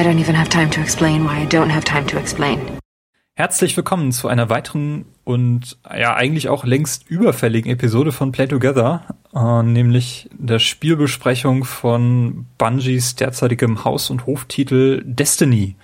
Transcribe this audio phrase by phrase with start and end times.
[0.00, 2.58] I don't even have time to explain why I don't have time to explain.
[3.34, 9.02] Herzlich willkommen zu einer weiteren und ja eigentlich auch längst überfälligen Episode von Play Together,
[9.34, 15.76] äh, nämlich der Spielbesprechung von Bungies derzeitigem Haus- und Hoftitel Destiny.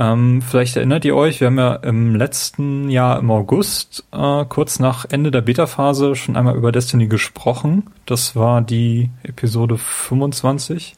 [0.00, 4.80] Ähm, vielleicht erinnert ihr euch, wir haben ja im letzten Jahr im August, äh, kurz
[4.80, 7.84] nach Ende der Beta-Phase, schon einmal über Destiny gesprochen.
[8.04, 10.96] Das war die Episode 25.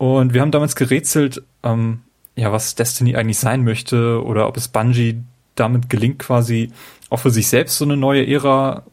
[0.00, 2.00] Und wir haben damals gerätselt, ähm,
[2.34, 5.22] ja, was Destiny eigentlich sein möchte oder ob es Bungie
[5.56, 6.72] damit gelingt, quasi
[7.10, 8.84] auch für sich selbst so eine neue Ära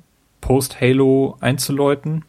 [0.41, 2.25] post-Halo einzuläuten.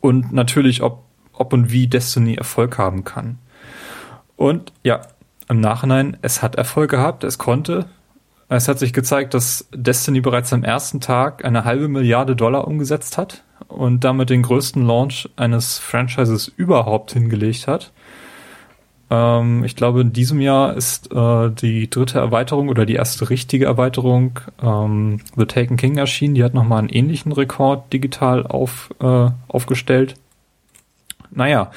[0.00, 3.38] Und natürlich, ob, ob und wie Destiny Erfolg haben kann.
[4.34, 5.02] Und ja,
[5.50, 7.84] im Nachhinein, es hat Erfolg gehabt, es konnte.
[8.52, 13.16] Es hat sich gezeigt, dass Destiny bereits am ersten Tag eine halbe Milliarde Dollar umgesetzt
[13.16, 17.92] hat und damit den größten Launch eines Franchises überhaupt hingelegt hat.
[19.08, 23.66] Ähm, ich glaube, in diesem Jahr ist äh, die dritte Erweiterung oder die erste richtige
[23.66, 26.34] Erweiterung ähm, The Taken King erschienen.
[26.34, 30.16] Die hat nochmal einen ähnlichen Rekord digital auf, äh, aufgestellt.
[31.30, 31.70] Naja,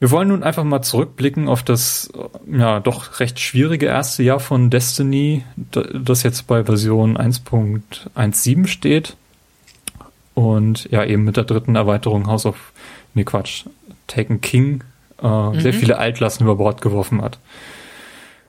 [0.00, 2.10] wir wollen nun einfach mal zurückblicken auf das
[2.50, 5.44] ja doch recht schwierige erste Jahr von Destiny,
[5.92, 9.16] das jetzt bei Version 1.17 steht.
[10.34, 12.72] Und ja, eben mit der dritten Erweiterung House of,
[13.12, 13.66] nee Quatsch,
[14.06, 14.84] Taken King
[15.22, 15.60] äh, mhm.
[15.60, 17.38] sehr viele Altlasten über Bord geworfen hat.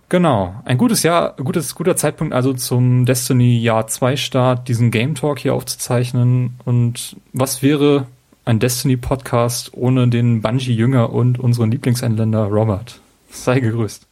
[0.08, 5.16] Genau, ein gutes Jahr, gutes, guter Zeitpunkt also zum Destiny Jahr 2 Start, diesen Game
[5.16, 6.56] Talk hier aufzuzeichnen.
[6.64, 8.08] Und was wäre
[8.46, 13.00] ein Destiny-Podcast ohne den Bungie-Jünger und unseren Lieblingseinländer Robert.
[13.30, 14.08] Sei gegrüßt.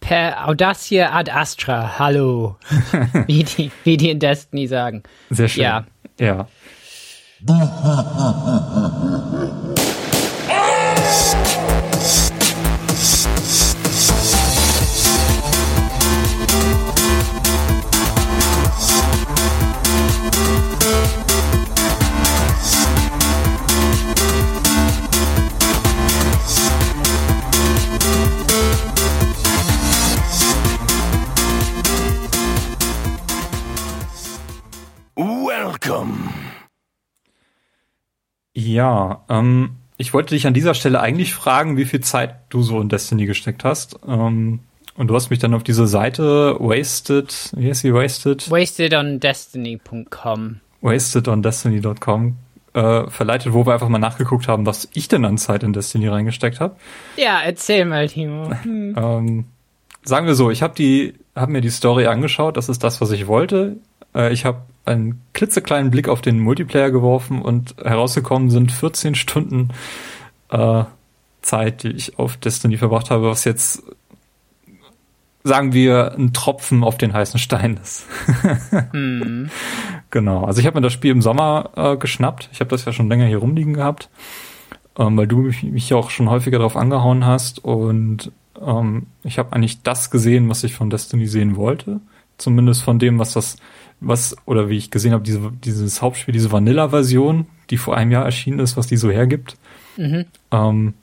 [0.00, 2.56] Per Audacia ad Astra, hallo.
[3.26, 5.02] wie, die, wie die in Destiny sagen.
[5.28, 5.62] Sehr schön.
[5.62, 5.84] Ja.
[6.18, 6.48] Ja.
[38.54, 42.80] Ja, ähm, ich wollte dich an dieser Stelle eigentlich fragen, wie viel Zeit du so
[42.80, 43.98] in Destiny gesteckt hast.
[44.06, 44.60] Ähm,
[44.96, 48.50] und du hast mich dann auf diese Seite wasted, wie heißt sie, wasted?
[48.50, 52.36] Wastedondestiny.com Wastedondestiny.com
[52.72, 56.08] äh, verleitet, wo wir einfach mal nachgeguckt haben, was ich denn an Zeit in Destiny
[56.08, 56.76] reingesteckt habe.
[57.16, 58.50] Ja, erzähl mal, Timo.
[58.62, 58.94] Hm.
[58.96, 59.44] ähm,
[60.02, 63.10] sagen wir so, ich habe die, habe mir die Story angeschaut, das ist das, was
[63.10, 63.76] ich wollte.
[64.14, 69.68] Äh, ich habe einen klitzekleinen Blick auf den Multiplayer geworfen und herausgekommen sind 14 Stunden
[70.50, 70.84] äh,
[71.42, 73.82] Zeit, die ich auf Destiny verbracht habe, was jetzt
[75.42, 78.06] sagen wir ein Tropfen auf den heißen Stein ist.
[78.92, 79.50] mhm.
[80.10, 80.44] Genau.
[80.44, 82.50] Also ich habe mir das Spiel im Sommer äh, geschnappt.
[82.52, 84.10] Ich habe das ja schon länger hier rumliegen gehabt,
[84.98, 89.52] ähm, weil du mich, mich auch schon häufiger darauf angehauen hast und ähm, ich habe
[89.52, 92.00] eigentlich das gesehen, was ich von Destiny sehen wollte.
[92.36, 93.56] Zumindest von dem, was das
[94.00, 98.24] was, oder wie ich gesehen habe, diese, dieses Hauptspiel, diese Vanilla-Version, die vor einem Jahr
[98.24, 99.56] erschienen ist, was die so hergibt.
[99.96, 100.24] Mhm.
[100.50, 100.94] Ähm,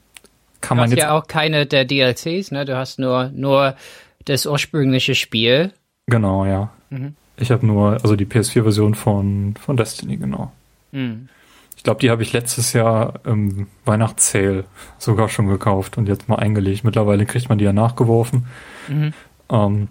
[0.60, 2.64] kann du man hast jetzt ja auch keine der DLCs, ne?
[2.64, 3.76] Du hast nur, nur
[4.24, 5.72] das ursprüngliche Spiel.
[6.06, 6.70] Genau, ja.
[6.90, 7.14] Mhm.
[7.36, 10.52] Ich habe nur, also die PS4-Version von, von Destiny, genau.
[10.90, 11.28] Mhm.
[11.76, 14.64] Ich glaube, die habe ich letztes Jahr im Weihnachtssale
[14.98, 16.82] sogar schon gekauft und jetzt mal eingelegt.
[16.82, 18.46] Mittlerweile kriegt man die ja nachgeworfen.
[18.88, 19.12] Mhm.
[19.48, 19.88] Ähm,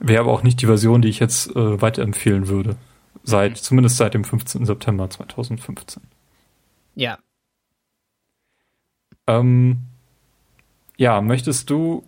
[0.00, 2.76] Wäre aber auch nicht die Version, die ich jetzt äh, weiterempfehlen würde.
[3.22, 3.56] Seit, mhm.
[3.56, 4.64] zumindest seit dem 15.
[4.64, 6.02] September 2015.
[6.94, 7.18] Ja.
[9.26, 9.78] Ähm,
[10.96, 12.04] ja, möchtest du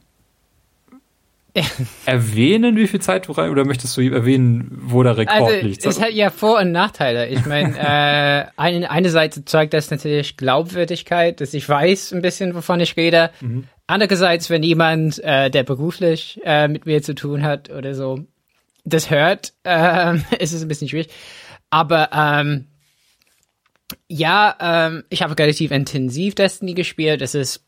[2.06, 5.84] erwähnen, wie viel Zeit du rein, oder möchtest du erwähnen, wo der Rekord also, liegt?
[5.84, 7.28] Es hat ja Vor- und Nachteile.
[7.28, 12.54] Ich meine, äh, eine, eine Seite zeigt das natürlich Glaubwürdigkeit, dass ich weiß ein bisschen,
[12.54, 13.30] wovon ich rede.
[13.42, 13.64] Mhm.
[13.92, 18.24] Andererseits, wenn jemand, äh, der beruflich äh, mit mir zu tun hat oder so,
[18.86, 21.10] das hört, äh, ist es ein bisschen schwierig.
[21.68, 22.68] Aber ähm,
[24.08, 27.20] ja, ähm, ich habe relativ intensiv Destiny gespielt.
[27.20, 27.66] Das ist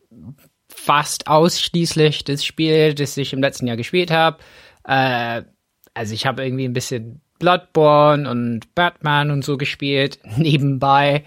[0.70, 4.38] fast ausschließlich das Spiel, das ich im letzten Jahr gespielt habe.
[4.84, 5.42] Äh,
[5.92, 11.22] also ich habe irgendwie ein bisschen Bloodborne und Batman und so gespielt nebenbei.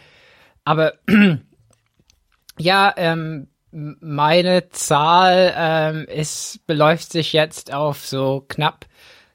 [0.66, 0.94] Aber
[2.58, 8.86] ja, ähm, meine Zahl ähm, ist, beläuft sich jetzt auf so knapp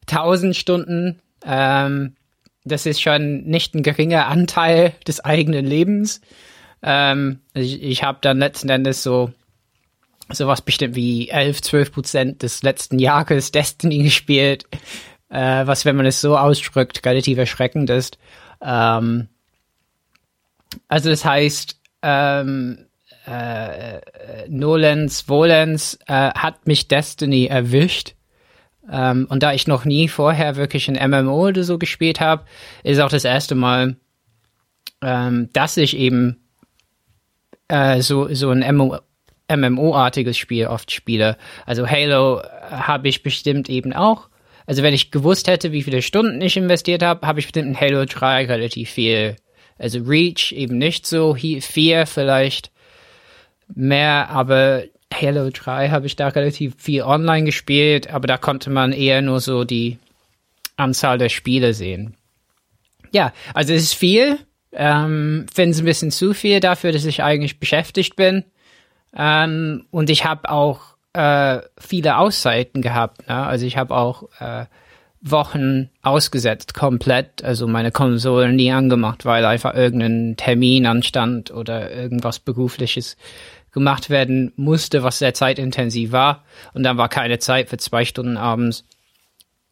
[0.09, 1.21] 1000 Stunden.
[1.45, 2.17] Ähm,
[2.65, 6.21] das ist schon nicht ein geringer Anteil des eigenen Lebens.
[6.83, 9.33] Ähm, ich ich habe dann letzten Endes so
[10.31, 14.65] sowas bestimmt wie 11, 12 Prozent des letzten Jahres Destiny gespielt,
[15.29, 18.19] äh, was, wenn man es so ausdrückt, relativ erschreckend ist.
[18.63, 19.29] Ähm,
[20.89, 22.87] also das heißt, ähm,
[23.27, 24.01] äh,
[24.49, 28.15] Nolens, Volens äh, hat mich Destiny erwischt.
[28.91, 32.45] Ähm, und da ich noch nie vorher wirklich ein MMO oder so gespielt habe,
[32.83, 33.97] ist auch das erste Mal,
[35.03, 36.43] ähm, dass ich eben
[37.69, 38.99] äh, so, so ein MMO,
[39.49, 41.37] MMO-artiges Spiel oft spiele.
[41.67, 44.29] Also Halo äh, habe ich bestimmt eben auch.
[44.67, 47.81] Also wenn ich gewusst hätte, wie viele Stunden ich investiert habe, habe ich bestimmt in
[47.81, 49.37] Halo 3 relativ viel.
[49.79, 52.71] Also Reach eben nicht so, 4 vielleicht
[53.75, 58.93] mehr, aber Halo 3 habe ich da relativ viel online gespielt, aber da konnte man
[58.93, 59.99] eher nur so die
[60.77, 62.15] Anzahl der Spiele sehen.
[63.13, 64.39] Ja, also es ist viel.
[64.73, 68.45] Ähm, Finde es ein bisschen zu viel dafür, dass ich eigentlich beschäftigt bin.
[69.15, 70.81] Ähm, und ich habe auch
[71.13, 73.29] äh, viele Auszeiten gehabt.
[73.29, 73.37] Ne?
[73.37, 74.65] Also ich habe auch äh,
[75.21, 77.45] Wochen ausgesetzt, komplett.
[77.45, 83.17] Also meine Konsole nie angemacht, weil einfach irgendein Termin anstand oder irgendwas Berufliches
[83.73, 86.45] gemacht werden musste, was sehr zeitintensiv war.
[86.75, 88.85] Und dann war keine Zeit für zwei Stunden abends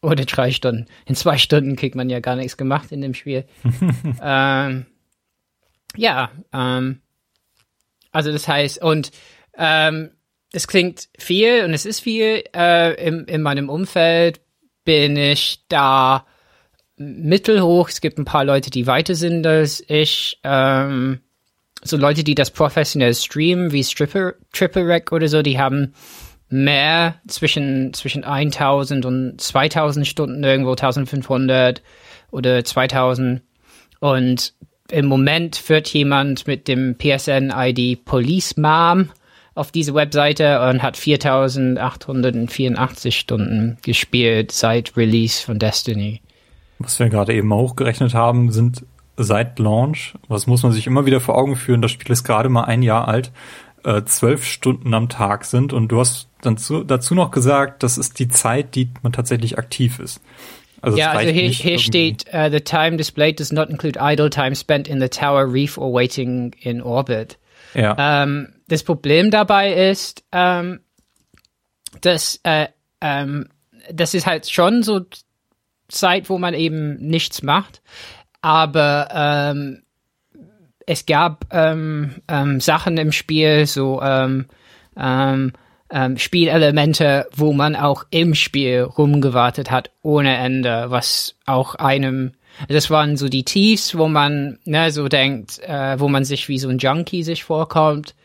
[0.01, 0.87] oder drei Stunden.
[1.05, 3.45] In zwei Stunden kriegt man ja gar nichts gemacht in dem Spiel.
[4.21, 4.85] ähm,
[5.95, 7.01] ja, ähm,
[8.11, 9.11] also das heißt, und
[9.57, 10.11] ähm,
[10.51, 12.43] es klingt viel und es ist viel.
[12.55, 14.41] Äh, in, in meinem Umfeld
[14.83, 16.25] bin ich da
[16.97, 17.89] mittelhoch.
[17.89, 20.39] Es gibt ein paar Leute, die weiter sind als ich.
[20.43, 21.21] Ähm,
[21.83, 25.93] so Leute, die das professionell streamen, wie Stripper, Triple Rack oder so, die haben
[26.49, 31.81] mehr zwischen, zwischen 1000 und 2000 Stunden irgendwo, 1500
[32.31, 33.41] oder 2000.
[33.99, 34.53] Und
[34.91, 39.09] im Moment führt jemand mit dem PSN-ID Police Mom
[39.55, 46.21] auf diese Webseite und hat 4884 Stunden gespielt seit Release von Destiny.
[46.79, 48.83] Was wir gerade eben hochgerechnet haben, sind
[49.17, 52.49] seit Launch, was muss man sich immer wieder vor Augen führen, das Spiel ist gerade
[52.49, 53.31] mal ein Jahr alt,
[53.83, 57.97] äh, zwölf Stunden am Tag sind und du hast dann zu, dazu noch gesagt, das
[57.97, 60.21] ist die Zeit, die man tatsächlich aktiv ist.
[60.81, 64.55] Also ja, also hier, hier steht, uh, the time displayed does not include idle time
[64.55, 67.37] spent in the tower reef or waiting in orbit.
[67.75, 68.23] Ja.
[68.23, 70.79] Ähm, das Problem dabei ist, ähm,
[72.01, 72.67] dass äh,
[72.99, 73.49] ähm,
[73.91, 75.01] das ist halt schon so
[75.87, 77.81] Zeit, wo man eben nichts macht
[78.41, 79.83] aber ähm,
[80.85, 84.47] es gab ähm, ähm, Sachen im Spiel, so ähm,
[84.97, 85.53] ähm,
[85.89, 92.31] ähm, Spielelemente, wo man auch im Spiel rumgewartet hat ohne Ende, was auch einem
[92.67, 96.59] das waren so die Tiefs, wo man ne, so denkt, äh, wo man sich wie
[96.59, 98.15] so ein Junkie sich vorkommt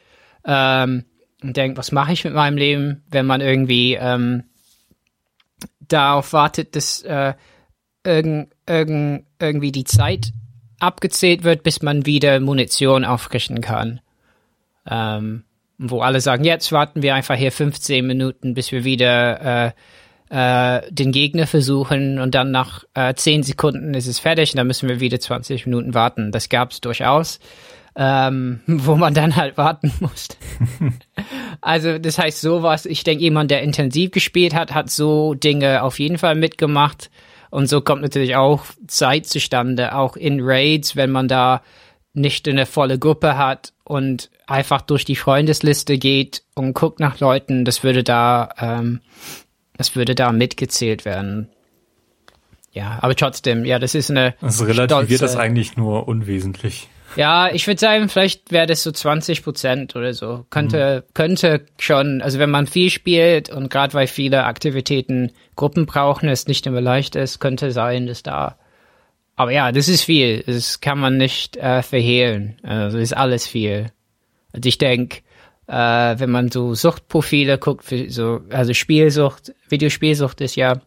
[0.45, 1.05] ähm,
[1.43, 4.45] und denkt, was mache ich mit meinem Leben, wenn man irgendwie ähm,
[5.81, 7.35] darauf wartet, dass äh,
[8.05, 10.33] irgend, irgend, irgendwie die Zeit
[10.79, 14.01] abgezählt wird, bis man wieder Munition aufrichten kann.
[14.89, 15.45] Ähm,
[15.79, 19.73] wo alle sagen, jetzt warten wir einfach hier 15 Minuten, bis wir wieder äh,
[20.29, 24.67] äh, den Gegner versuchen und dann nach äh, 10 Sekunden ist es fertig und dann
[24.67, 26.33] müssen wir wieder 20 Minuten warten.
[26.33, 27.39] Das gab es durchaus,
[27.95, 30.37] ähm, wo man dann halt warten musste.
[31.61, 35.99] also das heißt sowas, ich denke, jemand, der intensiv gespielt hat, hat so Dinge auf
[35.99, 37.11] jeden Fall mitgemacht.
[37.51, 41.63] Und so kommt natürlich auch Zeit zustande, auch in Raids, wenn man da
[42.13, 47.65] nicht eine volle Gruppe hat und einfach durch die Freundesliste geht und guckt nach Leuten,
[47.65, 49.01] das würde da, ähm,
[49.77, 51.49] das würde da mitgezählt werden.
[52.73, 54.35] Ja, aber trotzdem, ja, das ist eine.
[54.41, 56.89] Also relativiert stolze, das eigentlich nur unwesentlich.
[57.17, 60.45] Ja, ich würde sagen, vielleicht wäre das so 20 Prozent oder so.
[60.51, 61.15] Könnte, mhm.
[61.15, 66.47] könnte schon, also wenn man viel spielt und gerade weil viele Aktivitäten Gruppen brauchen, es
[66.47, 68.59] nicht immer leicht ist, könnte sein, dass da.
[69.35, 70.43] Aber ja, das ist viel.
[70.47, 72.59] Das kann man nicht äh, verhehlen.
[72.63, 73.93] Also ist alles viel.
[74.53, 75.23] Also ich denke,
[75.67, 75.75] äh,
[76.19, 80.81] wenn man so Suchtprofile guckt, für so, also Spielsucht, Videospielsucht ist ja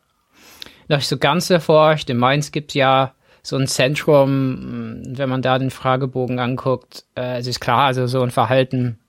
[0.88, 2.09] noch so ganz erforscht.
[2.09, 3.13] In Mainz gibt's ja
[3.50, 8.22] so ein Zentrum, wenn man da den Fragebogen anguckt, äh, es ist klar, also so
[8.22, 9.00] ein Verhalten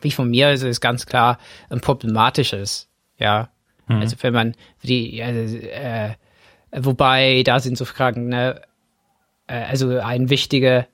[0.00, 1.38] wie von mir, also ist ganz klar
[1.70, 3.48] ein problematisches, ja.
[3.88, 3.96] Mhm.
[3.96, 6.10] Also wenn man die, also, äh,
[6.72, 8.60] wobei da sind so Fragen, ne,
[9.46, 10.86] äh, also ein wichtige,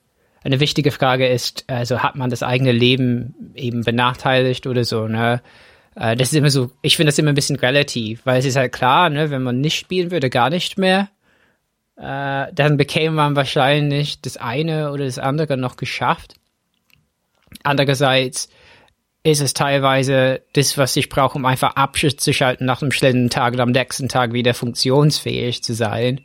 [0.42, 5.42] eine wichtige Frage ist, also hat man das eigene Leben eben benachteiligt oder so, ne?
[5.97, 8.57] Äh, das ist immer so, ich finde das immer ein bisschen relativ, weil es ist
[8.57, 11.09] halt klar, ne, wenn man nicht spielen würde, gar nicht mehr,
[11.99, 16.35] äh, dann bekäme man wahrscheinlich das eine oder das andere noch geschafft.
[17.62, 18.49] Andererseits
[19.25, 23.61] ist es teilweise das, was ich brauche, um einfach abzuschalten nach einem schlimmen Tag und
[23.61, 26.21] am nächsten Tag wieder funktionsfähig zu sein.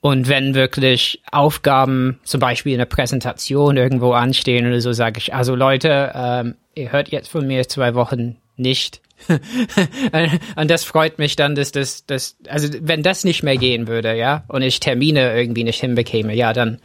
[0.00, 5.34] Und wenn wirklich Aufgaben, zum Beispiel in der Präsentation irgendwo anstehen oder so, sage ich,
[5.34, 9.02] also Leute, ähm, ihr hört jetzt von mir zwei Wochen nicht.
[10.56, 14.16] und das freut mich dann, dass das, das, also wenn das nicht mehr gehen würde,
[14.16, 16.78] ja, und ich Termine irgendwie nicht hinbekäme, ja, dann,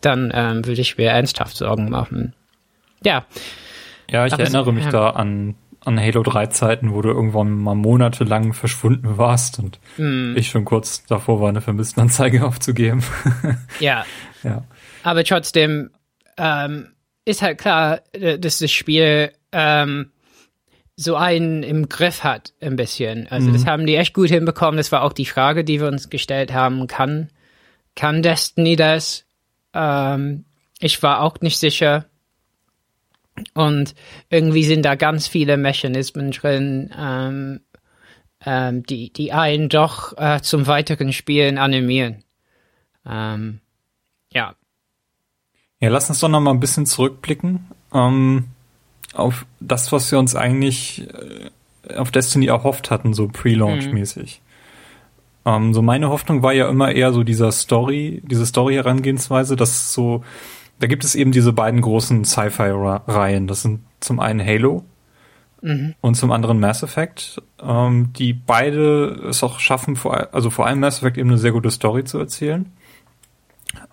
[0.00, 2.34] dann ähm, würde ich mir ernsthaft Sorgen machen.
[3.02, 3.26] Ja.
[4.10, 4.90] Ja, ich Aber erinnere so, mich ja.
[4.90, 10.36] da an an Halo 3 Zeiten, wo du irgendwann mal monatelang verschwunden warst und mm.
[10.36, 13.02] ich schon kurz davor war, eine Vermisstenanzeige aufzugeben.
[13.80, 14.04] ja.
[14.42, 14.64] ja.
[15.02, 15.90] Aber trotzdem
[16.38, 16.88] ähm,
[17.24, 20.10] ist halt klar, äh, dass das Spiel ähm,
[20.96, 23.26] so einen im Griff hat, ein bisschen.
[23.28, 23.52] Also mm.
[23.52, 23.68] das mhm.
[23.68, 24.76] haben die echt gut hinbekommen.
[24.76, 26.86] Das war auch die Frage, die wir uns gestellt haben.
[26.86, 27.30] Kann,
[27.96, 29.24] kann Destiny das?
[29.72, 30.44] Ähm,
[30.78, 32.06] ich war auch nicht sicher.
[33.54, 33.94] Und
[34.30, 37.60] irgendwie sind da ganz viele Mechanismen drin, ähm,
[38.46, 42.22] ähm, die, die einen doch äh, zum weiteren Spielen animieren.
[43.04, 43.60] Ähm,
[44.32, 44.54] ja.
[45.80, 48.53] Ja, lass uns doch noch mal ein bisschen zurückblicken ähm,
[49.14, 51.08] auf das, was wir uns eigentlich
[51.88, 54.40] äh, auf Destiny erhofft hatten, so Pre-Launch-mäßig.
[55.44, 55.50] Mhm.
[55.52, 60.22] Ähm, so meine Hoffnung war ja immer eher so dieser Story, diese Story-Herangehensweise, dass so
[60.78, 63.46] da gibt es eben diese beiden großen Sci-Fi-Reihen.
[63.46, 64.84] Das sind zum einen Halo
[65.62, 65.94] mhm.
[66.00, 70.80] und zum anderen Mass Effect, ähm, die beide es auch schaffen, vor, also vor allem
[70.80, 72.72] Mass Effect eben eine sehr gute Story zu erzählen.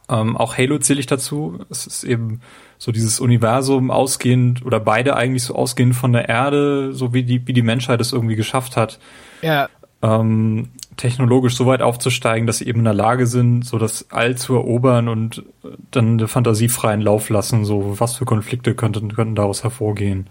[0.10, 1.60] Ähm, auch Halo zähle ich dazu.
[1.70, 2.42] Es ist eben
[2.82, 7.46] so dieses Universum ausgehend oder beide eigentlich so ausgehend von der Erde, so wie die,
[7.46, 8.98] wie die Menschheit es irgendwie geschafft hat.
[9.44, 9.70] Ja.
[10.02, 14.36] Ähm, technologisch so weit aufzusteigen, dass sie eben in der Lage sind, so das All
[14.36, 15.44] zu erobern und
[15.92, 20.26] dann eine Fantasie freien Lauf lassen, so was für Konflikte könnten, könnten daraus hervorgehen.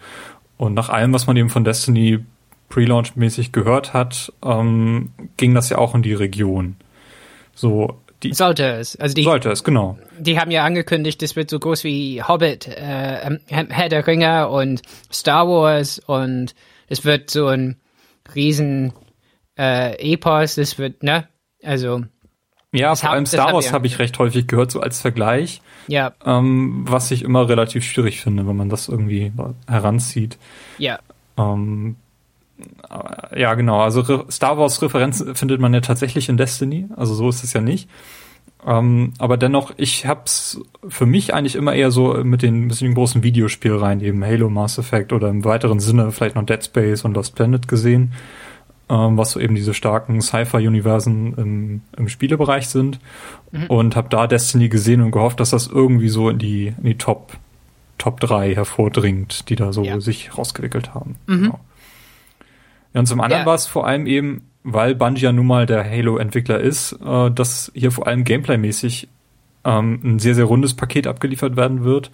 [0.56, 2.18] Und nach allem, was man eben von Destiny
[2.68, 6.74] Pre-Launch-mäßig gehört hat, ähm, ging das ja auch in die Region.
[7.54, 8.96] So, die, sollte es.
[8.96, 9.98] Also die, sollte es, genau.
[10.18, 14.82] Die haben ja angekündigt, es wird so groß wie Hobbit, äh, Herr der Ringe und
[15.12, 16.54] Star Wars und
[16.88, 17.76] es wird so ein
[18.34, 18.92] riesen
[19.58, 21.28] äh, Epos, das wird, ne?
[21.62, 22.04] Also.
[22.72, 25.60] Ja, vor allem Star Wars habe ich recht häufig gehört, so als Vergleich.
[25.88, 26.12] Ja.
[26.24, 29.32] Ähm, was ich immer relativ schwierig finde, wenn man das irgendwie
[29.66, 30.38] heranzieht.
[30.78, 31.00] Ja.
[31.36, 31.96] Ähm,
[33.36, 33.80] ja, genau.
[33.80, 36.88] Also Star Wars Referenzen findet man ja tatsächlich in Destiny.
[36.96, 37.88] Also so ist es ja nicht.
[38.66, 43.22] Ähm, aber dennoch, ich hab's für mich eigentlich immer eher so mit den bisschen großen
[43.22, 47.34] Videospielreihen, eben Halo, Mass Effect oder im weiteren Sinne vielleicht noch Dead Space und Lost
[47.34, 48.12] Planet gesehen
[48.90, 52.98] ähm, was so eben diese starken Sci-Fi-Universen im, im Spielebereich sind.
[53.52, 53.66] Mhm.
[53.66, 56.98] Und habe da Destiny gesehen und gehofft, dass das irgendwie so in die, in die
[56.98, 57.36] Top,
[57.98, 60.00] Top 3 hervordringt, die da so ja.
[60.00, 61.16] sich rausgewickelt haben.
[61.26, 61.42] Mhm.
[61.42, 61.60] Genau.
[62.94, 63.46] Ja, und zum anderen ja.
[63.46, 67.70] war es vor allem eben, weil Bungie ja nun mal der Halo-Entwickler ist, äh, dass
[67.74, 69.08] hier vor allem gameplaymäßig
[69.64, 72.10] ähm, ein sehr, sehr rundes Paket abgeliefert werden wird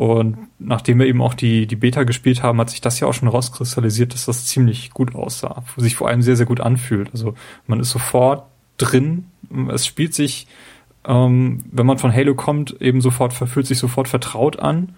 [0.00, 3.12] und nachdem wir eben auch die, die Beta gespielt haben, hat sich das ja auch
[3.12, 7.10] schon rauskristallisiert, dass das ziemlich gut aussah, sich vor allem sehr, sehr gut anfühlt.
[7.12, 7.34] Also
[7.66, 8.44] man ist sofort
[8.78, 9.26] drin,
[9.68, 10.46] es spielt sich,
[11.04, 14.94] ähm, wenn man von Halo kommt, eben sofort, fühlt sich sofort vertraut an.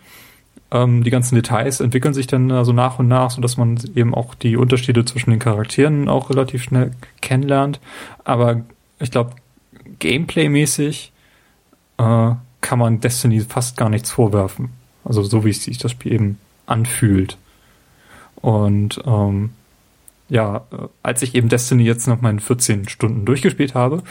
[0.72, 4.14] Ähm, die ganzen Details entwickeln sich dann also nach und nach, so dass man eben
[4.14, 7.78] auch die Unterschiede zwischen den Charakteren auch relativ schnell kennenlernt.
[8.24, 8.62] Aber
[8.98, 9.32] ich glaube,
[9.98, 11.12] Gameplay-mäßig
[11.98, 12.30] äh,
[12.62, 14.70] kann man Destiny fast gar nichts vorwerfen.
[15.04, 17.36] Also so wie sich das Spiel eben anfühlt.
[18.36, 19.50] Und ähm,
[20.30, 24.02] ja, äh, als ich eben Destiny jetzt noch mal in 14 Stunden durchgespielt habe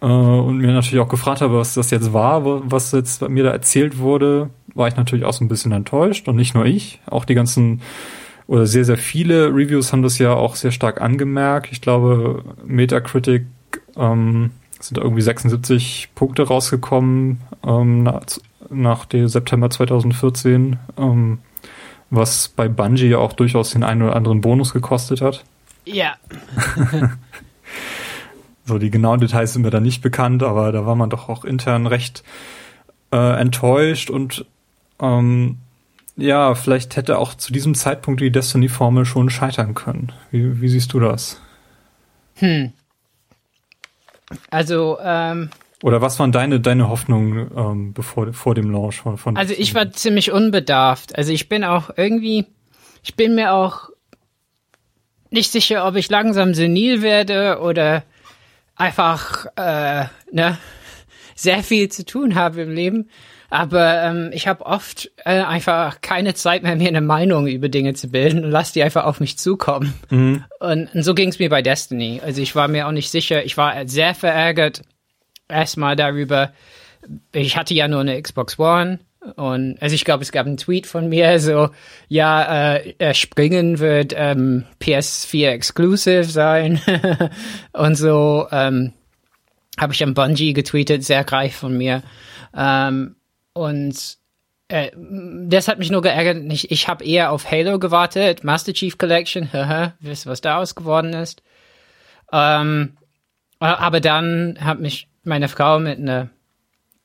[0.00, 3.50] äh, und mir natürlich auch gefragt habe, was das jetzt war, was jetzt mir da
[3.50, 6.28] erzählt wurde, war ich natürlich auch so ein bisschen enttäuscht.
[6.28, 7.80] Und nicht nur ich, auch die ganzen
[8.46, 11.70] oder sehr, sehr viele Reviews haben das ja auch sehr stark angemerkt.
[11.70, 13.46] Ich glaube, Metacritic
[13.96, 14.50] ähm,
[14.80, 18.10] sind irgendwie 76 Punkte rausgekommen ähm,
[18.70, 21.38] nach dem September 2014, ähm,
[22.10, 25.44] was bei Bungie ja auch durchaus den einen oder anderen Bonus gekostet hat.
[25.84, 26.14] Ja.
[28.64, 31.44] so, die genauen Details sind mir da nicht bekannt, aber da war man doch auch
[31.44, 32.24] intern recht
[33.12, 34.44] äh, enttäuscht und
[35.00, 35.58] ähm,
[36.16, 40.12] ja, vielleicht hätte auch zu diesem Zeitpunkt die Destiny-Formel schon scheitern können.
[40.30, 41.40] Wie, wie siehst du das?
[42.36, 42.72] Hm.
[44.50, 45.50] Also, ähm,
[45.82, 49.74] oder was waren deine, deine Hoffnungen ähm, bevor, vor dem Launch von, von Also ich
[49.74, 51.16] war ziemlich unbedarft.
[51.16, 52.46] Also ich bin auch irgendwie,
[53.02, 53.88] ich bin mir auch
[55.30, 58.04] nicht sicher, ob ich langsam senil werde oder
[58.76, 60.58] einfach äh, ne,
[61.34, 63.08] sehr viel zu tun habe im Leben.
[63.50, 67.94] Aber ähm, ich habe oft äh, einfach keine Zeit mehr, mir eine Meinung über Dinge
[67.94, 69.92] zu bilden und lass die einfach auf mich zukommen.
[70.08, 70.44] Mhm.
[70.60, 72.20] Und, und so ging es mir bei Destiny.
[72.24, 73.44] Also ich war mir auch nicht sicher.
[73.44, 74.82] Ich war sehr verärgert
[75.48, 76.52] erstmal darüber.
[77.32, 79.00] Ich hatte ja nur eine Xbox One.
[79.36, 81.68] Und also ich glaube, es gab einen Tweet von mir, so,
[82.08, 86.80] ja, äh, Springen wird ähm, PS4 Exclusive sein.
[87.72, 88.94] und so ähm,
[89.78, 92.02] habe ich an Bungie getweetet, sehr reich von mir.
[92.56, 93.16] Ähm,
[93.60, 94.16] und
[94.68, 96.38] äh, das hat mich nur geärgert.
[96.50, 99.50] Ich, ich habe eher auf Halo gewartet, Master Chief Collection,
[100.00, 101.42] wisst was daraus geworden ist.
[102.32, 102.96] Ähm,
[103.58, 106.30] aber dann hat mich meine Frau mit einer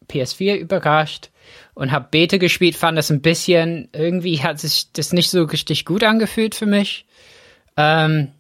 [0.09, 1.29] PS4 überrascht
[1.74, 5.83] und habe Beta gespielt, fand das ein bisschen, irgendwie hat sich das nicht so richtig
[5.83, 7.05] gut angefühlt für mich.
[7.75, 8.31] Ähm,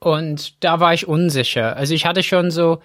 [0.00, 1.76] und da war ich unsicher.
[1.76, 2.80] Also ich hatte schon so,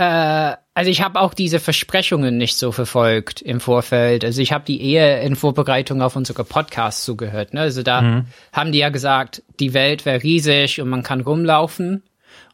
[0.00, 4.24] äh, also ich habe auch diese Versprechungen nicht so verfolgt im Vorfeld.
[4.24, 7.54] Also ich habe die eher in Vorbereitung auf unsere Podcasts zugehört.
[7.54, 7.60] Ne?
[7.60, 8.26] Also da mhm.
[8.52, 12.02] haben die ja gesagt, die Welt wäre riesig und man kann rumlaufen.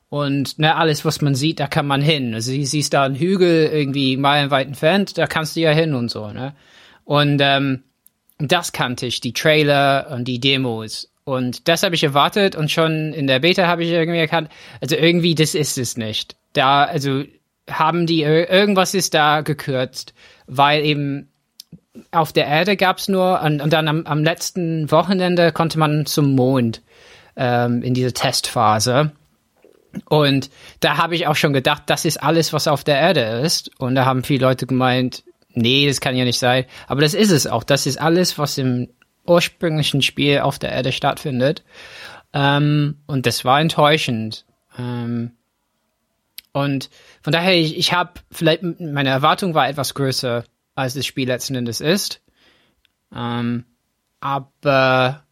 [0.08, 2.34] Und ne, alles, was man sieht, da kann man hin.
[2.34, 6.10] Also du siehst da einen Hügel irgendwie meilenweit entfernt, da kannst du ja hin und
[6.10, 6.28] so.
[6.30, 6.54] Ne?
[7.04, 7.82] Und ähm,
[8.38, 11.10] das kannte ich, die Trailer und die Demos.
[11.24, 14.48] Und das habe ich erwartet und schon in der Beta habe ich irgendwie erkannt,
[14.80, 16.36] also irgendwie, das ist es nicht.
[16.52, 17.24] Da, also
[17.70, 20.14] haben die, irgendwas ist da gekürzt,
[20.46, 21.28] weil eben
[22.10, 26.34] auf der Erde gab's nur, und, und dann am, am, letzten Wochenende konnte man zum
[26.34, 26.82] Mond
[27.36, 29.12] ähm, in diese Testphase.
[30.08, 33.70] Und da habe ich auch schon gedacht, das ist alles, was auf der Erde ist.
[33.80, 36.66] Und da haben viele Leute gemeint, nee, das kann ja nicht sein.
[36.86, 37.64] Aber das ist es auch.
[37.64, 38.88] Das ist alles, was im
[39.26, 41.64] ursprünglichen Spiel auf der Erde stattfindet.
[42.32, 44.44] Ähm, und das war enttäuschend.
[44.78, 45.32] Ähm,
[46.56, 46.88] und
[47.20, 50.42] von daher, ich, ich habe vielleicht, meine Erwartung war etwas größer,
[50.74, 52.22] als das Spiel letzten Endes ist.
[53.14, 53.66] Ähm,
[54.20, 55.26] aber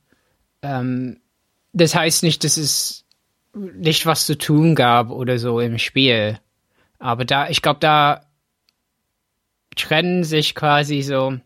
[0.60, 1.22] ähm,
[1.72, 3.06] das heißt nicht, dass es
[3.54, 6.38] nicht was zu tun gab oder so im Spiel.
[6.98, 8.26] Aber da, ich glaube, da
[9.76, 11.38] trennen sich quasi so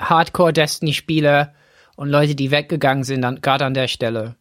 [0.00, 1.52] Hardcore-Destiny-Spieler
[1.96, 4.36] und Leute, die weggegangen sind, gerade an der Stelle.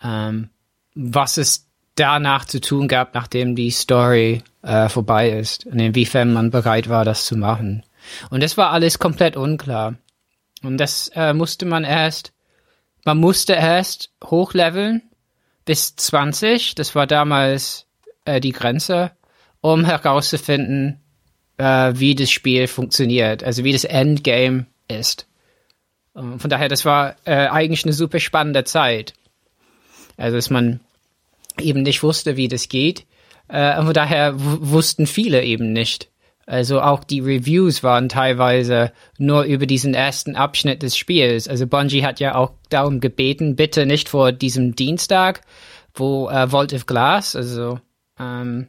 [0.00, 0.50] Ähm,
[0.94, 6.50] was es danach zu tun gab, nachdem die Story äh, vorbei ist und inwiefern man
[6.50, 7.84] bereit war, das zu machen.
[8.30, 9.94] Und das war alles komplett unklar.
[10.62, 12.32] Und das äh, musste man erst,
[13.04, 15.02] man musste erst hochleveln
[15.64, 17.86] bis 20, das war damals
[18.24, 19.12] äh, die Grenze,
[19.60, 21.00] um herauszufinden,
[21.58, 25.26] äh, wie das Spiel funktioniert, also wie das Endgame ist.
[26.12, 29.14] Und von daher, das war äh, eigentlich eine super spannende Zeit.
[30.16, 30.80] Also, dass man
[31.60, 33.06] eben nicht wusste, wie das geht.
[33.48, 36.10] Äh, von daher wussten viele eben nicht.
[36.46, 41.46] Also auch die Reviews waren teilweise nur über diesen ersten Abschnitt des Spiels.
[41.46, 45.42] Also Bungie hat ja auch darum gebeten, bitte nicht vor diesem Dienstag,
[45.94, 47.78] wo äh, Vault of Glass, also
[48.18, 48.66] ähm,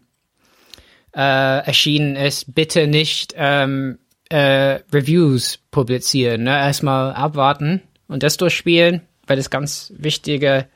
[1.15, 3.97] äh, erschienen ist, bitte nicht ähm,
[4.29, 6.43] äh, Reviews publizieren.
[6.43, 6.51] Ne?
[6.51, 10.67] Erstmal abwarten und das durchspielen, weil das ganz wichtige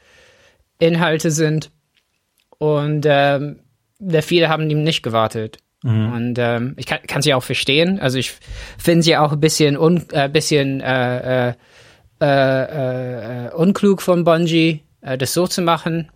[0.79, 1.69] Inhalte sind.
[2.57, 3.59] Und ähm,
[4.21, 5.57] viele haben ihm nicht gewartet.
[5.83, 6.13] Mhm.
[6.13, 7.99] Und ähm, ich kann sie auch verstehen.
[7.99, 8.33] Also ich
[8.77, 11.53] finde sie auch ein bisschen un, äh, bisschen äh, äh,
[12.21, 16.11] äh, äh, unklug von Bungie, äh, das so zu machen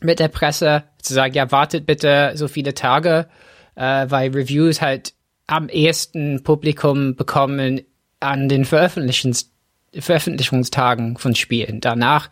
[0.00, 3.26] mit der Presse, zu sagen, ja, wartet bitte so viele Tage,
[3.74, 5.12] weil Reviews halt
[5.48, 7.80] am ehesten Publikum bekommen
[8.20, 9.50] an den Veröffentlichungs
[9.98, 11.80] Veröffentlichungstagen von Spielen.
[11.80, 12.30] Danach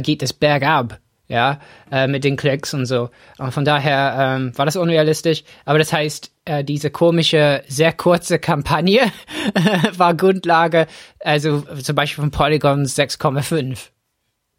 [0.00, 1.00] geht es bergab
[1.32, 3.08] ja, äh, mit den Klicks und so.
[3.38, 5.44] Und von daher ähm, war das unrealistisch.
[5.64, 9.00] Aber das heißt, äh, diese komische, sehr kurze Kampagne
[9.96, 10.86] war Grundlage,
[11.20, 13.88] also zum Beispiel von Polygon 6,5.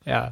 [0.05, 0.31] Ja.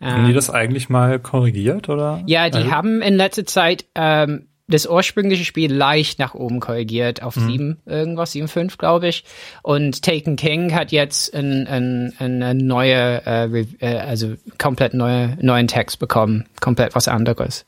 [0.00, 2.22] Haben die ähm, das eigentlich mal korrigiert, oder?
[2.26, 2.70] Ja, die also?
[2.70, 7.50] haben in letzter Zeit ähm, das ursprüngliche Spiel leicht nach oben korrigiert auf mhm.
[7.50, 9.24] 7 irgendwas, 7,5 glaube ich.
[9.62, 15.68] Und Taken King hat jetzt ein, ein, eine neue, äh, äh, also komplett neue, neuen
[15.68, 17.64] Text bekommen, komplett was anderes.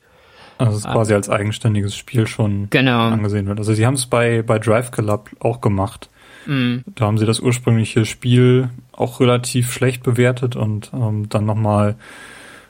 [0.59, 3.07] Also es quasi als eigenständiges Spiel schon genau.
[3.07, 3.57] angesehen wird.
[3.57, 6.07] Also sie haben es bei, bei Drive Club auch gemacht.
[6.45, 6.83] Mhm.
[6.85, 11.95] Da haben sie das ursprüngliche Spiel auch relativ schlecht bewertet und ähm, dann nochmal,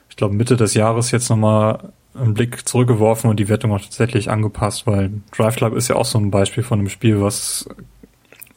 [0.10, 4.30] ich glaube Mitte des Jahres jetzt nochmal einen Blick zurückgeworfen und die Wertung auch tatsächlich
[4.30, 7.68] angepasst, weil Drive Club ist ja auch so ein Beispiel von einem Spiel, was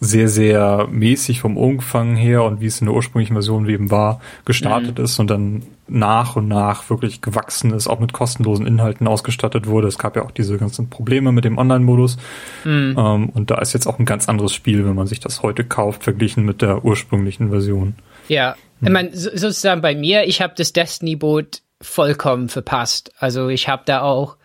[0.00, 4.20] sehr, sehr mäßig vom Umfang her und wie es in der ursprünglichen Version eben war,
[4.44, 5.04] gestartet mhm.
[5.04, 9.88] ist und dann nach und nach wirklich gewachsen ist, auch mit kostenlosen Inhalten ausgestattet wurde.
[9.88, 12.16] Es gab ja auch diese ganzen Probleme mit dem Online-Modus.
[12.64, 12.96] Mhm.
[12.98, 15.64] Ähm, und da ist jetzt auch ein ganz anderes Spiel, wenn man sich das heute
[15.64, 17.94] kauft, verglichen mit der ursprünglichen Version.
[18.28, 23.12] Ja, ich meine, sozusagen bei mir, ich habe das Destiny-Boot vollkommen verpasst.
[23.18, 24.36] Also ich habe da auch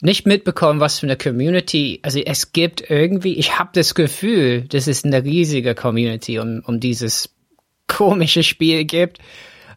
[0.00, 4.86] nicht mitbekommen, was für eine Community, also es gibt irgendwie, ich habe das Gefühl, dass
[4.86, 7.34] es eine riesige Community um, um dieses
[7.86, 9.18] komische Spiel gibt.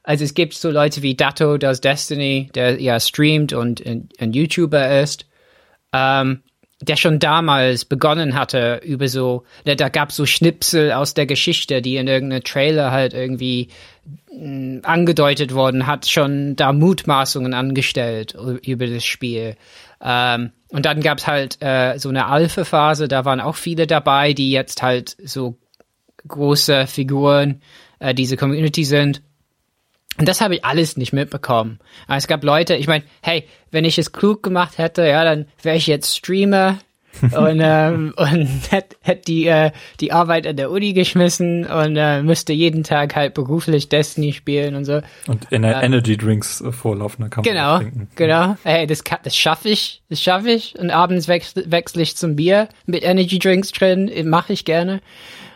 [0.04, 5.02] Also es gibt so Leute wie Datto, das Destiny, der ja streamt und ein, YouTuber
[5.02, 5.26] ist,
[5.94, 6.42] ähm,
[6.84, 11.82] der schon damals begonnen hatte über so, da, da gab so Schnipsel aus der Geschichte,
[11.82, 13.70] die in irgendeinem Trailer halt irgendwie
[14.32, 19.56] mh, mm, angedeutet worden, hat schon da Mutmaßungen angestellt über das Spiel.
[20.02, 24.52] Ähm, und dann gab's halt äh, so eine Alpha-Phase, da waren auch viele dabei, die
[24.52, 25.58] jetzt halt so
[26.28, 27.62] große Figuren
[28.00, 29.22] äh, diese Community sind.
[30.18, 31.80] Und das habe ich alles nicht mitbekommen.
[32.08, 35.48] Aber es gab Leute, ich meine, hey, wenn ich es klug gemacht hätte, ja, dann
[35.62, 36.78] wäre ich jetzt Streamer
[37.22, 42.24] und, ähm, und hätte hätt die, äh, die Arbeit an der Uni geschmissen und äh,
[42.24, 45.02] müsste jeden Tag halt beruflich Destiny spielen und so.
[45.28, 48.10] Und in äh, Energy Drinks äh, vorlaufen, da kann genau, trinken.
[48.16, 50.78] Genau, hey, das, das schaffe ich, das schaffe ich.
[50.80, 55.02] Und abends wechsle, wechsle ich zum Bier mit Energy Drinks drin, mache ich gerne.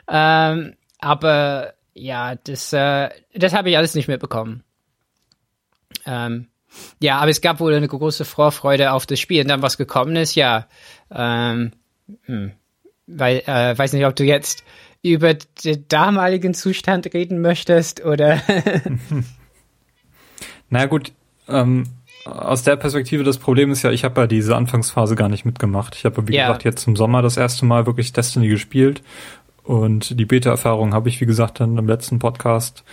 [0.09, 4.63] Ähm, aber ja, das, äh, das habe ich alles nicht mitbekommen.
[6.05, 6.47] Ähm,
[6.99, 9.41] ja, aber es gab wohl eine große Vorfreude auf das Spiel.
[9.41, 10.67] Und dann, was gekommen ist, ja,
[11.11, 11.71] ähm,
[12.25, 12.51] hm,
[13.07, 14.63] weil, äh, weiß nicht, ob du jetzt
[15.01, 18.41] über den damaligen Zustand reden möchtest oder.
[20.69, 21.13] naja, gut,
[21.47, 21.85] ähm,
[22.25, 25.95] aus der Perspektive, das Problem ist ja, ich habe ja diese Anfangsphase gar nicht mitgemacht.
[25.95, 26.47] Ich habe, wie ja.
[26.47, 29.01] gesagt, jetzt im Sommer das erste Mal wirklich Destiny gespielt.
[29.67, 32.83] Und die Beta-Erfahrung habe ich, wie gesagt, dann im letzten Podcast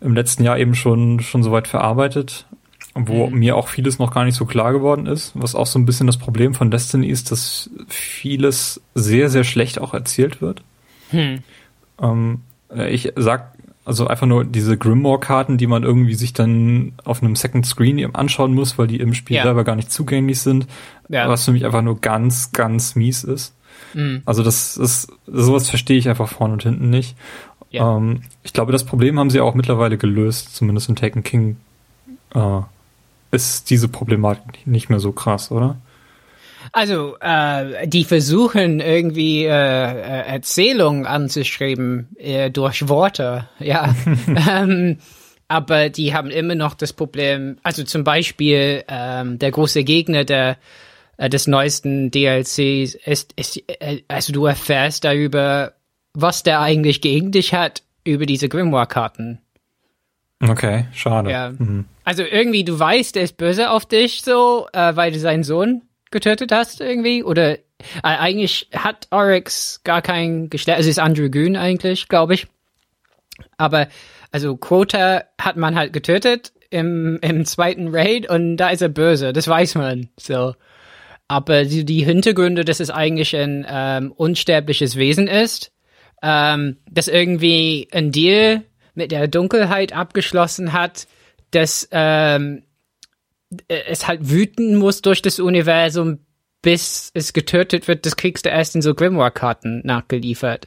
[0.00, 2.46] im letzten Jahr eben schon, schon soweit verarbeitet
[2.94, 3.38] wo mhm.
[3.38, 6.06] mir auch vieles noch gar nicht so klar geworden ist, was auch so ein bisschen
[6.06, 10.62] das Problem von Destiny ist, dass vieles sehr, sehr schlecht auch erzählt wird.
[11.10, 11.38] Hm.
[12.02, 12.40] Ähm,
[12.88, 17.66] ich sag also einfach nur diese Grimoire-Karten, die man irgendwie sich dann auf einem Second
[17.66, 19.44] Screen anschauen muss, weil die im Spiel ja.
[19.44, 20.66] selber gar nicht zugänglich sind,
[21.08, 21.28] ja.
[21.28, 23.54] was für mich einfach nur ganz, ganz mies ist.
[23.94, 24.22] Mhm.
[24.24, 27.16] Also das ist, sowas verstehe ich einfach vorne und hinten nicht.
[27.70, 27.96] Ja.
[27.96, 31.56] Ähm, ich glaube, das Problem haben sie auch mittlerweile gelöst, zumindest in Taken King
[32.34, 32.60] äh,
[33.30, 35.76] ist diese Problematik nicht mehr so krass, oder?
[36.72, 43.94] Also, äh, die versuchen irgendwie äh, äh, Erzählungen anzuschreiben äh, durch Worte, ja.
[44.50, 44.98] ähm,
[45.48, 50.58] aber die haben immer noch das Problem, also zum Beispiel ähm, der große Gegner der,
[51.20, 55.74] äh, des neuesten DLCs ist, ist äh, also du erfährst darüber,
[56.14, 59.38] was der eigentlich gegen dich hat, über diese Grimoire-Karten.
[60.42, 61.30] Okay, schade.
[61.30, 61.50] Ja.
[61.50, 61.84] Mhm.
[62.04, 65.82] Also irgendwie, du weißt, er ist böse auf dich, so, äh, weil du seinen Sohn
[66.10, 67.22] getötet hast, irgendwie.
[67.22, 67.58] Oder äh,
[68.02, 72.46] eigentlich hat Oryx gar kein Geschlecht, also ist Andrew Goon eigentlich, glaube ich.
[73.58, 73.88] Aber,
[74.32, 79.34] also Quota hat man halt getötet im, im zweiten Raid und da ist er böse,
[79.34, 80.54] das weiß man, so.
[81.30, 85.70] Aber die, die Hintergründe, dass es eigentlich ein ähm, unsterbliches Wesen ist,
[86.24, 88.64] ähm, das irgendwie ein Deal
[88.94, 91.06] mit der Dunkelheit abgeschlossen hat,
[91.52, 92.64] dass ähm,
[93.68, 96.18] es halt wüten muss durch das Universum,
[96.62, 100.66] bis es getötet wird, das kriegst du erst in so Grimoire-Karten nachgeliefert.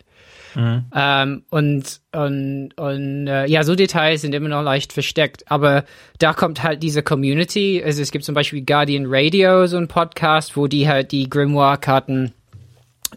[0.56, 0.86] Mhm.
[0.96, 5.50] Ähm, und und, und äh, ja, so Details sind immer noch leicht versteckt.
[5.52, 5.84] Aber
[6.20, 7.82] da kommt halt diese Community.
[7.84, 12.34] Also es gibt zum Beispiel Guardian Radio, so ein Podcast, wo die halt die Grimoire-Karten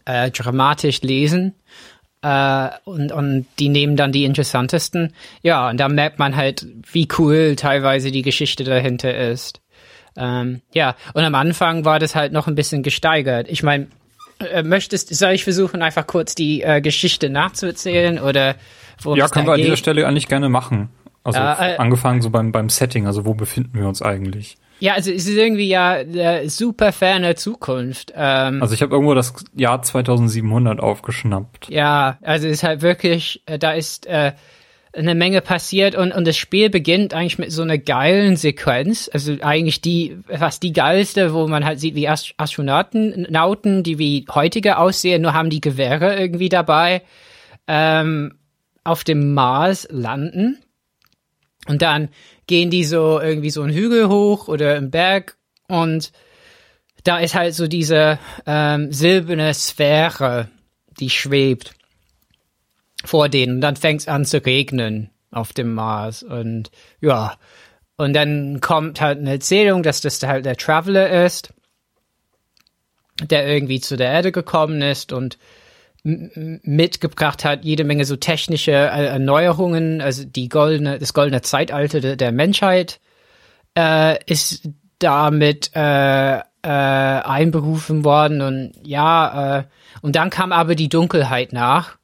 [0.04, 1.54] äh, dramatisch lesen
[2.22, 5.12] äh, und, und die nehmen dann die interessantesten.
[5.42, 9.60] Ja, und da merkt man halt, wie cool teilweise die Geschichte dahinter ist.
[10.16, 13.48] Ähm, ja, und am Anfang war das halt noch ein bisschen gesteigert.
[13.48, 13.88] Ich meine,
[14.40, 18.56] äh, möchtest, soll ich versuchen, einfach kurz die äh, Geschichte nachzuerzählen oder
[19.02, 20.90] worum Ja, können wir an dieser Stelle eigentlich gerne machen.
[21.24, 24.56] Also äh, angefangen so beim, beim Setting, also wo befinden wir uns eigentlich?
[24.78, 28.12] Ja, also es ist irgendwie ja eine super ferne Zukunft.
[28.14, 31.68] Ähm, also ich habe irgendwo das Jahr 2700 aufgeschnappt.
[31.70, 34.32] Ja, also es ist halt wirklich, äh, da ist äh,
[34.96, 39.10] eine Menge passiert und, und das Spiel beginnt eigentlich mit so einer geilen Sequenz.
[39.12, 44.26] Also eigentlich die, fast die geilste, wo man halt sieht, wie Astronauten, Nauten, die wie
[44.34, 47.02] heutige aussehen, nur haben die Gewehre irgendwie dabei,
[47.66, 48.38] ähm,
[48.84, 50.58] auf dem Mars landen.
[51.66, 52.08] Und dann
[52.46, 55.36] gehen die so irgendwie so einen Hügel hoch oder im Berg
[55.68, 56.12] und
[57.04, 60.48] da ist halt so diese ähm, silberne Sphäre,
[60.98, 61.74] die schwebt.
[63.06, 63.56] Vor denen.
[63.56, 66.22] Und dann fängt es an zu regnen auf dem Mars.
[66.22, 67.36] Und ja,
[67.96, 71.52] und dann kommt halt eine Erzählung, dass das halt der Traveler ist,
[73.22, 75.38] der irgendwie zu der Erde gekommen ist und
[76.02, 82.14] mitgebracht hat jede Menge so technische äh, Erneuerungen, also die goldene, das goldene Zeitalter de,
[82.14, 83.00] der Menschheit
[83.76, 84.68] äh, ist
[85.00, 89.64] damit äh, äh, einberufen worden und ja, äh,
[90.00, 91.96] und dann kam aber die Dunkelheit nach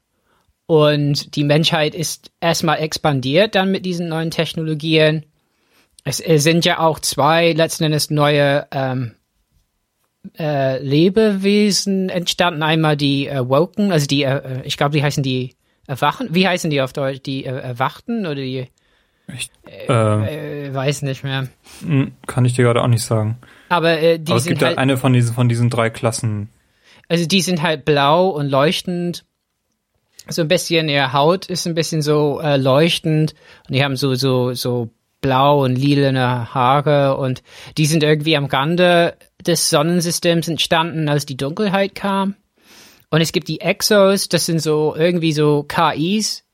[0.66, 5.27] und die Menschheit ist erstmal expandiert dann mit diesen neuen Technologien.
[6.05, 9.12] Es, es sind ja auch zwei letzten Endes neue ähm,
[10.38, 12.62] äh, Lebewesen entstanden.
[12.62, 15.55] Einmal die äh, Woken, also die, äh, ich glaube, die heißen die
[15.87, 16.29] Erwachen.
[16.31, 17.22] Wie heißen die auf Deutsch?
[17.22, 18.68] Die äh, Erwachten oder die?
[19.29, 21.48] Ich äh, äh, weiß nicht mehr.
[21.85, 23.38] Hm, kann ich dir gerade auch nicht sagen.
[23.68, 26.51] Aber, äh, die Aber es gibt halt, eine von diesen, von diesen drei Klassen.
[27.09, 29.25] Also die sind halt blau und leuchtend.
[30.28, 33.35] So ein bisschen, ihre Haut ist ein bisschen so äh, leuchtend
[33.68, 37.42] und die haben so, so, so blau und lilane Haare und
[37.78, 42.35] die sind irgendwie am Rande des Sonnensystems entstanden, als die Dunkelheit kam.
[43.11, 46.44] Und es gibt die Exos, das sind so irgendwie so KIs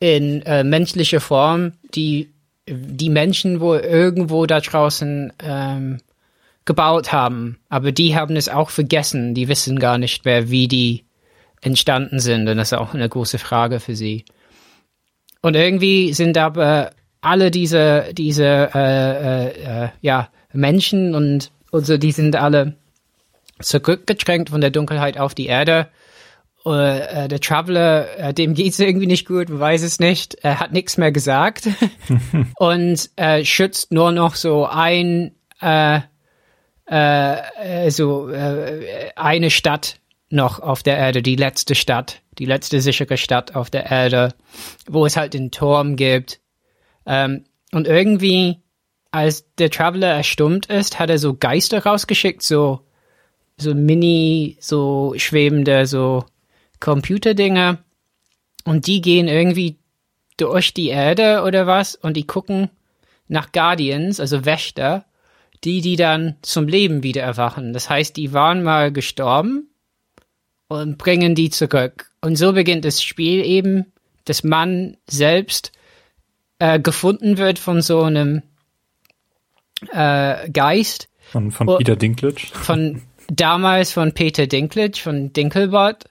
[0.00, 2.32] in äh, menschlicher Form, die
[2.68, 5.98] die Menschen wohl irgendwo da draußen ähm,
[6.64, 7.58] gebaut haben.
[7.68, 9.34] Aber die haben es auch vergessen.
[9.34, 11.04] Die wissen gar nicht mehr, wie die
[11.60, 12.48] entstanden sind.
[12.48, 14.24] Und das ist auch eine große Frage für sie.
[15.42, 16.90] Und irgendwie sind aber
[17.20, 22.74] alle diese, diese äh, äh, äh, ja, Menschen und, und so, die sind alle
[23.60, 25.88] zurückgedrängt von der Dunkelheit auf die Erde.
[26.64, 26.72] Uh,
[27.28, 30.34] der Traveler, uh, dem geht's irgendwie nicht gut, man weiß es nicht.
[30.42, 31.68] Er hat nichts mehr gesagt
[32.58, 35.30] und äh, schützt nur noch so ein,
[37.88, 38.30] so
[39.16, 39.96] eine Stadt
[40.30, 44.34] noch auf der Erde, die letzte Stadt, die letzte sichere Stadt auf der Erde,
[44.86, 46.40] wo es halt den Turm gibt
[47.06, 48.58] ähm, und irgendwie,
[49.10, 52.80] als der Traveler erstummt ist, hat er so Geister rausgeschickt, so,
[53.56, 56.24] so mini, so schwebende, so
[56.80, 57.78] Computerdinger.
[58.64, 59.78] Und die gehen irgendwie
[60.36, 62.70] durch die Erde oder was und die gucken
[63.26, 65.06] nach Guardians, also Wächter,
[65.64, 67.72] die, die dann zum Leben wieder erwachen.
[67.72, 69.67] Das heißt, die waren mal gestorben
[70.68, 72.10] und bringen die zurück.
[72.20, 73.86] Und so beginnt das Spiel eben,
[74.24, 75.72] dass man selbst
[76.58, 78.42] äh, gefunden wird von so einem
[79.90, 81.08] äh, Geist.
[81.30, 82.46] Von, von Peter Dinklage.
[82.52, 86.04] Von damals von Peter Dinklage, von Dinkelbot.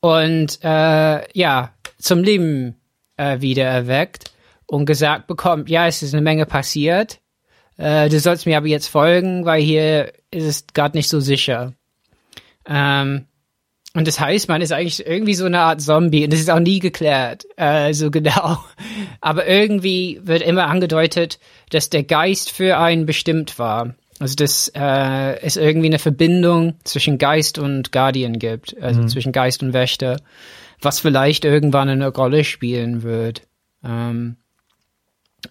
[0.00, 2.76] Und äh, ja, zum Leben
[3.16, 4.32] äh, wieder erweckt
[4.66, 7.20] und gesagt bekommt, ja, es ist eine Menge passiert.
[7.76, 11.72] Äh, du sollst mir aber jetzt folgen, weil hier ist es gerade nicht so sicher.
[12.66, 13.27] Ähm,
[13.94, 16.60] und das heißt, man ist eigentlich irgendwie so eine Art Zombie und das ist auch
[16.60, 18.58] nie geklärt, äh, so genau.
[19.20, 21.38] Aber irgendwie wird immer angedeutet,
[21.70, 23.94] dass der Geist für einen bestimmt war.
[24.20, 29.08] Also dass äh, es irgendwie eine Verbindung zwischen Geist und Guardian gibt, also mhm.
[29.08, 30.20] zwischen Geist und Wächter,
[30.82, 33.42] was vielleicht irgendwann eine Rolle spielen wird.
[33.84, 34.36] Ähm,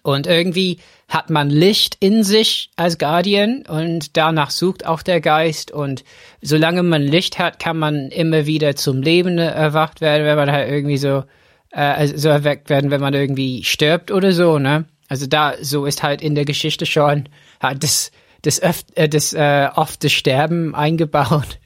[0.02, 5.70] und irgendwie hat man Licht in sich als Guardian und danach sucht auch der Geist.
[5.70, 6.04] Und
[6.42, 10.70] solange man Licht hat, kann man immer wieder zum Leben erwacht werden, wenn man halt
[10.70, 11.24] irgendwie so,
[11.70, 14.84] äh, also so erweckt werden, wenn man irgendwie stirbt oder so, ne?
[15.08, 17.30] Also da, so ist halt in der Geschichte schon
[17.62, 21.58] halt das, das, öf äh, das äh, oft das Sterben eingebaut.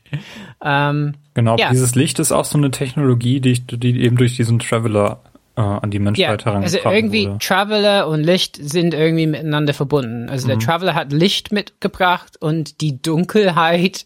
[0.65, 1.71] ähm, genau, ja.
[1.71, 5.25] dieses Licht ist auch so eine Technologie, die, die eben durch diesen Traveler
[5.57, 7.39] äh, an die Menschheit ja, Also irgendwie wurde.
[7.39, 10.29] Traveler und Licht sind irgendwie miteinander verbunden.
[10.29, 10.51] Also mhm.
[10.51, 14.05] der Traveler hat Licht mitgebracht und die Dunkelheit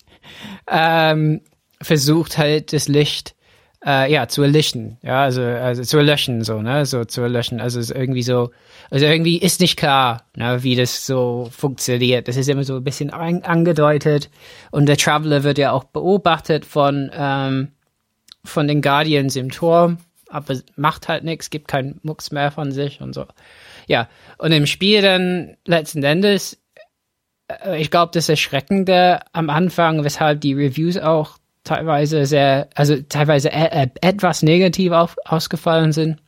[0.70, 1.40] ähm,
[1.80, 3.36] versucht halt das Licht
[3.84, 4.98] äh, ja zu erlöschen.
[5.02, 7.60] Ja, also also zu erlöschen so, ne, so zu erlöschen.
[7.60, 8.50] Also es ist irgendwie so,
[8.90, 12.26] also irgendwie ist nicht klar, ne, wie das so funktioniert.
[12.28, 14.30] Das ist immer so ein bisschen an, angedeutet
[14.72, 17.68] und der Traveler wird ja auch beobachtet von ähm,
[18.44, 19.98] von den Guardians im Turm
[20.36, 23.26] aber macht halt nichts, gibt keinen Mucks mehr von sich und so.
[23.86, 26.58] Ja, und im Spiel dann letzten Endes,
[27.48, 33.48] äh, ich glaube, das Erschreckende am Anfang, weshalb die Reviews auch teilweise sehr, also teilweise
[33.48, 36.18] e e etwas negativ auf, ausgefallen sind,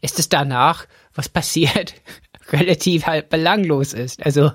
[0.00, 1.94] ist es danach, was passiert,
[2.50, 4.24] relativ halt belanglos ist.
[4.24, 4.52] Also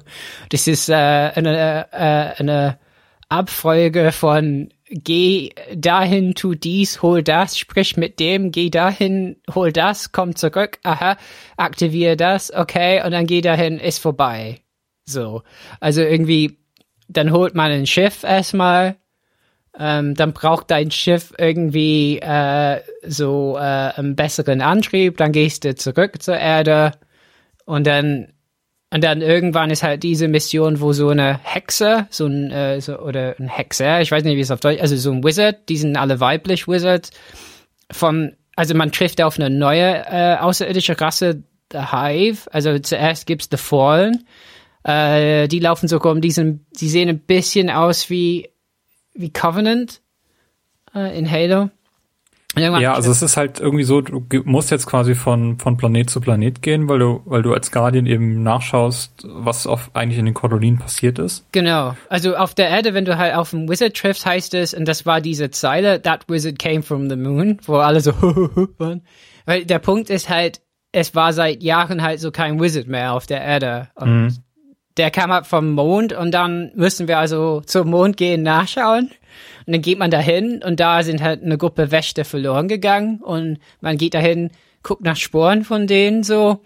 [0.49, 2.79] das ist äh, eine, äh, eine
[3.29, 10.11] Abfolge von geh dahin, tu dies, hol das, sprich mit dem, geh dahin, hol das,
[10.11, 11.17] komm zurück, aha,
[11.57, 14.59] aktiviere das, okay, und dann geh dahin, ist vorbei.
[15.05, 15.43] So.
[15.79, 16.59] Also irgendwie,
[17.07, 18.97] dann holt man ein Schiff erstmal,
[19.77, 25.75] ähm, dann braucht dein Schiff irgendwie äh, so äh, einen besseren Antrieb, dann gehst du
[25.75, 26.91] zurück zur Erde
[27.65, 28.33] und dann
[28.93, 32.99] und dann irgendwann ist halt diese Mission, wo so eine Hexe, so ein äh, so,
[32.99, 35.77] oder ein Hexer, ich weiß nicht, wie es auf Deutsch, also so ein Wizard, die
[35.77, 37.11] sind alle weiblich Wizards,
[37.91, 42.47] von also man trifft auf eine neue äh, außerirdische Rasse, The Hive.
[42.51, 44.25] Also zuerst gibt's The Fallen.
[44.83, 48.49] Äh, die laufen sogar um diesen, die sehen ein bisschen aus wie
[49.13, 50.01] wie Covenant
[50.95, 51.69] äh, in Halo.
[52.57, 56.19] Ja, also es ist halt irgendwie so, du musst jetzt quasi von, von Planet zu
[56.19, 60.33] Planet gehen, weil du, weil du als Guardian eben nachschaust, was auf, eigentlich in den
[60.33, 61.45] Kolonien passiert ist.
[61.53, 61.95] Genau.
[62.09, 65.05] Also auf der Erde, wenn du halt auf dem Wizard triffst, heißt es, und das
[65.05, 68.11] war diese Zeile, that wizard came from the moon, wo alle so
[68.77, 69.01] waren.
[69.45, 70.59] Weil der Punkt ist halt,
[70.91, 73.87] es war seit Jahren halt so kein Wizard mehr auf der Erde.
[73.95, 74.37] Und mhm
[74.97, 79.11] der kam halt vom Mond und dann müssen wir also zum Mond gehen, nachschauen.
[79.65, 83.59] Und dann geht man dahin und da sind halt eine Gruppe Wächter verloren gegangen und
[83.79, 84.51] man geht dahin,
[84.83, 86.61] guckt nach Sporen von denen so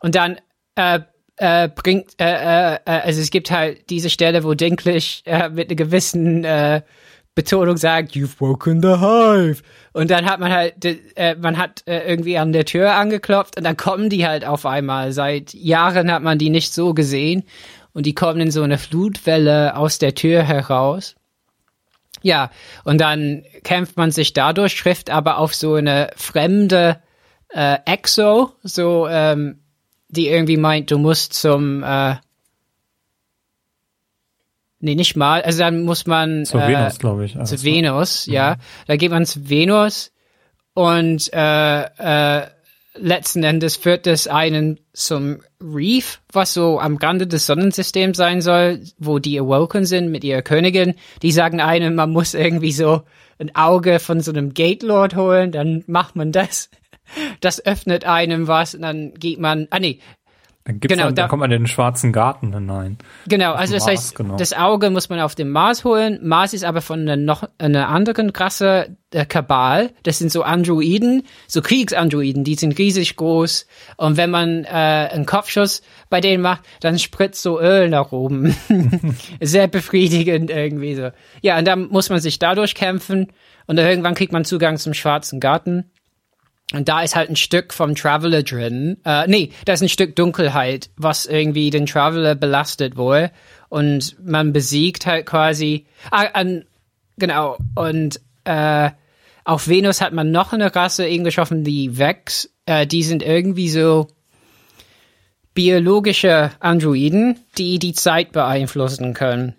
[0.00, 0.38] und dann
[0.74, 1.00] äh,
[1.36, 5.68] äh, bringt, äh, äh, äh also es gibt halt diese Stelle, wo Dinklage äh, mit
[5.68, 6.82] einer gewissen äh,
[7.34, 9.62] Betonung sagt, you've broken the hive.
[9.92, 13.64] Und dann hat man halt, äh, man hat äh, irgendwie an der Tür angeklopft und
[13.64, 15.12] dann kommen die halt auf einmal.
[15.12, 17.44] Seit Jahren hat man die nicht so gesehen
[17.92, 21.16] und die kommen in so eine Flutwelle aus der Tür heraus.
[22.22, 22.50] Ja,
[22.84, 27.00] und dann kämpft man sich dadurch, trifft aber auf so eine fremde
[27.48, 29.60] äh, Exo, so ähm,
[30.08, 32.16] die irgendwie meint, du musst zum äh,
[34.80, 35.42] Nee, nicht mal.
[35.42, 37.36] Also dann muss man zu äh, Venus, glaube ich.
[37.36, 38.32] Also zu Venus, mhm.
[38.32, 38.56] ja.
[38.86, 40.12] Da geht man zu Venus
[40.74, 42.46] und äh, äh,
[42.94, 48.80] letzten Endes führt es einen zum Reef, was so am Rande des Sonnensystems sein soll,
[48.98, 50.94] wo die Awoken sind mit ihrer Königin.
[51.22, 53.02] Die sagen einem, man muss irgendwie so
[53.38, 56.70] ein Auge von so einem Gate Lord holen, dann macht man das.
[57.40, 59.98] Das öffnet einem was und dann geht man, ah nee,
[60.78, 62.98] dann, genau, dann, da, kommt man in den schwarzen Garten hinein.
[63.26, 64.36] Genau, also das Mars, heißt, genau.
[64.36, 66.18] das Auge muss man auf dem Mars holen.
[66.22, 69.90] Mars ist aber von einer noch einer anderen Rasse, der Kabal.
[70.02, 73.66] Das sind so Androiden, so Kriegsandroiden, die sind riesig groß.
[73.96, 78.54] Und wenn man äh, einen Kopfschuss bei denen macht, dann spritzt so Öl nach oben.
[79.40, 81.10] Sehr befriedigend irgendwie so.
[81.42, 83.28] Ja, und dann muss man sich dadurch kämpfen.
[83.66, 85.90] Und irgendwann kriegt man Zugang zum schwarzen Garten.
[86.72, 88.98] Und da ist halt ein Stück vom Traveler drin.
[89.04, 93.30] Äh, nee, da ist ein Stück Dunkelheit, was irgendwie den Traveler belastet wohl.
[93.68, 95.86] Und man besiegt halt quasi.
[96.10, 96.64] Ah, an,
[97.18, 97.58] genau.
[97.74, 98.90] Und äh,
[99.44, 102.50] auf Venus hat man noch eine Rasse eben geschaffen, die Vex.
[102.66, 104.06] Äh, die sind irgendwie so
[105.54, 109.56] biologische Androiden, die die Zeit beeinflussen können.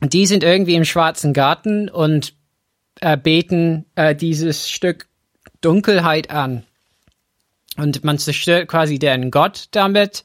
[0.00, 2.34] Die sind irgendwie im schwarzen Garten und
[3.00, 5.06] äh, beten äh, dieses Stück
[5.62, 6.64] Dunkelheit an.
[7.78, 10.24] Und man zerstört quasi deren Gott damit.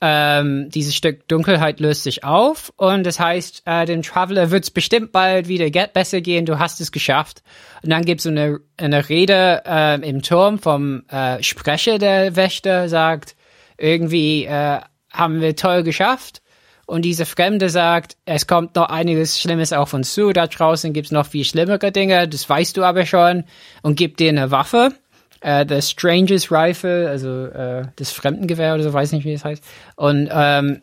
[0.00, 4.70] Ähm, dieses Stück Dunkelheit löst sich auf und das heißt, äh, dem Traveler wird es
[4.70, 7.42] bestimmt bald wieder besser gehen, du hast es geschafft.
[7.82, 12.88] Und dann gibt es eine, eine Rede äh, im Turm vom äh, Sprecher der Wächter,
[12.88, 13.34] sagt,
[13.76, 14.78] irgendwie äh,
[15.10, 16.42] haben wir toll geschafft.
[16.88, 21.10] Und diese Fremde sagt, es kommt noch einiges Schlimmes auf uns zu, da draußen gibt's
[21.10, 23.44] noch viel schlimmere Dinge, das weißt du aber schon,
[23.82, 24.94] und gibt dir eine Waffe,
[25.42, 29.62] äh, The Stranger's Rifle, also äh, das Fremdengewehr oder so, weiß nicht, wie es heißt.
[29.96, 30.80] Und, ähm,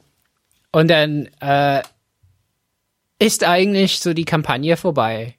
[0.71, 1.81] und dann äh,
[3.17, 5.33] ist eigentlich so die Kampagne vorbei.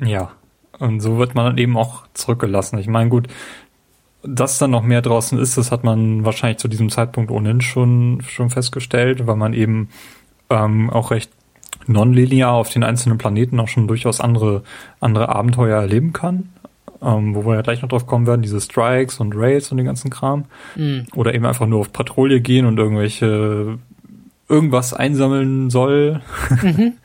[0.00, 0.32] Ja,
[0.78, 2.78] und so wird man eben auch zurückgelassen.
[2.78, 3.28] Ich meine, gut,
[4.22, 8.22] dass da noch mehr draußen ist, das hat man wahrscheinlich zu diesem Zeitpunkt ohnehin schon,
[8.26, 9.88] schon festgestellt, weil man eben
[10.50, 11.30] ähm, auch recht
[11.86, 14.62] nonlinear auf den einzelnen Planeten auch schon durchaus andere,
[15.00, 16.50] andere Abenteuer erleben kann.
[17.00, 19.86] Ähm, wo wir ja gleich noch drauf kommen werden, diese Strikes und Raids und den
[19.86, 20.44] ganzen Kram.
[20.76, 21.06] Mhm.
[21.16, 23.78] Oder eben einfach nur auf Patrouille gehen und irgendwelche
[24.48, 26.20] irgendwas einsammeln soll.
[26.62, 26.94] Mhm.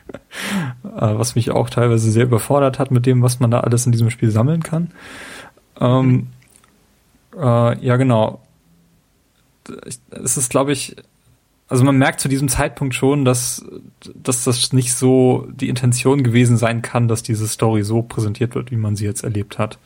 [0.83, 3.91] Äh, was mich auch teilweise sehr überfordert hat mit dem, was man da alles in
[3.91, 4.91] diesem Spiel sammeln kann.
[5.81, 6.27] Ähm, mhm.
[7.37, 8.41] Äh, ja, genau.
[10.11, 10.95] Es ist, glaube ich,
[11.67, 13.65] also man merkt zu diesem Zeitpunkt schon, dass,
[14.15, 18.71] dass das nicht so die Intention gewesen sein kann, dass diese Story so präsentiert wird,
[18.71, 19.77] wie man sie jetzt erlebt hat.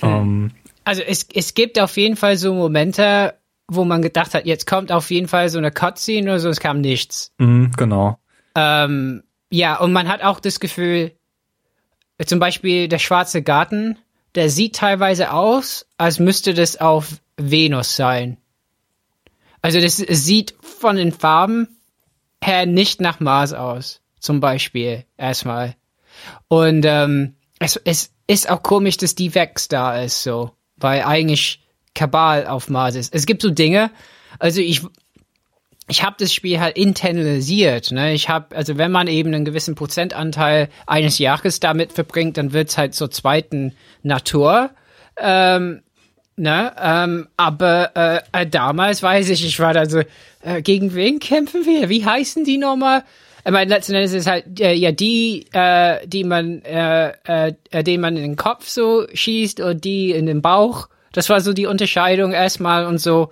[0.00, 0.08] Hm.
[0.08, 0.50] Ähm,
[0.84, 3.34] also es, es gibt auf jeden Fall so Momente,
[3.68, 6.60] wo man gedacht hat, jetzt kommt auf jeden Fall so eine Cutscene oder so, es
[6.60, 7.32] kam nichts.
[7.38, 8.18] Mhm, genau.
[8.54, 11.12] Ähm, ja, und man hat auch das Gefühl,
[12.24, 13.98] zum Beispiel der schwarze Garten,
[14.34, 18.36] der sieht teilweise aus, als müsste das auf Venus sein.
[19.62, 21.68] Also das sieht von den Farben
[22.42, 24.00] her nicht nach Mars aus.
[24.20, 25.76] zum Beispiel erstmal.
[26.48, 31.62] Und ähm, es, es ist auch komisch, dass die Vex da ist, so, weil eigentlich
[31.94, 33.14] Kabal auf Mars ist.
[33.14, 33.90] Es gibt so Dinge,
[34.38, 34.82] also ich
[35.86, 37.90] ich habe das Spiel halt internalisiert.
[37.90, 38.14] Ne?
[38.14, 42.78] Ich habe, also wenn man eben einen gewissen Prozentanteil eines Jahres damit verbringt, dann wird's
[42.78, 43.72] halt zur zweiten
[44.02, 44.70] Natur.
[45.18, 45.82] Ähm,
[46.36, 46.72] ne?
[46.80, 50.00] Ähm, aber äh, äh, damals weiß ich, ich war da so,
[50.42, 51.90] äh, gegen wen kämpfen wir?
[51.90, 53.04] Wie heißen die nochmal?
[53.44, 58.00] Ich meine, letzten Endes ist halt äh, ja die, äh, die man, äh, äh, den
[58.00, 60.88] man in den Kopf so schießt und die in den Bauch.
[61.12, 63.30] Das war so die Unterscheidung erstmal und so.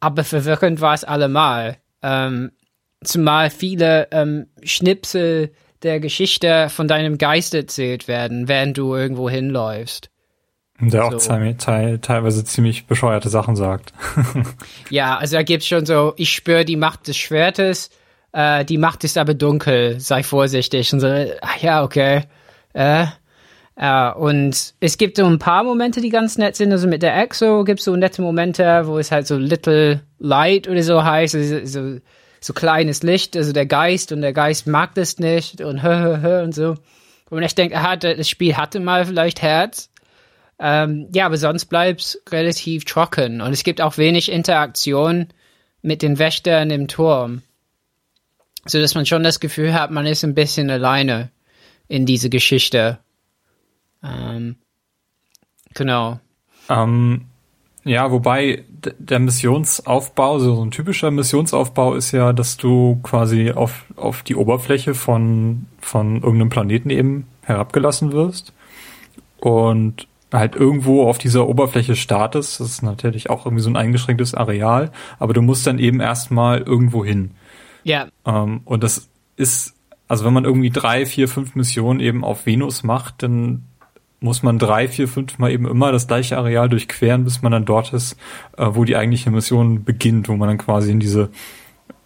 [0.00, 1.78] Aber verwirrend war es allemal.
[2.04, 2.52] Ähm,
[3.02, 5.50] zumal viele ähm, Schnipsel
[5.82, 10.10] der Geschichte von deinem Geist erzählt werden, während du irgendwo hinläufst.
[10.80, 11.30] Der auch so.
[11.58, 13.92] teil, teilweise ziemlich bescheuerte Sachen sagt.
[14.90, 17.90] ja, also da gibt's schon so, ich spüre die Macht des Schwertes,
[18.32, 20.92] äh, die Macht ist aber dunkel, sei vorsichtig.
[20.92, 21.08] Und so,
[21.40, 22.24] ach ja, okay.
[22.72, 23.06] Äh,
[23.76, 26.72] äh, und es gibt so ein paar Momente, die ganz nett sind.
[26.72, 30.68] Also mit der Exo gibt es so nette Momente, wo es halt so Little Light
[30.68, 32.00] oder so heißt, also so,
[32.40, 36.22] so kleines Licht, also der Geist und der Geist mag das nicht und hö, hö,
[36.22, 36.76] hö und so.
[37.30, 39.90] Und ich denke, aha, das Spiel hatte mal vielleicht Herz.
[40.60, 45.28] Ähm, ja, aber sonst bleibt's relativ trocken und es gibt auch wenig Interaktion
[45.82, 47.42] mit den Wächtern im Turm.
[48.64, 51.30] So dass man schon das Gefühl hat, man ist ein bisschen alleine
[51.88, 52.98] in diese Geschichte.
[54.04, 54.56] Ähm,
[55.74, 56.20] genau.
[56.68, 57.26] Ähm,
[57.84, 58.64] ja, wobei
[58.98, 64.94] der Missionsaufbau, so ein typischer Missionsaufbau ist ja, dass du quasi auf, auf die Oberfläche
[64.94, 68.52] von, von irgendeinem Planeten eben herabgelassen wirst
[69.38, 72.60] und halt irgendwo auf dieser Oberfläche startest.
[72.60, 76.62] Das ist natürlich auch irgendwie so ein eingeschränktes Areal, aber du musst dann eben erstmal
[76.62, 77.32] irgendwo hin.
[77.84, 78.08] Ja.
[78.24, 79.74] Ähm, und das ist,
[80.08, 83.64] also wenn man irgendwie drei, vier, fünf Missionen eben auf Venus macht, dann
[84.24, 87.66] muss man drei, vier, fünf Mal eben immer das gleiche Areal durchqueren, bis man dann
[87.66, 88.16] dort ist,
[88.56, 91.28] äh, wo die eigentliche Mission beginnt, wo man dann quasi in diese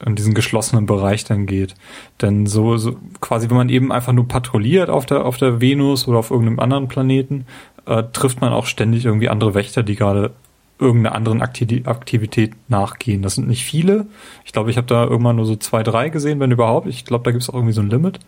[0.05, 1.75] in diesen geschlossenen Bereich dann geht.
[2.23, 6.07] Denn so, so quasi, wenn man eben einfach nur patrouilliert auf der auf der Venus
[6.07, 7.47] oder auf irgendeinem anderen Planeten,
[7.87, 10.33] äh, trifft man auch ständig irgendwie andere Wächter, die gerade
[10.81, 13.23] irgendeiner anderen Aktivität nachgehen.
[13.23, 14.07] Das sind nicht viele.
[14.45, 16.87] Ich glaube, ich habe da irgendwann nur so zwei, drei gesehen, wenn überhaupt.
[16.87, 18.21] Ich glaube, da gibt es auch irgendwie so ein Limit.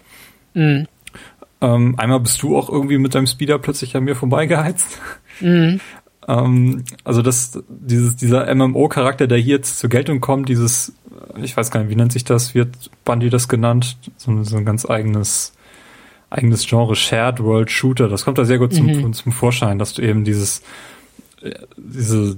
[0.55, 0.87] Mhm.
[1.61, 4.99] Ähm, einmal bist du auch irgendwie mit deinem Speeder plötzlich an mir vorbeigeheizt.
[5.41, 5.81] Mhm.
[6.29, 10.95] ähm, also das, dieses, dieser MMO-Charakter, der hier jetzt zur Geltung kommt, dieses,
[11.43, 13.99] ich weiß gar nicht, wie nennt sich das, wird Bundy das genannt?
[14.17, 15.53] So, so ein ganz eigenes,
[16.31, 18.09] eigenes Genre, Shared World Shooter.
[18.09, 19.13] Das kommt da sehr gut zum, mhm.
[19.13, 20.63] zum Vorschein, dass du eben dieses,
[21.43, 22.37] äh, diese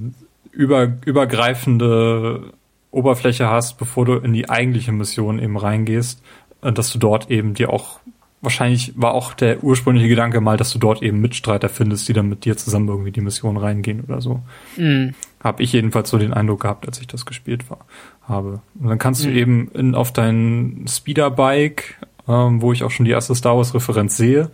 [0.51, 2.53] über, übergreifende
[2.91, 6.23] Oberfläche hast, bevor du in die eigentliche Mission eben reingehst,
[6.63, 8.01] äh, dass du dort eben dir auch
[8.43, 12.29] wahrscheinlich war auch der ursprüngliche Gedanke mal, dass du dort eben Mitstreiter findest, die dann
[12.29, 14.43] mit dir zusammen irgendwie die Mission reingehen oder so.
[14.77, 15.15] Mhm.
[15.43, 17.87] Habe ich jedenfalls so den Eindruck gehabt, als ich das gespielt war,
[18.29, 18.61] habe.
[18.79, 19.29] Und dann kannst mhm.
[19.29, 21.95] du eben in, auf dein Speederbike,
[22.29, 24.51] ähm, wo ich auch schon die erste Star Wars Referenz sehe,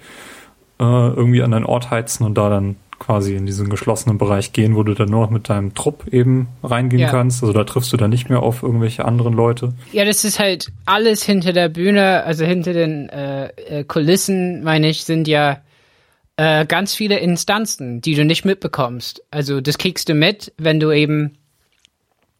[0.78, 4.75] äh, irgendwie an deinen Ort heizen und da dann quasi in diesen geschlossenen Bereich gehen,
[4.75, 7.11] wo du dann nur noch mit deinem Trupp eben reingehen ja.
[7.11, 7.43] kannst.
[7.43, 9.75] Also da triffst du dann nicht mehr auf irgendwelche anderen Leute.
[9.93, 14.89] Ja, das ist halt alles hinter der Bühne, also hinter den äh, äh, Kulissen, meine
[14.89, 15.63] ich, sind ja
[16.37, 19.23] äh, ganz viele Instanzen, die du nicht mitbekommst.
[19.31, 21.39] Also das kriegst du mit, wenn du eben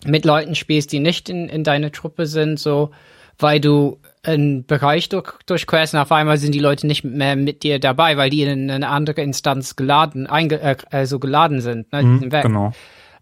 [0.05, 2.91] mit Leuten spielst, die nicht in, in deiner Truppe sind, so,
[3.39, 7.79] weil du einen Bereich durch, durchquerst auf einmal sind die Leute nicht mehr mit dir
[7.79, 11.93] dabei, weil die in eine andere Instanz geladen, einge, äh, also geladen sind.
[11.93, 12.03] Ne?
[12.03, 12.73] Mhm, genau.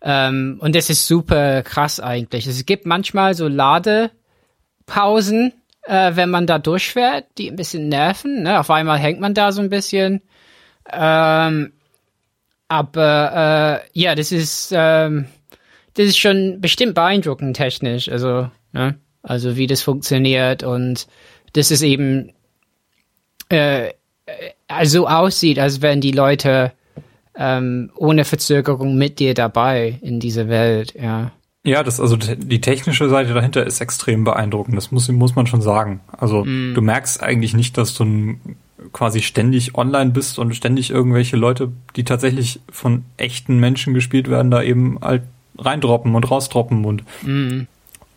[0.03, 2.47] Ähm, und das ist super krass eigentlich.
[2.47, 8.43] Es gibt manchmal so Ladepausen, äh, wenn man da durchfährt, die ein bisschen nerven.
[8.43, 8.61] Ne?
[8.61, 10.23] Auf einmal hängt man da so ein bisschen.
[10.93, 11.73] Ähm,
[12.69, 15.27] aber äh, ja, das ist ähm,
[15.95, 18.09] das ist schon bestimmt beeindruckend technisch.
[18.09, 18.99] Also ne?
[19.27, 21.09] Also wie das funktioniert und
[21.53, 22.33] dass es eben
[23.49, 23.91] äh,
[24.69, 26.73] also aussieht, als wären die Leute
[27.37, 31.33] ähm, ohne Verzögerung mit dir dabei in dieser Welt, ja.
[31.65, 34.77] Ja, das also die technische Seite dahinter ist extrem beeindruckend.
[34.77, 36.01] Das muss muss man schon sagen.
[36.17, 36.75] Also mm.
[36.75, 38.37] du merkst eigentlich nicht, dass du
[38.93, 44.53] quasi ständig online bist und ständig irgendwelche Leute, die tatsächlich von echten Menschen gespielt werden,
[44.53, 45.23] da eben halt
[45.59, 47.63] reindroppen und rausdroppen und mm.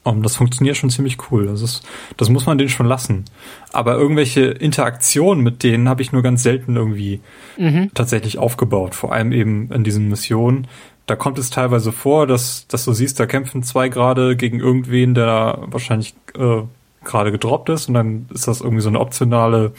[0.10, 1.46] Um, das funktioniert schon ziemlich cool.
[1.46, 1.88] Das ist,
[2.18, 3.26] das muss man denen schon lassen.
[3.72, 7.22] Aber irgendwelche Interaktionen mit denen habe ich nur ganz selten irgendwie
[7.58, 7.92] mhm.
[7.94, 8.96] tatsächlich aufgebaut.
[8.96, 10.68] Vor allem eben in diesen Missionen.
[11.06, 15.14] Da kommt es teilweise vor, dass, dass du siehst, da kämpfen zwei gerade gegen irgendwen,
[15.14, 16.62] der wahrscheinlich äh,
[17.04, 19.74] gerade gedroppt ist und dann ist das irgendwie so eine optionale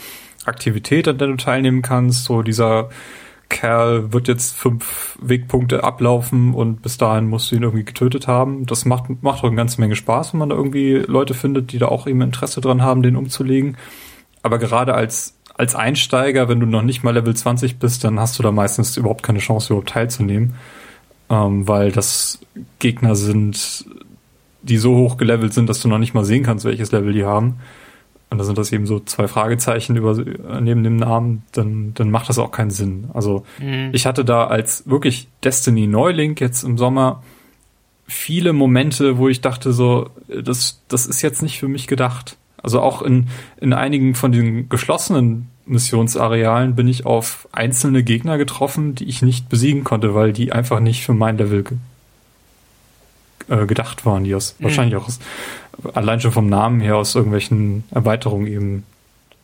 [0.44, 2.24] Aktivität, an der du teilnehmen kannst.
[2.24, 2.88] So dieser
[3.51, 8.64] Kerl wird jetzt fünf Wegpunkte ablaufen und bis dahin musst du ihn irgendwie getötet haben.
[8.64, 11.78] Das macht, macht auch eine ganze Menge Spaß, wenn man da irgendwie Leute findet, die
[11.78, 13.76] da auch eben Interesse dran haben, den umzulegen.
[14.42, 18.38] Aber gerade als, als Einsteiger, wenn du noch nicht mal Level 20 bist, dann hast
[18.38, 20.55] du da meistens überhaupt keine Chance, überhaupt teilzunehmen.
[21.28, 22.38] Ähm, weil das
[22.78, 23.84] Gegner sind,
[24.62, 27.24] die so hoch gelevelt sind, dass du noch nicht mal sehen kannst, welches Level die
[27.24, 27.59] haben
[28.30, 30.14] und da sind das eben so zwei Fragezeichen über,
[30.60, 33.10] neben dem Namen, dann, dann macht das auch keinen Sinn.
[33.12, 33.90] Also mhm.
[33.92, 37.22] ich hatte da als wirklich Destiny Neuling jetzt im Sommer
[38.06, 42.36] viele Momente, wo ich dachte so, das, das ist jetzt nicht für mich gedacht.
[42.62, 43.28] Also auch in,
[43.60, 49.48] in einigen von den geschlossenen Missionsarealen bin ich auf einzelne Gegner getroffen, die ich nicht
[49.48, 51.78] besiegen konnte, weil die einfach nicht für mein Level ge
[53.48, 54.64] äh, gedacht waren, die aus, mhm.
[54.64, 55.18] wahrscheinlich auch aus,
[55.94, 58.84] allein schon vom Namen her aus irgendwelchen Erweiterungen eben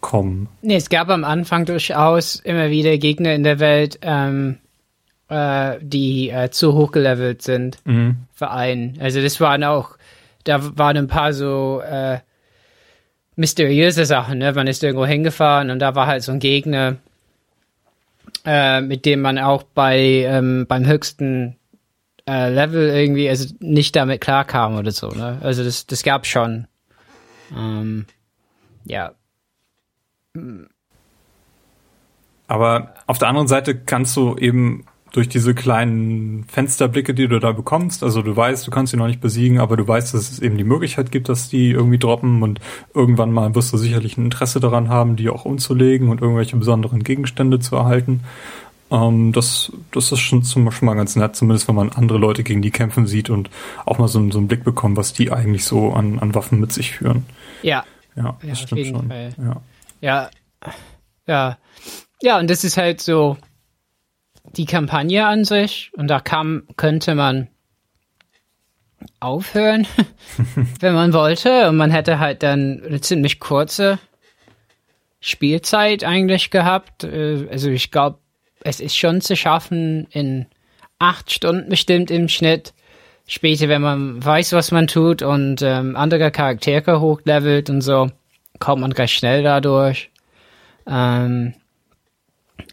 [0.01, 0.49] kommen.
[0.63, 4.59] Nee, es gab am Anfang durchaus immer wieder Gegner in der Welt, ähm,
[5.29, 8.17] äh, die äh, zu hoch gelevelt sind mhm.
[8.35, 8.99] für einen.
[9.01, 9.97] Also das waren auch,
[10.45, 12.19] da waren ein paar so äh,
[13.35, 14.53] mysteriöse Sachen, ne?
[14.53, 16.97] Man ist irgendwo hingefahren und da war halt so ein Gegner,
[18.45, 21.57] äh, mit dem man auch bei ähm, beim höchsten
[22.29, 25.39] äh, Level irgendwie, also nicht damit klarkam oder so, ne?
[25.43, 26.67] Also das, das gab schon.
[27.57, 28.07] Ähm,
[28.85, 29.13] ja.
[32.49, 37.53] Aber auf der anderen Seite kannst du eben durch diese kleinen Fensterblicke, die du da
[37.53, 40.41] bekommst, also du weißt, du kannst sie noch nicht besiegen, aber du weißt, dass es
[40.41, 42.61] eben die Möglichkeit gibt, dass die irgendwie droppen und
[42.93, 47.03] irgendwann mal wirst du sicherlich ein Interesse daran haben, die auch umzulegen und irgendwelche besonderen
[47.03, 48.25] Gegenstände zu erhalten.
[48.91, 52.63] Ähm, das, das ist schon, schon mal ganz nett, zumindest wenn man andere Leute gegen
[52.63, 53.51] die kämpfen sieht und
[53.85, 56.73] auch mal so, so einen Blick bekommt, was die eigentlich so an, an Waffen mit
[56.73, 57.27] sich führen.
[57.63, 57.85] Ja.
[58.15, 59.09] Ja, das ja, stimmt schon.
[59.09, 59.35] Fall.
[59.39, 59.61] Ja.
[60.01, 60.31] ja.
[61.27, 61.59] Ja.
[62.23, 63.37] Ja, und das ist halt so
[64.57, 67.49] die Kampagne an sich und da kam, könnte man
[69.21, 69.87] aufhören,
[70.81, 71.69] wenn man wollte.
[71.69, 73.99] Und man hätte halt dann eine ziemlich kurze
[75.21, 77.05] Spielzeit eigentlich gehabt.
[77.05, 78.19] Äh, also ich glaube,
[78.67, 80.47] es ist schon zu schaffen in
[80.99, 82.75] acht Stunden bestimmt im Schnitt.
[83.29, 88.09] Später, wenn man weiß, was man tut und ähm, andere Charaktere hochlevelt und so,
[88.59, 90.11] kommt man recht schnell dadurch.
[90.87, 91.55] Ähm,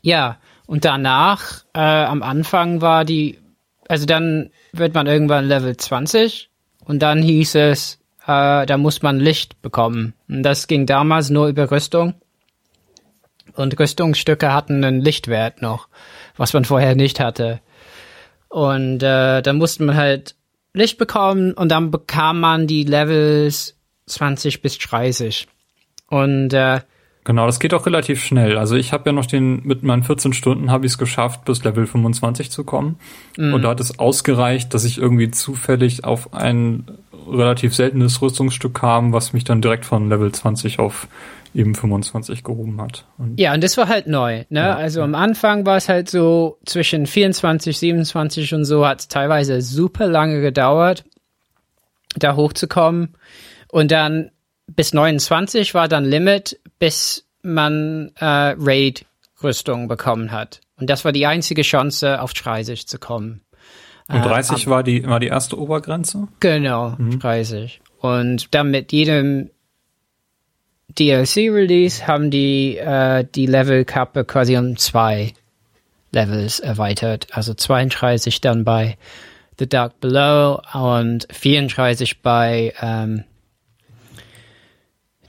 [0.02, 3.40] ja, und danach, äh, am Anfang war die,
[3.88, 6.50] also dann wird man irgendwann Level 20
[6.86, 10.14] und dann hieß es, äh, da muss man Licht bekommen.
[10.28, 12.16] Und das ging damals nur über Rüstung.
[13.56, 15.88] Und Rüstungsstücke hatten einen Lichtwert noch,
[16.38, 17.60] was man vorher nicht hatte.
[18.50, 20.36] Und äh, dann musste man halt
[20.74, 23.78] Licht bekommen und dann bekam man die Levels
[24.08, 25.48] 20 bis 30.
[26.10, 26.82] Und äh,
[27.26, 28.58] Genau, das geht auch relativ schnell.
[28.58, 31.64] Also ich habe ja noch den, mit meinen 14 Stunden habe ich es geschafft, bis
[31.64, 32.98] Level 25 zu kommen.
[33.38, 33.54] Mhm.
[33.54, 36.86] Und da hat es ausgereicht, dass ich irgendwie zufällig auf ein
[37.28, 41.08] relativ seltenes Rüstungsstück kam, was mich dann direkt von Level 20 auf
[41.54, 43.06] eben 25 gehoben hat.
[43.18, 44.44] Und ja, und das war halt neu.
[44.50, 44.60] Ne?
[44.60, 45.06] Ja, also ja.
[45.06, 50.08] am Anfang war es halt so zwischen 24, 27 und so hat es teilweise super
[50.08, 51.04] lange gedauert,
[52.16, 53.16] da hochzukommen.
[53.70, 54.32] Und dann
[54.68, 60.62] bis 29 war dann Limit, bis man äh, Raid-Rüstung bekommen hat.
[60.80, 63.42] Und das war die einzige Chance, auf 30 zu kommen.
[64.08, 66.28] Und 30 äh, war die war die erste Obergrenze?
[66.40, 67.20] Genau, mhm.
[67.20, 67.82] 30.
[68.00, 69.50] Und dann mit jedem
[71.00, 75.34] DLC-Release haben die äh, die Level-Kappe quasi um zwei
[76.12, 77.28] Levels erweitert.
[77.32, 78.98] Also 32 dann bei
[79.58, 83.24] The Dark Below und 34 bei ähm,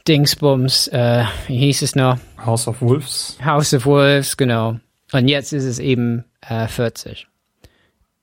[0.06, 2.18] Dingsbums, äh, wie hieß es noch?
[2.44, 3.38] House of Wolves.
[3.42, 4.78] House of Wolves, genau.
[5.12, 7.26] Und jetzt ist es eben äh, 40.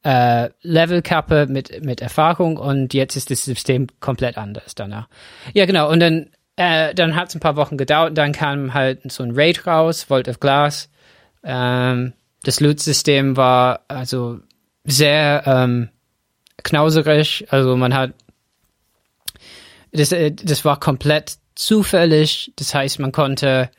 [0.03, 5.07] Äh, Levelkappe mit, mit Erfahrung und jetzt ist das System komplett anders danach.
[5.53, 5.91] Ja, genau.
[5.91, 9.31] Und dann äh, dann hat es ein paar Wochen gedauert, dann kam halt so ein
[9.33, 10.89] Raid raus, Vault of Glass.
[11.43, 14.39] Ähm, das Loot-System war also
[14.83, 15.89] sehr ähm,
[16.63, 18.13] knauserig, also man hat
[19.91, 23.69] das, äh, das war komplett zufällig, das heißt, man konnte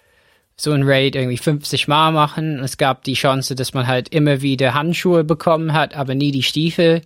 [0.62, 2.60] so ein Raid irgendwie 50 Mal machen.
[2.60, 6.44] Es gab die Chance, dass man halt immer wieder Handschuhe bekommen hat, aber nie die
[6.44, 7.02] Stiefel.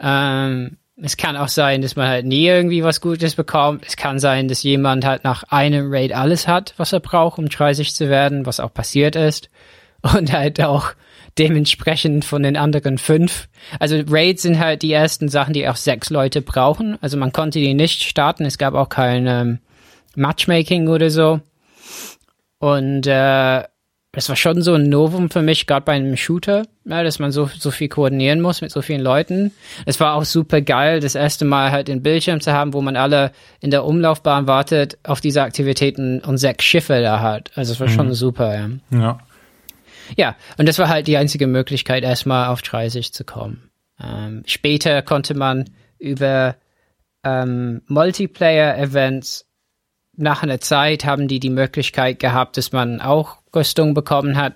[0.00, 3.84] Ähm, es kann auch sein, dass man halt nie irgendwie was Gutes bekommt.
[3.86, 7.50] Es kann sein, dass jemand halt nach einem Raid alles hat, was er braucht, um
[7.50, 9.50] 30 zu werden, was auch passiert ist.
[10.16, 10.92] Und halt auch
[11.38, 13.48] dementsprechend von den anderen fünf.
[13.80, 16.96] Also Raids sind halt die ersten Sachen, die auch sechs Leute brauchen.
[17.02, 18.46] Also man konnte die nicht starten.
[18.46, 19.58] Es gab auch kein ähm,
[20.16, 21.40] Matchmaking oder so.
[22.62, 23.64] Und äh,
[24.12, 27.32] das war schon so ein Novum für mich, gerade bei einem Shooter, ja, dass man
[27.32, 29.50] so, so viel koordinieren muss mit so vielen Leuten.
[29.84, 32.94] Es war auch super geil, das erste Mal halt den Bildschirm zu haben, wo man
[32.94, 37.50] alle in der Umlaufbahn wartet auf diese Aktivitäten und sechs Schiffe da hat.
[37.56, 37.92] Also es war mhm.
[37.92, 38.70] schon super, ja.
[38.96, 39.18] Ja.
[40.16, 43.70] Ja, und das war halt die einzige Möglichkeit, erstmal auf 30 zu kommen.
[44.00, 45.64] Ähm, später konnte man
[45.98, 46.54] über
[47.24, 49.46] ähm, Multiplayer-Events
[50.16, 54.54] nach einer Zeit haben die die Möglichkeit gehabt, dass man auch Rüstung bekommen hat,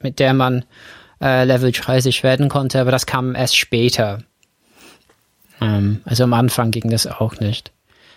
[0.00, 0.64] mit der man
[1.20, 4.22] äh, Level 30 werden konnte, aber das kam erst später.
[5.60, 7.72] Ähm, also am Anfang ging das auch nicht.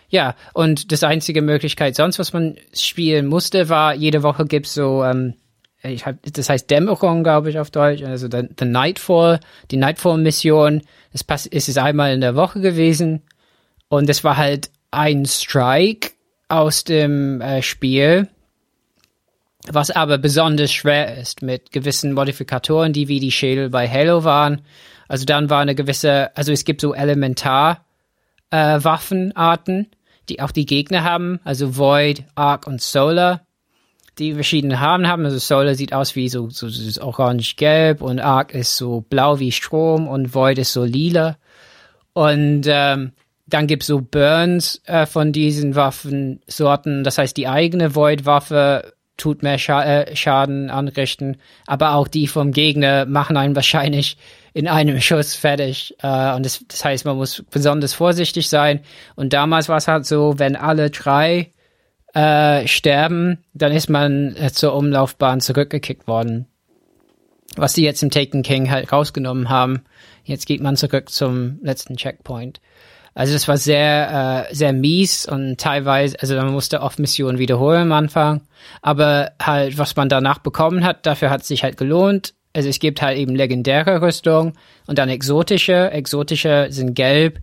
[0.10, 5.04] Ja, und das einzige Möglichkeit sonst, was man spielen musste, war, jede Woche gibt's so,
[5.04, 5.36] ähm,
[5.84, 9.40] ich hab, das heißt Dämmerung, glaube ich, auf Deutsch, also the, the Nightfall,
[9.72, 10.82] die Nightfall-Mission,
[11.14, 13.22] es pass, ist es einmal in der Woche gewesen
[13.88, 16.12] und es war halt ein Strike
[16.50, 18.28] aus dem äh, Spiel,
[19.68, 24.62] was aber besonders schwer ist mit gewissen Modifikatoren, die wie die Schädel bei Halo waren.
[25.08, 27.86] Also dann war eine gewisse, also es gibt so Elementar
[28.50, 29.88] äh, Waffenarten,
[30.28, 33.42] die auch die Gegner haben, also Void, Arc und Solar,
[34.18, 35.26] die verschiedene Farben haben.
[35.26, 39.52] Also Solar sieht aus wie so, so, so orange-gelb und Arc ist so blau wie
[39.52, 41.38] Strom und Void ist so lila.
[42.14, 43.12] Und ähm,
[43.50, 47.04] dann gibt's so Burns äh, von diesen Waffensorten.
[47.04, 51.38] Das heißt, die eigene Void-Waffe tut mehr Scha äh, Schaden anrichten,
[51.68, 54.18] aber auch die vom Gegner machen einen wahrscheinlich
[54.54, 55.96] in einem Schuss fertig.
[56.02, 58.82] Äh, und das, das heißt, man muss besonders vorsichtig sein.
[59.16, 61.52] Und damals war es halt so, wenn alle drei
[62.14, 66.48] äh, sterben, dann ist man äh, zur Umlaufbahn zurückgekickt worden.
[67.56, 69.84] Was die jetzt im Taken King halt rausgenommen haben.
[70.24, 72.62] Jetzt geht man zurück zum letzten Checkpoint.
[73.20, 77.82] Also das war sehr, äh, sehr mies und teilweise, also man musste oft Missionen wiederholen
[77.82, 78.44] am Anfang.
[78.82, 82.34] Aber halt, was man danach bekommen hat, dafür hat es sich halt gelohnt.
[82.54, 84.54] Also es gibt halt eben legendäre Rüstung
[84.88, 85.92] und dann exotische.
[85.92, 87.42] Exotische sind gelb,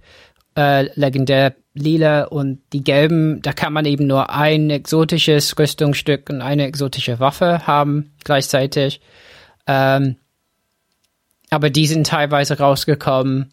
[0.56, 6.40] äh, legendär lila und die gelben, da kann man eben nur ein exotisches Rüstungsstück und
[6.40, 9.02] eine exotische Waffe haben gleichzeitig.
[9.66, 10.16] Ähm,
[11.50, 13.52] aber die sind teilweise rausgekommen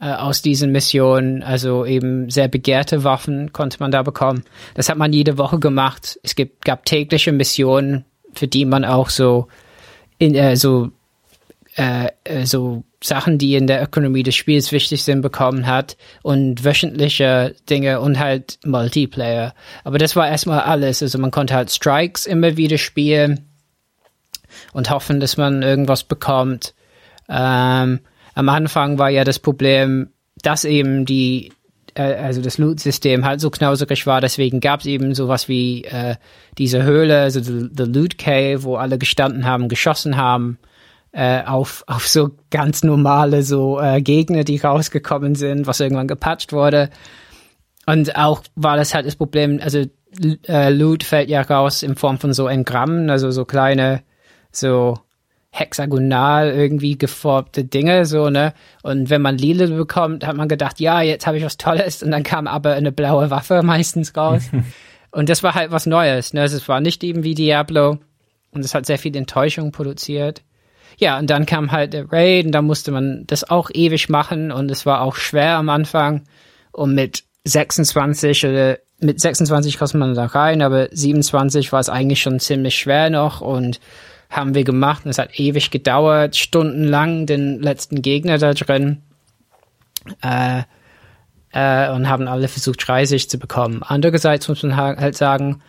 [0.00, 1.42] äh, aus diesen Missionen.
[1.42, 4.44] Also eben sehr begehrte Waffen konnte man da bekommen.
[4.74, 6.18] Das hat man jede Woche gemacht.
[6.22, 9.48] Es gibt, gab tägliche Missionen, für die man auch so
[10.18, 10.90] in äh, so
[11.76, 16.64] äh, äh, so Sachen, die in der Ökonomie des Spiels wichtig sind, bekommen hat und
[16.64, 19.54] wöchentliche Dinge und halt Multiplayer.
[19.84, 21.02] Aber das war erstmal alles.
[21.02, 23.46] Also man konnte halt Strikes immer wieder spielen
[24.72, 26.74] und hoffen, dass man irgendwas bekommt.
[27.28, 28.00] Ähm,
[28.34, 30.10] am Anfang war ja das Problem,
[30.42, 31.52] dass eben die,
[31.94, 36.16] äh, also das Loot-System halt so knauserig war, deswegen gab es eben sowas wie äh,
[36.58, 40.58] diese Höhle, also the, the Loot Cave, wo alle gestanden haben, geschossen haben.
[41.12, 46.52] Äh, auf, auf so ganz normale so äh, Gegner, die rausgekommen sind, was irgendwann gepatcht
[46.52, 46.88] wurde.
[47.84, 49.86] Und auch war das halt das Problem, also
[50.46, 54.02] äh, Loot fällt ja raus in Form von so Engrammen, also so kleine,
[54.52, 54.98] so
[55.50, 58.54] hexagonal irgendwie geformte Dinge, so, ne?
[58.82, 62.12] Und wenn man Lila bekommt, hat man gedacht, ja, jetzt habe ich was Tolles und
[62.12, 64.50] dann kam aber eine blaue Waffe meistens raus.
[65.10, 66.44] und das war halt was Neues, ne?
[66.44, 67.98] Es war nicht eben wie Diablo
[68.52, 70.42] und es hat sehr viel Enttäuschung produziert.
[70.98, 74.52] Ja, und dann kam halt der Raid und da musste man das auch ewig machen
[74.52, 76.24] und es war auch schwer am Anfang
[76.72, 82.20] und mit 26 oder mit 26 kostet man da rein, aber 27 war es eigentlich
[82.20, 83.80] schon ziemlich schwer noch und
[84.30, 89.02] haben wir gemacht und es hat ewig gedauert, stundenlang den letzten Gegner da drin.
[90.22, 90.62] Äh,
[91.52, 93.82] äh, und haben alle versucht, 30 zu bekommen.
[93.82, 95.60] Andererseits muss man halt sagen,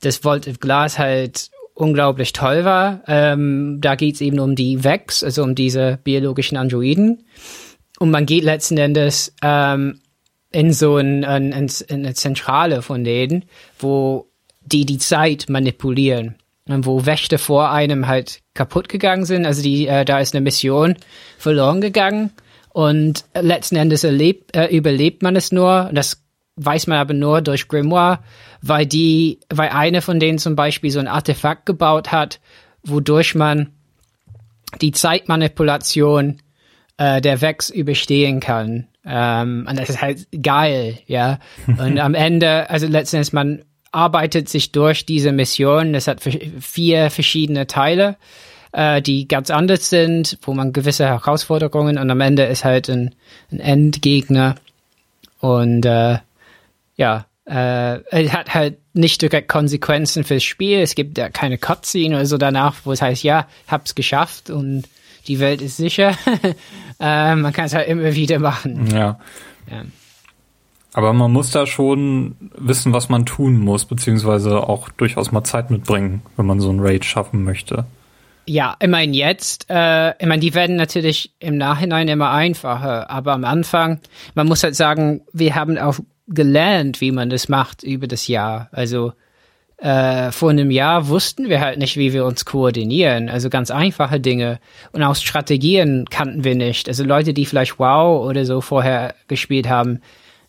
[0.00, 3.02] dass Volt of Glass halt unglaublich toll war.
[3.06, 7.24] Ähm, da geht's eben um die Vex, also um diese biologischen Androiden.
[7.98, 10.00] Und man geht letzten Endes ähm,
[10.52, 13.44] in so ein, in, in eine Zentrale von denen,
[13.78, 14.28] wo
[14.64, 16.36] die die Zeit manipulieren
[16.66, 19.46] wo Wächter vor einem halt kaputt gegangen sind.
[19.46, 20.96] Also die, äh, da ist eine Mission
[21.38, 22.30] verloren gegangen
[22.72, 25.90] und letzten Endes erlebt, äh, überlebt man es nur.
[25.92, 26.22] Das
[26.56, 28.20] weiß man aber nur durch Grimoire,
[28.62, 32.40] weil die, weil eine von denen zum Beispiel so ein Artefakt gebaut hat,
[32.82, 33.70] wodurch man
[34.80, 36.38] die Zeitmanipulation
[36.96, 38.88] äh, der Vex überstehen kann.
[39.04, 41.38] Ähm, und das ist halt geil, ja.
[41.66, 45.94] Und am Ende, also letzten Endes man arbeitet sich durch diese Mission.
[45.94, 46.20] Es hat
[46.60, 48.16] vier verschiedene Teile,
[48.72, 53.14] äh, die ganz anders sind, wo man gewisse Herausforderungen und am Ende ist halt ein,
[53.50, 54.56] ein Endgegner.
[55.40, 56.18] Und äh,
[56.96, 60.80] ja, äh, es hat halt nicht direkt Konsequenzen fürs Spiel.
[60.80, 64.84] Es gibt ja keine Cutscene oder so danach, wo es heißt, ja, hab's geschafft und
[65.28, 66.16] die Welt ist sicher.
[67.00, 68.88] äh, man kann es halt immer wieder machen.
[68.90, 69.20] Ja.
[69.70, 69.84] ja.
[70.96, 75.70] Aber man muss da schon wissen, was man tun muss, beziehungsweise auch durchaus mal Zeit
[75.70, 77.84] mitbringen, wenn man so ein Raid schaffen möchte.
[78.46, 83.34] Ja, ich meine jetzt, äh, ich meine, die werden natürlich im Nachhinein immer einfacher, aber
[83.34, 84.00] am Anfang,
[84.34, 88.70] man muss halt sagen, wir haben auch gelernt, wie man das macht über das Jahr.
[88.72, 89.12] Also
[89.76, 93.28] äh, vor einem Jahr wussten wir halt nicht, wie wir uns koordinieren.
[93.28, 94.60] Also ganz einfache Dinge.
[94.92, 96.88] Und auch Strategien kannten wir nicht.
[96.88, 100.00] Also Leute, die vielleicht Wow oder so vorher gespielt haben,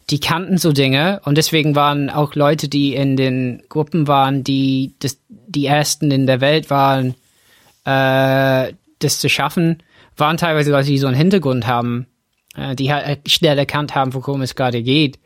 [0.10, 1.22] die kannten so Dinge.
[1.26, 6.28] Und deswegen waren auch Leute, die in den Gruppen waren, die das, die ersten in
[6.28, 7.16] der Welt waren,
[7.86, 9.84] äh, das zu schaffen,
[10.16, 12.08] waren teilweise Leute, die so einen Hintergrund haben,
[12.56, 15.20] äh, die halt schnell erkannt haben, worum es gerade geht.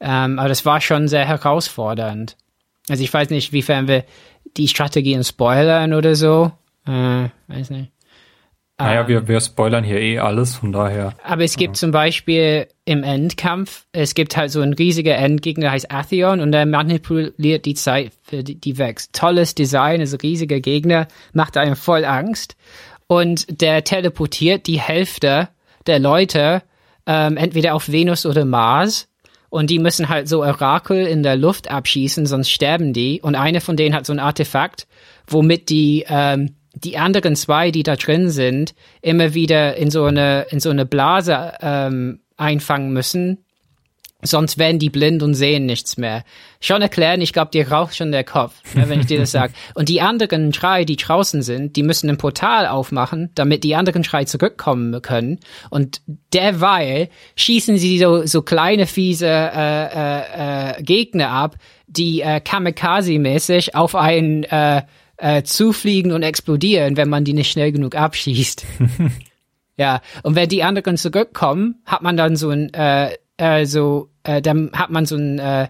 [0.00, 2.36] Ähm, aber das war schon sehr herausfordernd.
[2.88, 4.04] Also ich weiß nicht, wiefern wir
[4.56, 6.52] die Strategien spoilern oder so.
[6.86, 7.92] Äh, weiß nicht.
[8.80, 11.14] Naja, ähm, wir, wir spoilern hier eh alles, von daher.
[11.24, 11.80] Aber es gibt ja.
[11.80, 16.52] zum Beispiel im Endkampf, es gibt halt so ein riesiger Endgegner, der heißt Atheon und
[16.52, 19.10] der manipuliert die Zeit für die, die Vex.
[19.10, 22.56] Tolles Design, ist ein riesiger Gegner, macht einem voll Angst
[23.08, 25.48] und der teleportiert die Hälfte
[25.86, 26.62] der Leute
[27.06, 29.08] ähm, entweder auf Venus oder Mars
[29.50, 33.20] und die müssen halt so Orakel in der Luft abschießen, sonst sterben die.
[33.22, 34.86] Und eine von denen hat so ein Artefakt,
[35.26, 36.54] womit die ähm,
[36.84, 40.86] die anderen zwei, die da drin sind, immer wieder in so eine in so eine
[40.86, 43.44] Blase ähm, einfangen müssen,
[44.20, 46.24] Sonst werden die blind und sehen nichts mehr.
[46.58, 49.52] Schon erklären, ich glaube, dir raucht schon der Kopf, ne, wenn ich dir das sage.
[49.74, 54.02] Und die anderen drei, die draußen sind, die müssen ein Portal aufmachen, damit die anderen
[54.02, 55.38] drei zurückkommen können.
[55.70, 56.02] Und
[56.32, 61.54] derweil schießen sie so, so kleine, fiese äh, äh, äh, Gegner ab,
[61.86, 64.82] die äh, Kamikaze-mäßig auf einen äh,
[65.18, 68.64] äh, zufliegen und explodieren, wenn man die nicht schnell genug abschießt.
[69.76, 74.42] ja, und wenn die anderen zurückkommen, hat man dann so ein äh, äh, so, äh,
[74.42, 75.68] dann hat man so ein, äh,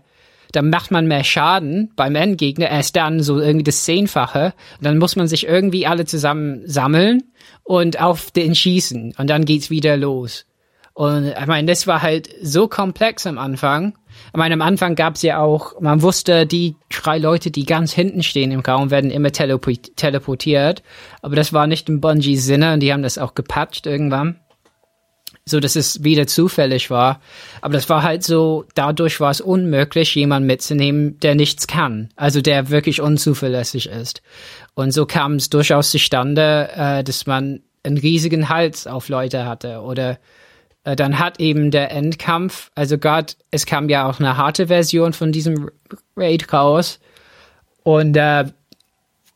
[0.53, 4.55] dann macht man mehr Schaden beim Endgegner, erst dann so irgendwie das Zehnfache.
[4.79, 7.25] Und dann muss man sich irgendwie alle zusammen sammeln
[7.63, 9.15] und auf den schießen.
[9.17, 10.47] Und dann geht's wieder los.
[10.95, 13.97] Und ich meine, das war halt so komplex am Anfang.
[14.33, 18.23] Ich meine, am Anfang gab's ja auch, man wusste, die drei Leute, die ganz hinten
[18.23, 20.83] stehen im Raum, werden immer teleportiert.
[21.23, 24.39] Aber das war nicht im Bungie Sinne und die haben das auch gepatcht irgendwann
[25.49, 27.21] so dass es wieder zufällig war.
[27.61, 32.41] Aber das war halt so, dadurch war es unmöglich, jemanden mitzunehmen, der nichts kann, also
[32.41, 34.23] der wirklich unzuverlässig ist.
[34.75, 39.81] Und so kam es durchaus zustande, äh, dass man einen riesigen Hals auf Leute hatte
[39.81, 40.19] oder
[40.85, 45.33] dann hat eben der Endkampf, also Gott, es kam ja auch eine harte Version von
[45.33, 45.71] diesem
[46.17, 47.01] Raid raus
[47.83, 48.45] und äh,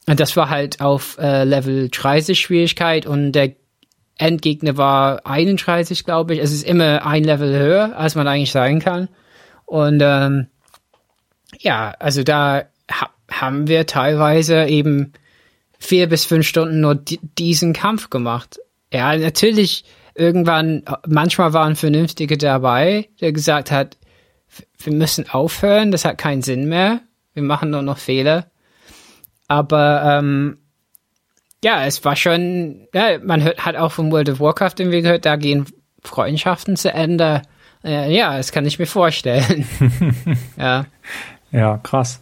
[0.07, 3.53] das war halt auf äh, Level 30 Schwierigkeit und der
[4.18, 6.40] Endgegner war 31, glaube ich.
[6.40, 9.09] Es ist immer ein Level höher, als man eigentlich sein kann.
[9.64, 10.49] Und ähm,
[11.59, 15.14] ja, also da ha haben wir teilweise eben
[15.78, 18.61] vier bis fünf Stunden nur diesen Kampf gemacht.
[18.93, 19.84] Ja, natürlich
[20.14, 23.96] irgendwann, manchmal waren Vernünftige dabei, der gesagt hat,
[24.78, 27.00] wir müssen aufhören, das hat keinen Sinn mehr,
[27.34, 28.50] wir machen nur noch Fehler.
[29.48, 30.58] Aber ähm,
[31.64, 35.24] ja, es war schon, ja, man hört, hat auch von World of Warcraft irgendwie gehört,
[35.24, 35.66] da gehen
[36.02, 37.42] Freundschaften zu Ende.
[37.84, 39.66] Äh, ja, das kann ich mir vorstellen.
[40.56, 40.86] ja.
[41.52, 42.20] Ja, krass.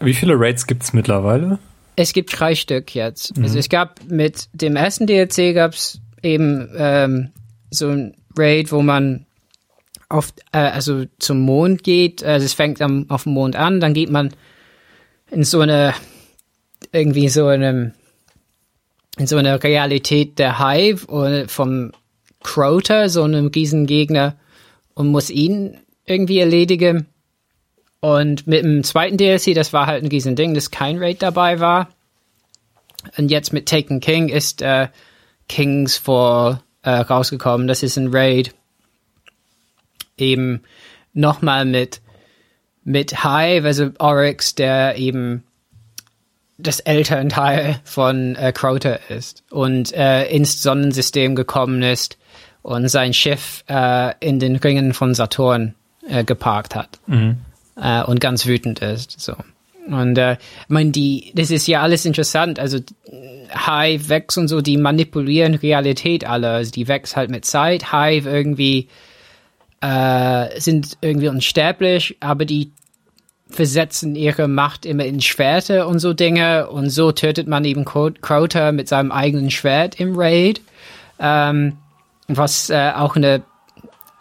[0.00, 1.58] Wie viele Raids gibt's mittlerweile?
[1.94, 3.36] Es gibt drei Stück jetzt.
[3.36, 3.44] Mhm.
[3.44, 7.30] Also es gab mit dem ersten DLC gab's eben ähm,
[7.70, 9.26] so ein Raid, wo man
[10.08, 12.22] auf, äh, also zum Mond geht.
[12.22, 14.34] Also es fängt am, auf dem Mond an, dann geht man
[15.30, 15.94] in so eine
[16.92, 17.92] irgendwie so einem
[19.18, 21.92] in so einer Realität der Hive oder vom
[22.42, 24.36] Crota, so einem Riesengegner,
[24.94, 27.06] und muss ihn irgendwie erledigen.
[28.00, 31.88] Und mit dem zweiten DLC, das war halt ein Riesending, dass kein Raid dabei war.
[33.16, 34.88] Und jetzt mit Taken King ist äh,
[35.52, 37.68] Kings Fall äh, rausgekommen.
[37.68, 38.54] Das ist ein Raid.
[40.16, 40.62] Eben
[41.12, 42.00] nochmal mit,
[42.84, 45.44] mit Hive, also Oryx, der eben
[46.56, 52.16] das Elternteil von äh, Crota ist und äh, ins Sonnensystem gekommen ist
[52.62, 55.74] und sein Schiff äh, in den Ringen von Saturn
[56.08, 57.36] äh, geparkt hat mhm.
[57.76, 59.20] äh, und ganz wütend ist.
[59.20, 59.34] So.
[59.86, 62.58] Und äh, ich meine, die, das ist ja alles interessant.
[62.58, 62.78] Also
[63.08, 66.50] Hive, Vex und so, die manipulieren Realität alle.
[66.50, 68.88] Also die Vex halt mit Zeit, Hive irgendwie
[69.80, 72.70] äh, sind irgendwie unsterblich, aber die
[73.48, 78.72] versetzen ihre Macht immer in Schwerte und so Dinge und so tötet man eben Crota
[78.72, 80.62] mit seinem eigenen Schwert im Raid,
[81.18, 81.76] ähm,
[82.28, 83.42] was äh, auch eine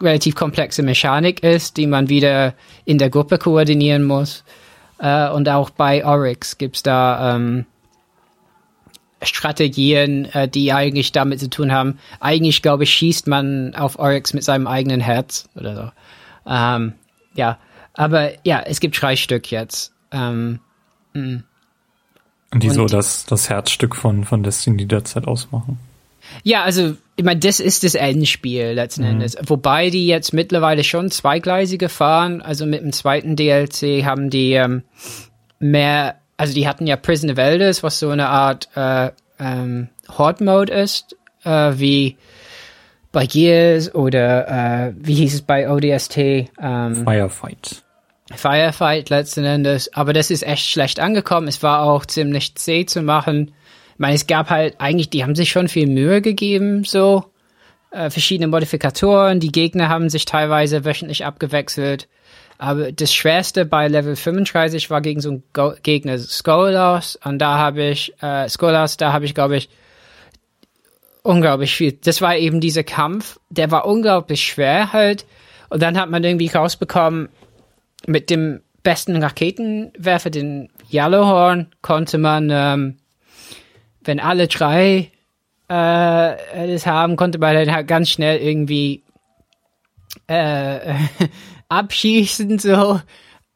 [0.01, 4.43] relativ komplexe Mechanik ist, die man wieder in der Gruppe koordinieren muss.
[5.01, 7.65] Äh, und auch bei Oryx gibt's da ähm,
[9.23, 11.97] Strategien, äh, die eigentlich damit zu tun haben.
[12.19, 15.91] Eigentlich, glaube ich, schießt man auf Oryx mit seinem eigenen Herz oder so.
[16.45, 16.93] Ähm,
[17.33, 17.57] ja,
[17.93, 19.93] aber ja, es gibt drei Stück jetzt.
[20.11, 20.59] Ähm,
[21.13, 21.37] mm.
[22.51, 25.79] und die und so das, das Herzstück von, von Destiny derzeit ausmachen.
[26.43, 29.09] Ja, also, ich meine, das ist das Endspiel letzten mhm.
[29.11, 29.37] Endes.
[29.45, 32.41] Wobei die jetzt mittlerweile schon zweigleisige fahren.
[32.41, 34.83] Also mit dem zweiten DLC haben die ähm,
[35.59, 40.43] mehr, also die hatten ja Prison of Elders, was so eine Art äh, ähm, Horde
[40.43, 42.17] Mode ist, äh, wie
[43.11, 44.47] bei Gears oder
[44.87, 46.17] äh, wie hieß es bei ODST?
[46.17, 46.49] Ähm,
[47.03, 47.83] Firefight.
[48.33, 49.93] Firefight letzten Endes.
[49.93, 51.47] Aber das ist echt schlecht angekommen.
[51.47, 53.51] Es war auch ziemlich zäh zu machen.
[54.01, 57.25] Meine, es gab halt eigentlich, die haben sich schon viel Mühe gegeben, so
[57.91, 59.39] äh, verschiedene Modifikatoren.
[59.39, 62.07] Die Gegner haben sich teilweise wöchentlich abgewechselt.
[62.57, 67.19] Aber das Schwerste bei Level 35 war gegen so einen Go Gegner Skolas.
[67.23, 69.69] Und da habe ich, äh, Skolas, da habe ich, glaube ich,
[71.21, 71.91] unglaublich viel.
[71.91, 75.27] Das war eben dieser Kampf, der war unglaublich schwer halt.
[75.69, 77.29] Und dann hat man irgendwie rausbekommen,
[78.07, 82.97] mit dem besten Raketenwerfer, den Yellowhorn, konnte man, ähm,
[84.03, 85.11] wenn alle drei
[85.67, 89.03] äh, das haben, konnte man dann halt ganz schnell irgendwie
[90.27, 90.95] äh,
[91.69, 93.01] abschießen so.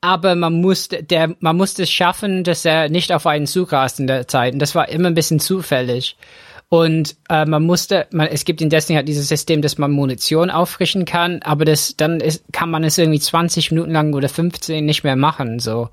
[0.01, 4.07] Aber man musste, der, man musste es schaffen, dass er nicht auf einen zugrast in
[4.07, 4.53] der Zeit.
[4.53, 6.15] Und das war immer ein bisschen zufällig.
[6.69, 10.49] Und äh, man musste, man, es gibt in Destiny halt dieses System, dass man Munition
[10.49, 14.83] auffrischen kann, aber das dann ist, kann man es irgendwie 20 Minuten lang oder 15
[14.83, 15.59] nicht mehr machen.
[15.59, 15.89] so.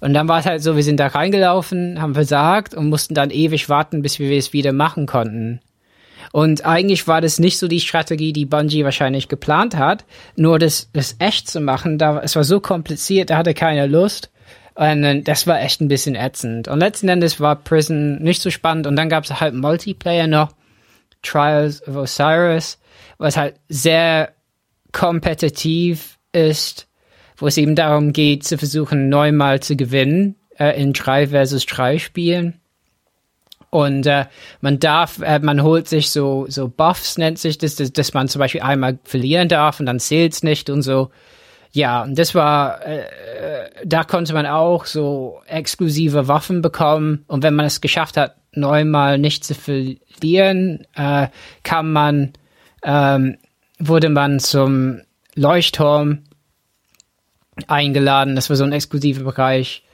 [0.00, 3.30] Und dann war es halt so, wir sind da reingelaufen, haben versagt und mussten dann
[3.30, 5.60] ewig warten, bis wir es wieder machen konnten.
[6.32, 10.04] Und eigentlich war das nicht so die Strategie, die Bungie wahrscheinlich geplant hat.
[10.36, 14.30] Nur das, das echt zu machen, da, es war so kompliziert, da hatte keiner Lust.
[14.78, 16.68] Und das war echt ein bisschen ätzend.
[16.68, 18.86] Und letzten Endes war Prison nicht so spannend.
[18.86, 20.52] Und dann gab es halt Multiplayer noch,
[21.20, 22.78] Trials of Osiris,
[23.18, 24.30] was halt sehr
[24.92, 26.86] kompetitiv ist,
[27.36, 31.98] wo es eben darum geht, zu versuchen, neunmal zu gewinnen äh, in drei versus drei
[31.98, 32.60] Spielen.
[33.70, 34.26] Und äh,
[34.60, 38.28] man darf, äh, man holt sich so so Buffs nennt sich das, dass, dass man
[38.28, 41.10] zum Beispiel einmal verlieren darf und dann zählt's nicht und so.
[41.72, 43.04] Ja, und das war, äh,
[43.84, 47.24] da konnte man auch so exklusive Waffen bekommen.
[47.26, 51.28] Und wenn man es geschafft hat, neunmal nicht zu verlieren, äh,
[51.62, 52.32] kam man,
[52.82, 53.36] ähm,
[53.78, 55.02] wurde man zum
[55.34, 56.24] Leuchtturm
[57.66, 58.34] eingeladen.
[58.34, 59.84] Das war so ein exklusiver Bereich.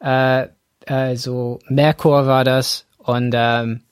[0.00, 0.48] Äh,
[0.86, 2.86] äh, so Merkur war das.
[2.98, 3.82] Und, ähm,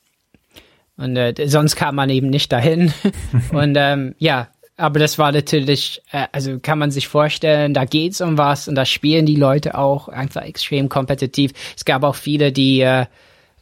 [0.97, 2.93] und äh, sonst kam man eben nicht dahin.
[3.53, 4.49] und ähm, ja,
[4.80, 8.74] aber das war natürlich, äh, also kann man sich vorstellen, da geht's um was und
[8.74, 11.52] da spielen die Leute auch einfach extrem kompetitiv.
[11.76, 13.06] Es gab auch viele, die äh,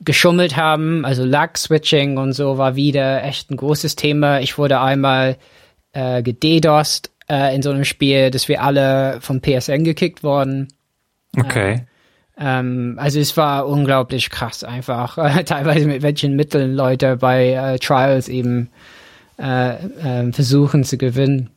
[0.00, 4.40] geschummelt haben, also Lag-Switching und so war wieder echt ein großes Thema.
[4.40, 5.36] Ich wurde einmal
[5.92, 10.68] äh, gededost äh, in so einem Spiel, dass wir alle vom PSN gekickt wurden.
[11.36, 11.72] Okay.
[11.72, 11.80] Äh,
[12.40, 17.78] ähm, also es war unglaublich krass einfach, äh, teilweise mit welchen Mitteln Leute bei äh,
[17.78, 18.70] Trials eben
[19.38, 21.50] äh, äh, versuchen zu gewinnen.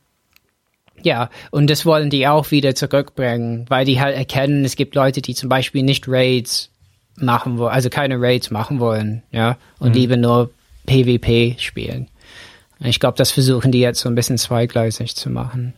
[1.02, 5.20] Ja, und das wollen die auch wieder zurückbringen, weil die halt erkennen, es gibt Leute,
[5.20, 6.70] die zum Beispiel nicht Raids
[7.16, 9.94] machen wollen, also keine Raids machen wollen, ja, und mhm.
[9.94, 10.50] lieber nur
[10.86, 12.08] PvP spielen.
[12.78, 15.72] Ich glaube, das versuchen die jetzt so ein bisschen zweigleisig zu machen.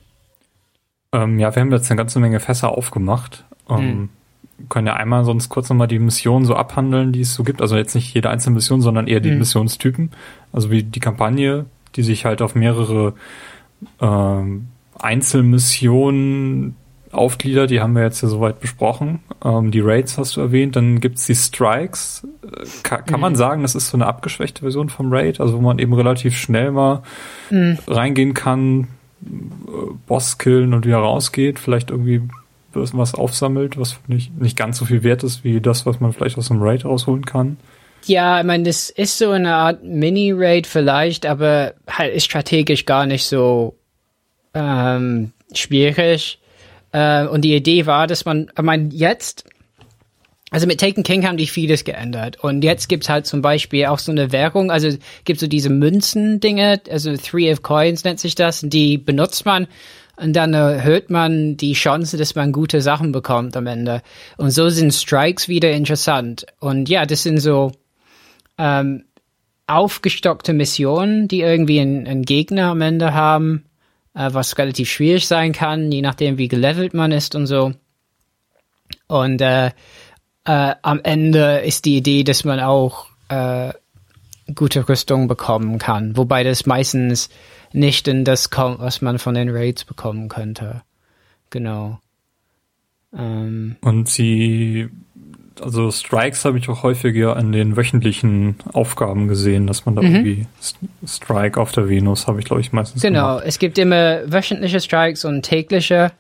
[1.13, 3.45] Ähm, ja, wir haben jetzt eine ganze Menge Fässer aufgemacht.
[3.69, 4.09] Ähm, mhm.
[4.69, 7.61] Können ja einmal sonst kurz nochmal die Missionen so abhandeln, die es so gibt.
[7.61, 9.39] Also jetzt nicht jede einzelne Mission, sondern eher die mhm.
[9.39, 10.13] Missionstypen.
[10.53, 11.67] Also wie die Kampagne,
[11.97, 13.15] die sich halt auf mehrere
[14.01, 14.69] ähm,
[14.99, 16.77] Einzelmissionen
[17.15, 17.71] aufgliedert.
[17.71, 19.21] Die haben wir jetzt ja soweit besprochen.
[19.45, 20.77] Ähm, die Raids hast du erwähnt.
[20.77, 22.27] Dann gibt's die Strikes.
[22.83, 23.23] Ka kann mhm.
[23.23, 26.37] man sagen, das ist so eine abgeschwächte Version vom Raid, also wo man eben relativ
[26.37, 27.03] schnell mal
[27.51, 27.79] mhm.
[27.87, 28.89] reingehen kann,
[29.23, 29.27] äh,
[30.07, 31.59] Boss killen und wieder rausgeht.
[31.59, 32.23] Vielleicht irgendwie
[32.73, 36.37] was aufsammelt, was nicht, nicht ganz so viel wert ist wie das, was man vielleicht
[36.39, 37.57] aus einem Raid rausholen kann.
[38.07, 43.07] Ja, ich meine, das ist so eine Art Mini-Raid vielleicht, aber halt ist strategisch gar
[43.07, 43.77] nicht so
[44.53, 46.39] ähm, schwierig.
[46.93, 49.45] Äh, und die Idee war, dass man, ich meine, jetzt,
[50.51, 52.43] also mit Taken King haben die vieles geändert.
[52.43, 54.89] Und jetzt gibt's halt zum Beispiel auch so eine Währung, also
[55.25, 59.67] gibt so diese Münzen-Dinge, also Three of Coins nennt sich das, die benutzt man
[60.17, 64.03] und dann erhöht man die Chance, dass man gute Sachen bekommt am Ende.
[64.37, 66.47] Und so sind Strikes wieder interessant.
[66.61, 67.73] Und ja, das sind so
[68.59, 69.05] ähm,
[69.67, 73.65] aufgestockte Missionen, die irgendwie einen, einen Gegner am Ende haben,
[74.15, 77.73] äh, was relativ schwierig sein kann, je nachdem, wie gelevelt man ist und so.
[79.07, 79.71] Und äh,
[80.45, 83.73] äh, am Ende ist die Idee, dass man auch äh,
[84.55, 87.31] gute Rüstung bekommen kann, wobei das meistens
[87.73, 90.83] nicht in das kommt, was man von den Raids bekommen könnte.
[91.51, 91.99] Genau.
[93.17, 93.77] Ähm.
[93.81, 94.91] Und sie,
[95.61, 100.09] also Strikes habe ich auch häufiger an den wöchentlichen Aufgaben gesehen, dass man da mhm.
[100.09, 100.47] irgendwie
[101.07, 103.45] Strike auf der Venus habe ich glaube ich meistens Genau, gemacht.
[103.47, 106.13] es gibt immer wöchentliche Strikes und tägliche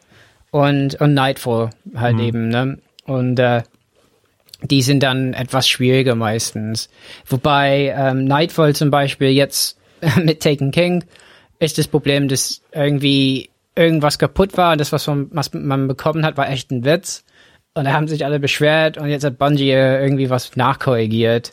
[0.50, 2.22] und, und Nightfall halt mhm.
[2.22, 2.78] eben, ne?
[3.06, 3.62] Und äh,
[4.62, 6.88] die sind dann etwas schwieriger meistens.
[7.26, 9.76] Wobei ähm, Nightfall zum Beispiel jetzt
[10.22, 11.04] mit Taken King
[11.58, 16.24] ist das Problem, dass irgendwie irgendwas kaputt war und das, was man, was man bekommen
[16.24, 17.24] hat, war echt ein Witz.
[17.74, 21.52] Und da haben sich alle beschwert und jetzt hat Bungie irgendwie was nachkorrigiert.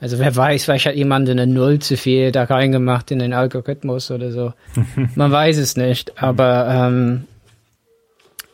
[0.00, 4.10] Also wer weiß, vielleicht hat jemand eine Null zu viel da reingemacht in den Algorithmus
[4.10, 4.52] oder so.
[5.14, 6.20] man weiß es nicht.
[6.20, 7.24] Aber, ähm,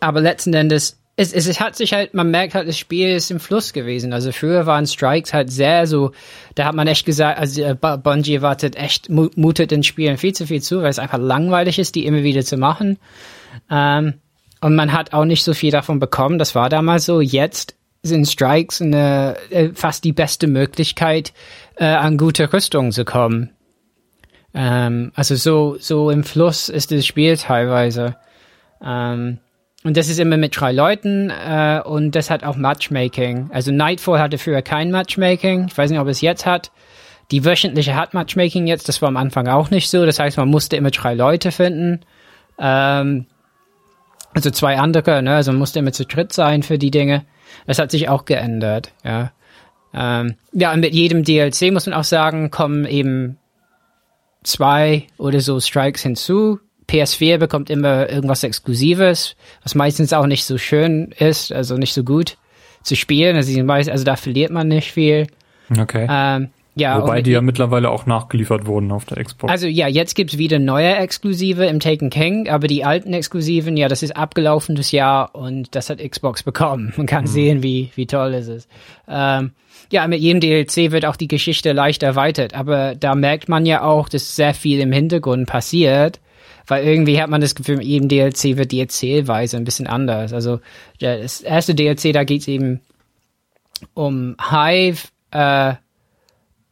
[0.00, 3.30] aber letzten Endes es, es, es hat sich halt, man merkt halt, das Spiel ist
[3.30, 4.12] im Fluss gewesen.
[4.12, 6.12] Also früher waren Strikes halt sehr so,
[6.54, 10.46] da hat man echt gesagt, also äh, Bungie erwartet echt, mutet den Spielen viel zu
[10.46, 12.98] viel zu, weil es einfach langweilig ist, die immer wieder zu machen.
[13.70, 14.14] Ähm,
[14.60, 17.20] und man hat auch nicht so viel davon bekommen, das war damals so.
[17.20, 21.32] Jetzt sind Strikes eine, äh, fast die beste Möglichkeit,
[21.76, 23.50] äh, an gute Rüstung zu kommen.
[24.54, 28.16] Ähm, also so, so im Fluss ist das Spiel teilweise.
[28.82, 29.38] Ähm,
[29.84, 33.50] und das ist immer mit drei Leuten äh, und das hat auch Matchmaking.
[33.52, 35.66] Also Nightfall hatte früher kein Matchmaking.
[35.68, 36.72] Ich weiß nicht, ob es jetzt hat.
[37.30, 38.88] Die wöchentliche hat Matchmaking jetzt.
[38.88, 40.06] Das war am Anfang auch nicht so.
[40.06, 42.00] Das heißt, man musste immer drei Leute finden.
[42.58, 43.26] Ähm,
[44.36, 45.34] also zwei andere, ne?
[45.34, 47.24] Also man musste immer zu dritt sein für die Dinge.
[47.66, 49.32] Das hat sich auch geändert, ja.
[49.94, 53.38] Ähm, ja, und mit jedem DLC muss man auch sagen, kommen eben
[54.42, 56.60] zwei oder so Strikes hinzu.
[56.86, 62.04] PS4 bekommt immer irgendwas Exklusives, was meistens auch nicht so schön ist, also nicht so
[62.04, 62.36] gut
[62.82, 63.36] zu spielen.
[63.36, 63.58] Also,
[63.90, 65.28] also da verliert man nicht viel.
[65.70, 66.06] Okay.
[66.10, 69.50] Ähm, ja, Wobei die ja mittlerweile auch nachgeliefert wurden auf der Xbox.
[69.50, 73.88] Also ja, jetzt gibt's wieder neue Exklusive im Taken King, aber die alten Exklusiven, ja,
[73.88, 76.92] das ist abgelaufenes Jahr und das hat Xbox bekommen.
[76.98, 77.28] Man kann mhm.
[77.28, 78.68] sehen, wie, wie toll es ist.
[79.08, 79.52] Ähm,
[79.90, 83.82] ja, mit jedem DLC wird auch die Geschichte leicht erweitert, aber da merkt man ja
[83.82, 86.20] auch, dass sehr viel im Hintergrund passiert
[86.68, 90.32] weil irgendwie hat man das Gefühl, mit jedem DLC wird die Erzählweise ein bisschen anders.
[90.32, 90.58] Also
[90.98, 92.80] das erste DLC, da geht es eben
[93.94, 95.74] um Hive äh,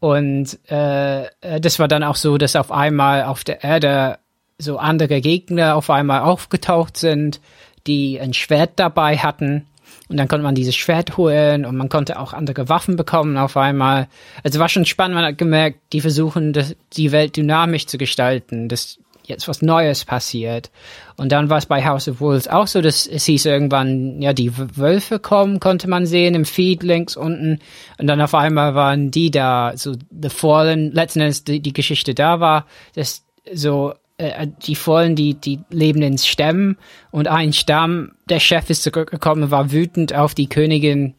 [0.04, 1.30] und äh,
[1.60, 4.18] das war dann auch so, dass auf einmal auf der Erde
[4.58, 7.40] so andere Gegner auf einmal aufgetaucht sind,
[7.86, 9.66] die ein Schwert dabei hatten.
[10.10, 13.56] Und dann konnte man dieses Schwert holen und man konnte auch andere Waffen bekommen auf
[13.56, 14.08] einmal.
[14.42, 18.68] Also war schon spannend, man hat gemerkt, die versuchen, das, die Welt dynamisch zu gestalten.
[18.68, 20.70] Das, jetzt was Neues passiert.
[21.16, 24.32] Und dann war es bei House of Wolves auch so, dass es hieß irgendwann, ja,
[24.32, 27.60] die Wölfe kommen, konnte man sehen im Feed links unten.
[27.98, 32.14] Und dann auf einmal waren die da, so The Fallen, letzten Endes die, die Geschichte
[32.14, 36.78] da war, dass so äh, die Fallen, die, die leben in Stämmen
[37.10, 41.14] und ein Stamm, der Chef ist zurückgekommen, war wütend auf die Königin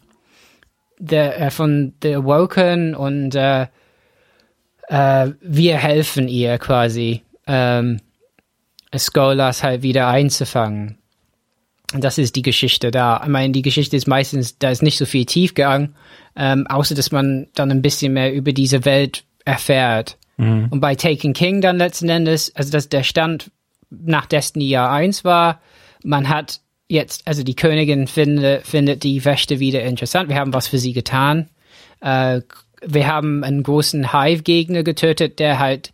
[0.99, 3.67] der, äh, von The Awoken und äh,
[4.87, 7.99] äh, wir helfen ihr quasi ähm,
[8.99, 10.97] Skolas halt wieder einzufangen.
[11.93, 13.21] Das ist die Geschichte da.
[13.23, 15.93] Ich meine, die Geschichte ist meistens, da ist nicht so viel Tiefgang,
[16.35, 20.17] ähm, außer dass man dann ein bisschen mehr über diese Welt erfährt.
[20.37, 20.67] Mhm.
[20.71, 23.51] Und bei Taken King dann letzten Endes, also dass der Stand
[23.89, 25.61] nach Destiny Jahr 1 war,
[26.03, 30.29] man hat jetzt, also die Königin finde, findet die Wächte wieder interessant.
[30.29, 31.49] Wir haben was für sie getan.
[32.01, 32.41] Äh,
[32.85, 35.91] wir haben einen großen Hive-Gegner getötet, der halt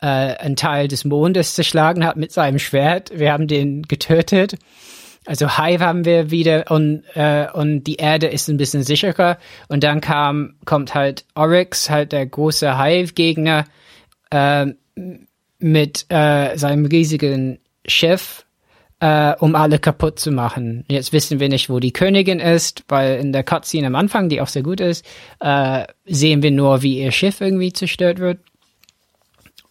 [0.00, 3.10] äh, einen Teil des Mondes zerschlagen hat mit seinem Schwert.
[3.14, 4.56] Wir haben den getötet.
[5.26, 9.38] Also Hive haben wir wieder und, äh, und die Erde ist ein bisschen sicherer.
[9.68, 13.64] Und dann kam, kommt halt Oryx, halt der große Hive-Gegner,
[14.30, 14.66] äh,
[15.58, 18.46] mit äh, seinem riesigen Schiff,
[19.00, 20.84] äh, um alle kaputt zu machen.
[20.88, 24.40] Jetzt wissen wir nicht, wo die Königin ist, weil in der Cutscene am Anfang, die
[24.40, 25.04] auch sehr gut ist,
[25.40, 28.38] äh, sehen wir nur, wie ihr Schiff irgendwie zerstört wird.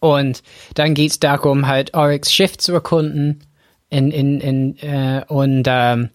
[0.00, 0.42] Und
[0.74, 3.44] dann geht es darum, halt Oryx Schiff zu erkunden.
[3.88, 6.10] In, in, in, äh, und ähm,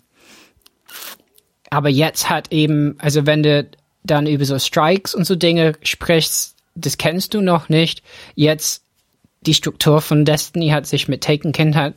[1.69, 3.67] aber jetzt hat eben, also wenn du
[4.03, 8.03] dann über so Strikes und so Dinge sprichst, das kennst du noch nicht.
[8.35, 8.83] Jetzt
[9.41, 11.95] die Struktur von Destiny hat sich mit Taken King halt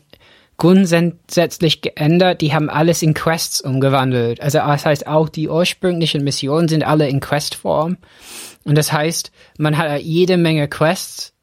[0.57, 2.41] grundsätzlich geändert.
[2.41, 4.41] Die haben alles in Quests umgewandelt.
[4.41, 7.97] Also das heißt auch die ursprünglichen Missionen sind alle in Questform.
[8.65, 11.34] Und das heißt, man hat jede Menge Quests.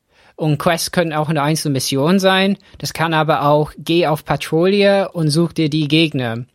[0.41, 2.57] Und Quests können auch eine einzelne Mission sein.
[2.79, 6.33] Das kann aber auch, geh auf Patrouille und such dir die Gegner.
[6.33, 6.47] Und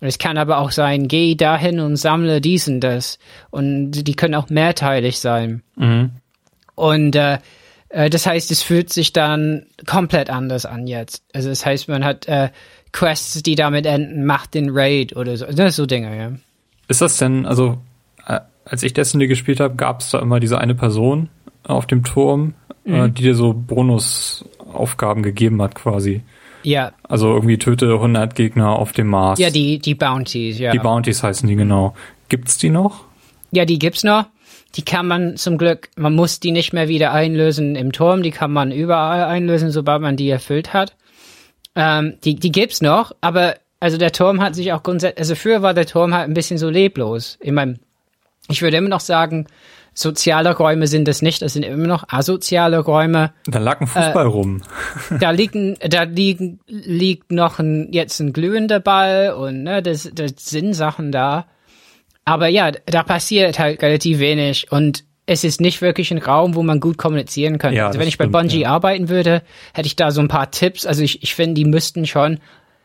[0.00, 3.18] es kann aber auch sein, geh dahin und sammle dies und das.
[3.50, 5.62] Und die können auch mehrteilig sein.
[5.76, 6.12] Mhm.
[6.74, 7.36] Und äh,
[7.90, 11.22] äh, das heißt, es fühlt sich dann komplett anders an jetzt.
[11.34, 12.48] Also das heißt, man hat äh,
[12.92, 15.44] Quests, die damit enden, macht den Raid oder so.
[15.44, 16.32] Das ist so Dinge, ja.
[16.88, 17.76] Ist das denn, also
[18.26, 21.28] äh, als ich Destiny gespielt habe, gab es da immer diese eine Person
[21.62, 22.54] auf dem Turm,
[22.84, 22.94] mhm.
[22.94, 26.22] äh, die dir so Bonusaufgaben gegeben hat quasi.
[26.62, 26.92] Ja.
[27.02, 29.38] Also irgendwie töte 100 Gegner auf dem Mars.
[29.38, 30.72] Ja, die, die Bounties, ja.
[30.72, 31.94] Die Bounties heißen die genau.
[32.28, 33.04] Gibt's die noch?
[33.50, 34.26] Ja, die gibt's noch.
[34.74, 38.32] Die kann man zum Glück, man muss die nicht mehr wieder einlösen im Turm, die
[38.32, 40.96] kann man überall einlösen, sobald man die erfüllt hat.
[41.76, 45.62] Ähm, die, die gibt's noch, aber also der Turm hat sich auch grundsätzlich, also früher
[45.62, 47.38] war der Turm halt ein bisschen so leblos.
[47.40, 47.78] Ich meine,
[48.48, 49.46] ich würde immer noch sagen,
[49.94, 53.32] soziale Räume sind es nicht, es sind immer noch asoziale Räume.
[53.46, 54.62] Da lag ein Fußball äh, rum.
[55.20, 55.56] da liegt,
[55.88, 61.12] da liegen, liegt noch ein, jetzt ein glühender Ball und ne, das, das sind Sachen
[61.12, 61.46] da.
[62.24, 66.62] Aber ja, da passiert halt relativ wenig und es ist nicht wirklich ein Raum, wo
[66.62, 67.72] man gut kommunizieren kann.
[67.72, 68.70] Ja, also wenn ich stimmt, bei Bungie ja.
[68.70, 69.42] arbeiten würde,
[69.72, 70.84] hätte ich da so ein paar Tipps.
[70.84, 72.40] Also ich, ich finde, die müssten schon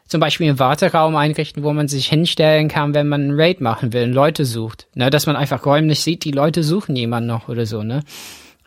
[0.10, 3.93] zum Beispiel einen Warteraum einrichten, wo man sich hinstellen kann, wenn man einen Raid machen
[3.93, 4.88] will und Leute sucht.
[4.95, 8.01] Ne, dass man einfach räumlich sieht, die Leute suchen jemanden noch oder so, ne?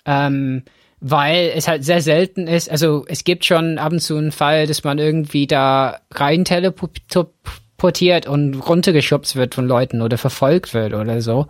[0.07, 0.62] Ähm,
[1.01, 4.68] weil es halt sehr selten ist, also es gibt schon ab und zu einen Fall,
[4.68, 11.20] dass man irgendwie da rein teleportiert und runtergeschubst wird von Leuten oder verfolgt wird oder
[11.20, 11.49] so.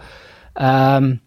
[0.59, 1.21] Ähm,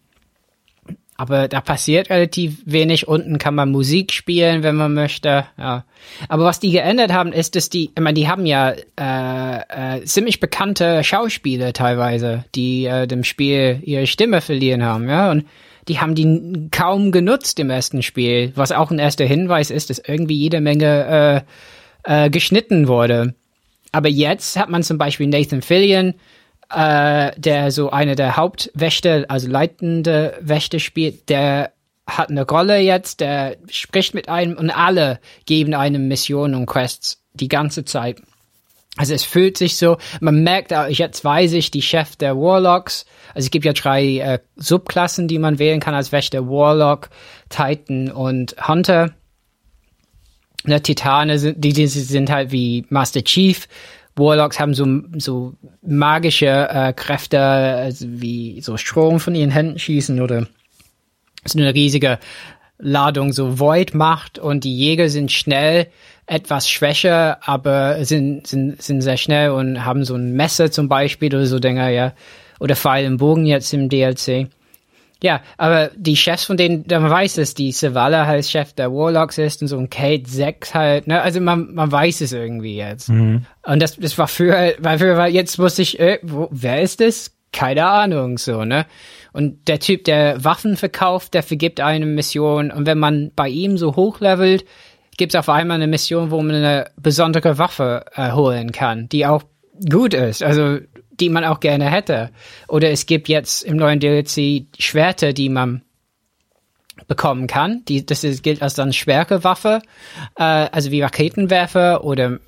[1.16, 3.08] aber da passiert relativ wenig.
[3.08, 5.46] Unten kann man Musik spielen, wenn man möchte.
[5.58, 5.84] Ja.
[6.28, 10.04] Aber was die geändert haben, ist, dass die, ich meine, die haben ja äh, äh,
[10.04, 15.30] ziemlich bekannte Schauspieler teilweise, die äh, dem Spiel ihre Stimme verlieren haben, ja.
[15.30, 15.46] Und
[15.88, 20.02] die haben die kaum genutzt im ersten Spiel, was auch ein erster Hinweis ist, dass
[20.04, 21.44] irgendwie jede Menge
[22.06, 23.34] äh, äh, geschnitten wurde.
[23.92, 26.14] Aber jetzt hat man zum Beispiel Nathan Fillion,
[26.70, 31.72] äh, der so eine der Hauptwächter, also leitende Wächter spielt, der
[32.06, 37.22] hat eine Rolle jetzt, der spricht mit einem und alle geben einem Missionen und Quests
[37.34, 38.22] die ganze Zeit.
[38.96, 43.04] Also es fühlt sich so, man merkt, jetzt weiß ich, die Chef der Warlocks,
[43.34, 47.10] also es gibt ja drei äh, Subklassen, die man wählen kann als Wächter, Warlock,
[47.50, 49.12] Titan und Hunter.
[50.64, 53.68] Ne, Titane sind, die, die sind halt wie Master Chief
[54.16, 54.86] Warlocks haben so,
[55.18, 60.46] so magische äh, Kräfte, also wie so Strom von ihren Händen schießen oder
[61.44, 62.18] so eine riesige
[62.78, 65.88] Ladung so Void macht und die Jäger sind schnell,
[66.26, 71.34] etwas schwächer, aber sind, sind, sind sehr schnell und haben so ein Messer zum Beispiel
[71.34, 72.12] oder so Dinger, ja.
[72.58, 74.48] Oder Pfeil und Bogen jetzt im DLC.
[75.22, 79.38] Ja, aber die Chefs von denen, man weiß es, die Savala halt Chef der Warlocks
[79.38, 83.08] ist und so ein Kate 6 halt, ne, also man, man weiß es irgendwie jetzt.
[83.08, 83.46] Mhm.
[83.64, 87.32] Und das, das war früher, weil früher, jetzt wusste ich, äh, wo, wer ist das?
[87.50, 88.84] Keine Ahnung, so, ne.
[89.32, 93.78] Und der Typ, der Waffen verkauft, der vergibt eine Mission und wenn man bei ihm
[93.78, 94.66] so hochlevelt,
[95.16, 99.24] gibt es auf einmal eine Mission, wo man eine besondere Waffe äh, holen kann, die
[99.24, 99.44] auch
[99.90, 100.42] gut ist.
[100.42, 100.78] Also
[101.20, 102.30] die man auch gerne hätte.
[102.68, 105.82] Oder es gibt jetzt im neuen DLC Schwerter, die man
[107.08, 107.84] bekommen kann.
[107.86, 109.80] Die, das ist, gilt als dann schwere Waffe,
[110.36, 112.38] äh, also wie Raketenwerfer oder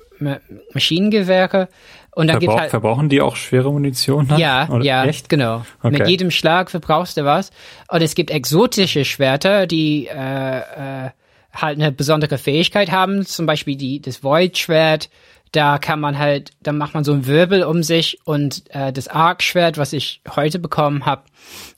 [0.73, 1.69] Maschinengewehre.
[2.11, 4.27] Und dann Verbrauch, halt, verbrauchen die auch schwere Munition?
[4.27, 4.39] Dann?
[4.39, 5.29] Ja, Oder ja, echt?
[5.29, 5.63] genau.
[5.81, 5.99] Okay.
[5.99, 7.51] Mit jedem Schlag verbrauchst du was.
[7.87, 11.09] Und es gibt exotische Schwerter, die äh, äh,
[11.53, 13.25] halt eine besondere Fähigkeit haben.
[13.25, 15.09] Zum Beispiel die, das Void-Schwert
[15.51, 19.07] da kann man halt, dann macht man so einen Wirbel um sich und äh, das
[19.07, 21.23] Arc-Schwert, was ich heute bekommen habe,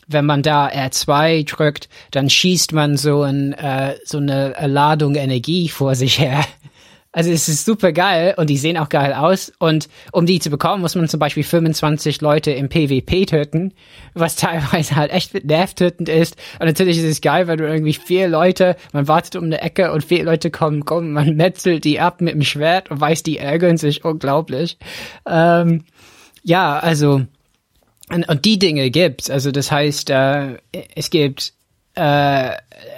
[0.07, 5.69] wenn man da R2 drückt, dann schießt man so, ein, äh, so eine Ladung Energie
[5.69, 6.43] vor sich her.
[7.13, 9.51] Also es ist super geil und die sehen auch geil aus.
[9.59, 13.73] Und um die zu bekommen, muss man zum Beispiel 25 Leute im PvP töten,
[14.13, 16.37] was teilweise halt echt nervtötend ist.
[16.59, 19.91] Und natürlich ist es geil, weil du irgendwie vier Leute, man wartet um eine Ecke
[19.91, 23.37] und vier Leute kommen, kommen, man metzelt die ab mit dem Schwert und weiß, die
[23.37, 24.77] ärgern sich unglaublich.
[25.27, 25.83] Ähm,
[26.43, 27.25] ja, also
[28.09, 29.29] und, und die Dinge gibt's.
[29.29, 30.57] Also das heißt, äh,
[30.95, 31.53] es gibt
[31.95, 32.51] äh,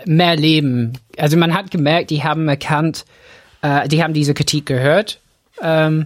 [0.05, 0.93] mehr Leben.
[1.17, 3.05] Also man hat gemerkt, die haben erkannt,
[3.63, 5.19] äh, die haben diese Kritik gehört
[5.61, 6.05] ähm,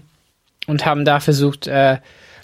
[0.68, 1.98] und haben da versucht, äh,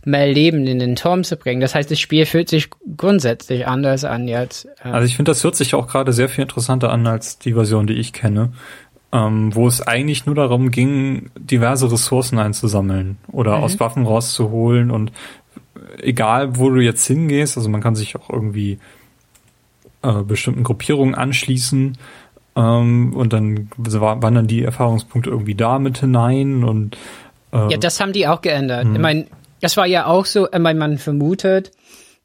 [0.05, 1.61] mehr Leben in den Turm zu bringen.
[1.61, 4.67] Das heißt, das Spiel fühlt sich grundsätzlich anders an jetzt.
[4.83, 4.91] Ähm.
[4.91, 7.87] Also ich finde, das hört sich auch gerade sehr viel interessanter an als die Version,
[7.87, 8.51] die ich kenne.
[9.13, 13.63] ähm, wo es eigentlich nur darum ging, diverse Ressourcen einzusammeln oder mhm.
[13.63, 15.11] aus Waffen rauszuholen und
[15.99, 18.79] egal, wo du jetzt hingehst, also man kann sich auch irgendwie
[20.01, 21.97] äh, bestimmten Gruppierungen anschließen
[22.55, 26.97] ähm, und dann wandern die Erfahrungspunkte irgendwie da mit hinein und
[27.51, 28.85] äh, ja, das haben die auch geändert.
[28.85, 28.93] Mh.
[28.95, 29.25] Ich meine,
[29.61, 31.71] das war ja auch so, ich meine, man vermutet,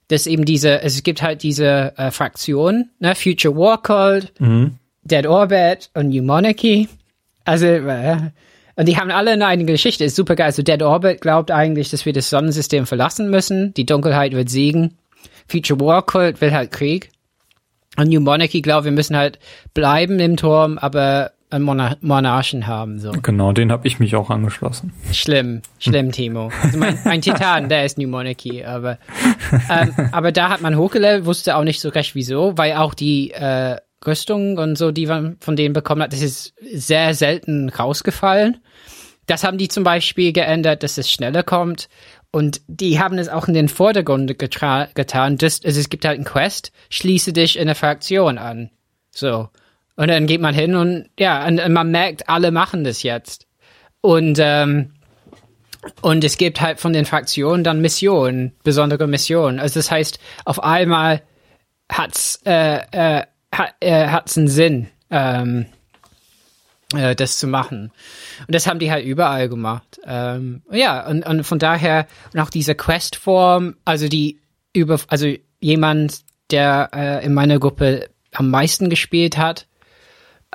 [0.09, 4.77] dass eben diese, es gibt halt diese äh, Fraktionen, ne, Future War Cult, mhm.
[5.05, 6.89] Dead Orbit und New Monarchy.
[7.45, 8.17] Also, äh,
[8.77, 10.05] und die haben alle eine eigene Geschichte.
[10.05, 10.47] Ist super geil.
[10.47, 13.75] Also Dead Orbit glaubt eigentlich, dass wir das Sonnensystem verlassen müssen.
[13.75, 14.97] Die Dunkelheit wird siegen.
[15.49, 17.11] Future War Cult will halt Krieg.
[17.99, 19.39] Und New Monarchy glaubt, wir müssen halt
[19.75, 23.01] bleiben im Turm, aber einen Monar Monarchen haben.
[23.01, 23.11] So.
[23.11, 24.93] Genau, den habe ich mich auch angeschlossen.
[25.12, 26.51] Schlimm, schlimm, Timo.
[26.62, 28.99] Also mein, mein Titan, der ist New Monarchy, aber
[29.70, 33.33] ähm, aber da hat man hochgelevelt, wusste auch nicht so recht wieso, weil auch die
[33.33, 38.59] äh, Rüstung und so, die man von denen bekommen hat, das ist sehr selten rausgefallen.
[39.27, 41.89] Das haben die zum Beispiel geändert, dass es schneller kommt.
[42.31, 45.39] Und die haben es auch in den Vordergrund getan.
[45.39, 48.71] Das, also es gibt halt einen Quest, schließe dich in eine Fraktion an.
[49.11, 49.49] So.
[49.97, 53.47] Und dann geht man hin und ja, und, und man merkt, alle machen das jetzt.
[54.01, 54.93] Und ähm,
[56.03, 59.59] und es gibt halt von den Fraktionen dann Missionen, besondere Missionen.
[59.59, 61.23] Also das heißt, auf einmal
[61.91, 65.67] hat's äh, äh, hat, äh, hat's einen Sinn, ähm,
[66.94, 67.93] äh, das zu machen.
[68.47, 70.01] Und das haben die halt überall gemacht.
[70.05, 74.40] Ähm, ja, und, und von daher und auch diese Questform, also die
[74.73, 76.20] über, also jemand,
[76.51, 79.66] der äh, in meiner Gruppe am meisten gespielt hat,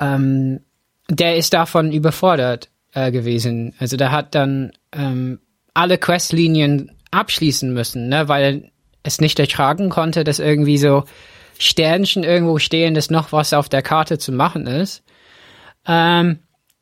[0.00, 0.60] ähm,
[1.08, 3.74] der ist davon überfordert äh, gewesen.
[3.78, 5.40] Also der hat dann ähm,
[5.74, 8.70] alle Questlinien abschließen müssen, ne, weil er
[9.02, 11.04] es nicht ertragen konnte, dass irgendwie so
[11.58, 15.04] Sternchen irgendwo stehen, dass noch was auf der Karte zu machen ist.
[15.86, 16.38] Ähm,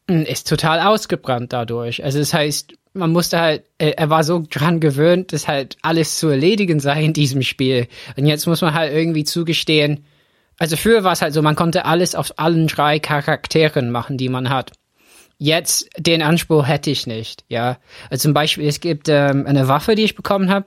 [0.06, 2.04] ist total ausgebrannt dadurch.
[2.04, 6.28] Also das heißt, man musste halt, er war so dran gewöhnt, dass halt alles zu
[6.28, 7.88] erledigen sei in diesem Spiel.
[8.16, 10.04] Und jetzt muss man halt irgendwie zugestehen,
[10.58, 14.28] also früher war es halt so, man konnte alles auf allen drei Charakteren machen, die
[14.28, 14.72] man hat.
[15.38, 17.78] Jetzt den Anspruch hätte ich nicht, ja.
[18.10, 20.66] Also zum Beispiel, es gibt ähm, eine Waffe, die ich bekommen habe.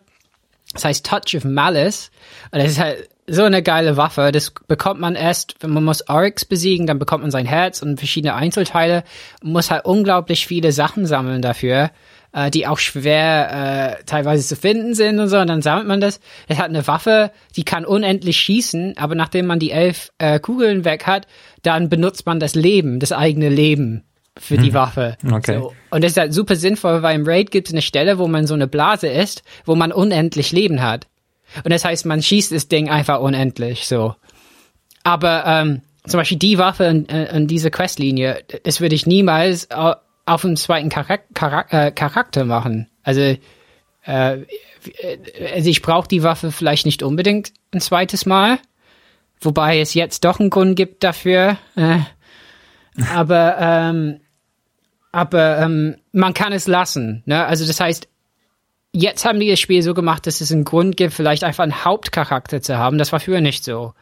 [0.74, 2.12] Das heißt Touch of Malice.
[2.52, 4.32] Und das ist halt so eine geile Waffe.
[4.32, 7.98] Das bekommt man erst, wenn man muss Oryx besiegen, dann bekommt man sein Herz und
[7.98, 9.04] verschiedene Einzelteile.
[9.42, 11.92] Man muss halt unglaublich viele Sachen sammeln dafür
[12.36, 15.38] äh, die auch schwer äh, teilweise zu finden sind und so.
[15.38, 16.20] Und dann sammelt man das.
[16.48, 20.86] Es hat eine Waffe, die kann unendlich schießen, aber nachdem man die elf äh, Kugeln
[20.86, 21.28] weg hat,
[21.64, 24.04] dann benutzt man das Leben, das eigene Leben
[24.38, 24.74] für die hm.
[24.74, 25.18] Waffe.
[25.32, 25.60] Okay.
[25.60, 25.74] So.
[25.92, 28.48] Und das ist halt super sinnvoll, weil im Raid gibt es eine Stelle, wo man
[28.48, 31.08] so eine Blase ist, wo man unendlich Leben hat.
[31.64, 34.16] Und das heißt, man schießt das Ding einfach unendlich, so.
[35.04, 40.46] Aber ähm, zum Beispiel die Waffe in, in diese Questlinie, das würde ich niemals auf
[40.46, 42.90] einen zweiten Charak Charak äh, Charakter machen.
[43.04, 43.38] Also, äh,
[44.06, 48.60] also ich brauche die Waffe vielleicht nicht unbedingt ein zweites Mal,
[49.40, 51.58] wobei es jetzt doch einen Grund gibt dafür.
[51.76, 52.00] Äh,
[53.14, 54.20] aber ähm,
[55.12, 57.24] aber ähm, man kann es lassen.
[57.26, 57.46] Ne?
[57.46, 58.10] Also das heißt,
[58.96, 61.84] jetzt haben die das Spiel so gemacht, dass es einen Grund gibt, vielleicht einfach einen
[61.84, 62.98] Hauptcharakter zu haben.
[62.98, 63.94] Das war früher nicht so.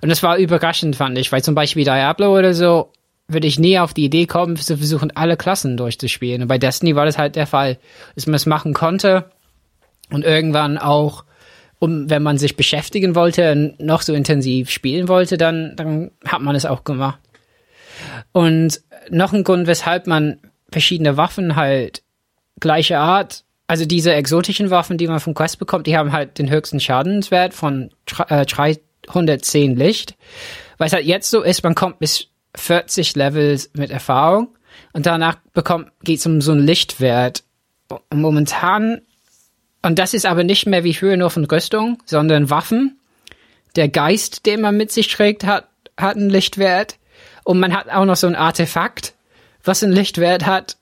[0.00, 2.92] Und das war überraschend, fand ich, weil zum Beispiel Diablo oder so
[3.28, 6.42] würde ich nie auf die Idee kommen, zu versuchen, alle Klassen durchzuspielen.
[6.42, 7.78] Und bei Destiny war das halt der Fall,
[8.14, 9.30] dass man es machen konnte
[10.10, 11.24] und irgendwann auch,
[11.78, 16.40] um, wenn man sich beschäftigen wollte und noch so intensiv spielen wollte, dann, dann hat
[16.40, 17.20] man es auch gemacht.
[18.32, 18.80] Und
[19.10, 20.38] noch ein Grund, weshalb man
[20.72, 22.02] verschiedene Waffen halt
[22.60, 26.50] gleiche Art, also diese exotischen Waffen, die man vom Quest bekommt, die haben halt den
[26.50, 27.90] höchsten Schadenswert von
[28.28, 30.16] äh, 310 Licht.
[30.78, 34.48] Weil es halt jetzt so ist, man kommt bis 40 Levels mit Erfahrung
[34.94, 37.44] und danach bekommt geht's um so einen Lichtwert.
[37.88, 39.02] Und momentan
[39.82, 42.98] und das ist aber nicht mehr wie früher nur von Rüstung, sondern Waffen.
[43.76, 45.68] Der Geist, den man mit sich trägt, hat
[45.98, 46.96] hat einen Lichtwert
[47.44, 49.14] und man hat auch noch so ein Artefakt,
[49.64, 50.76] was einen Lichtwert hat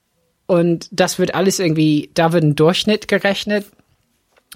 [0.47, 3.67] und das wird alles irgendwie, da wird ein Durchschnitt gerechnet.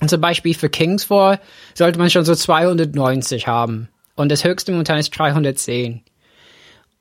[0.01, 1.41] Und zum Beispiel für Kingsfall
[1.75, 3.89] sollte man schon so 290 haben.
[4.15, 6.03] Und das höchste momentan ist 310.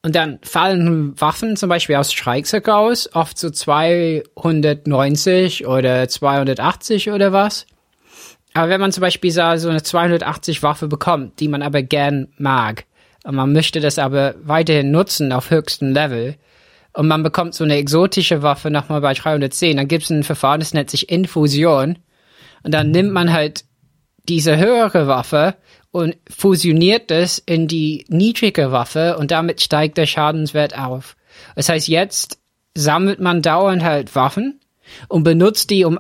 [0.01, 7.33] Und dann fallen Waffen zum Beispiel aus Strikes aus, oft so 290 oder 280 oder
[7.33, 7.65] was.
[8.53, 12.85] Aber wenn man zum Beispiel so eine 280 Waffe bekommt, die man aber gern mag,
[13.25, 16.37] und man möchte das aber weiterhin nutzen auf höchstem Level,
[16.93, 20.59] und man bekommt so eine exotische Waffe nochmal bei 310, dann gibt es ein Verfahren,
[20.59, 21.99] das nennt sich Infusion.
[22.63, 23.63] Und dann nimmt man halt
[24.27, 25.55] diese höhere Waffe
[25.91, 31.15] und fusioniert es in die niedrige Waffe und damit steigt der Schadenswert auf.
[31.55, 32.39] Das heißt, jetzt
[32.75, 34.59] sammelt man dauernd halt Waffen
[35.07, 35.99] und benutzt die, um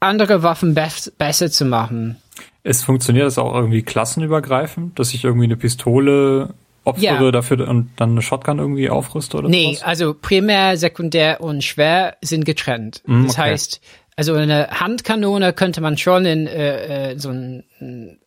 [0.00, 0.88] andere Waffen be
[1.18, 2.16] besser zu machen.
[2.62, 6.54] Es funktioniert das auch irgendwie klassenübergreifend, dass ich irgendwie eine Pistole
[6.84, 7.30] opfere Ja.
[7.30, 9.82] dafür und dann eine Shotgun irgendwie aufrüste oder Nee, sowas?
[9.82, 13.02] also primär, sekundär und schwer sind getrennt.
[13.06, 13.42] Mm, das okay.
[13.42, 13.80] heißt,
[14.16, 17.64] also eine Handkanone könnte man schon in äh, äh, so ein,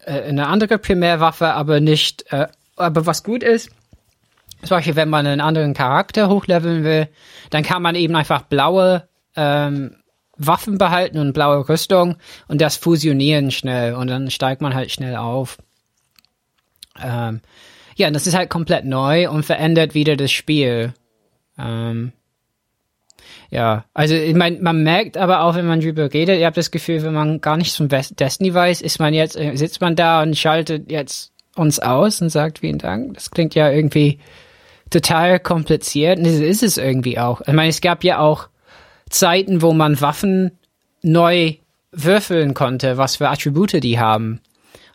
[0.06, 2.26] äh, eine andere Primärwaffe, aber nicht.
[2.32, 3.70] Äh, aber was gut ist,
[4.64, 7.08] zum Beispiel, wenn man einen anderen Charakter hochleveln will,
[7.52, 9.96] dann kann man eben einfach blaue ähm,
[10.36, 12.18] Waffen behalten und blaue Rüstung
[12.48, 15.58] und das fusionieren schnell und dann steigt man halt schnell auf.
[17.02, 17.42] Ähm,
[17.98, 20.94] ja, und das ist halt komplett neu und verändert wieder das Spiel.
[21.58, 22.14] Ähm,
[23.50, 26.72] ja, also ich meine, man merkt aber auch, wenn man drüber redet, ihr habt das
[26.72, 30.22] Gefühl, wenn man gar nichts von Destiny weiß, ist man jetzt, äh, sitzt man da
[30.22, 33.16] und schaltet jetzt uns aus und sagt vielen Dank.
[33.16, 34.20] Das klingt ja irgendwie
[34.92, 36.20] total kompliziert.
[36.20, 37.42] Und das ist es irgendwie auch.
[37.42, 38.48] Ich meine, es gab ja auch
[39.10, 40.52] Zeiten, wo man Waffen
[41.02, 41.56] neu
[41.92, 44.42] würfeln konnte, was für Attribute die haben.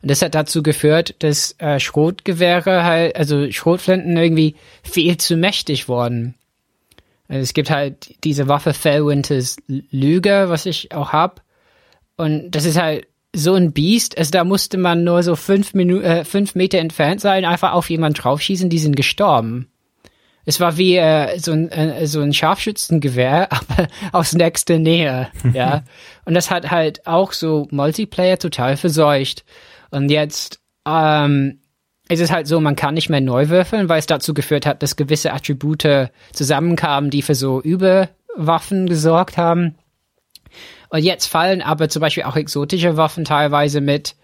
[0.02, 5.88] Und das hat dazu geführt, dass äh, Schrotgewehre halt, also Schrotflinten irgendwie viel zu mächtig
[5.88, 6.34] wurden.
[7.28, 11.42] Also es gibt halt diese Waffe Fellwinters Lüge, was ich auch hab.
[12.16, 14.18] Und das ist halt so ein Biest.
[14.18, 17.88] Also da musste man nur so fünf, Minu äh, fünf Meter entfernt sein, einfach auf
[17.88, 19.68] jemanden draufschießen, die sind gestorben.
[20.44, 25.84] Es war wie äh, so, ein, äh, so ein Scharfschützengewehr, aber aus nächster Nähe, ja.
[26.24, 29.44] Und das hat halt auch so Multiplayer total verseucht.
[29.92, 31.60] Und jetzt ähm,
[32.08, 34.82] ist es halt so, man kann nicht mehr neu würfeln, weil es dazu geführt hat,
[34.82, 39.76] dass gewisse Attribute zusammenkamen, die für so Überwaffen gesorgt haben.
[40.90, 44.14] Und jetzt fallen aber zum Beispiel auch exotische Waffen teilweise mit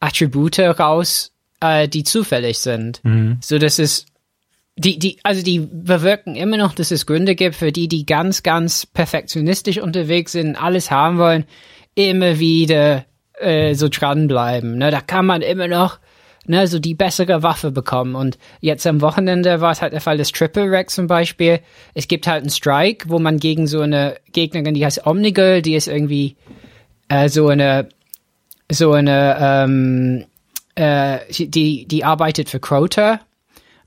[0.00, 3.00] Attribute raus, äh, die zufällig sind.
[3.40, 4.06] So dass es
[4.76, 8.44] die, die, also die bewirken immer noch, dass es Gründe gibt, für die, die ganz,
[8.44, 11.44] ganz perfektionistisch unterwegs sind, alles haben wollen,
[11.96, 13.04] immer wieder
[13.40, 14.78] äh, so dranbleiben.
[14.78, 14.90] Ne?
[14.90, 15.98] Da kann man immer noch
[16.48, 18.14] ne, so die bessere Waffe bekommen.
[18.14, 21.60] Und jetzt am Wochenende war es halt der Fall des Triple Rack zum Beispiel.
[21.94, 25.74] Es gibt halt einen Strike, wo man gegen so eine Gegnerin, die heißt Omnigirl, die
[25.74, 26.36] ist irgendwie
[27.08, 27.88] äh, so eine
[28.70, 30.24] so eine ähm,
[30.74, 33.20] äh, die die arbeitet für Crota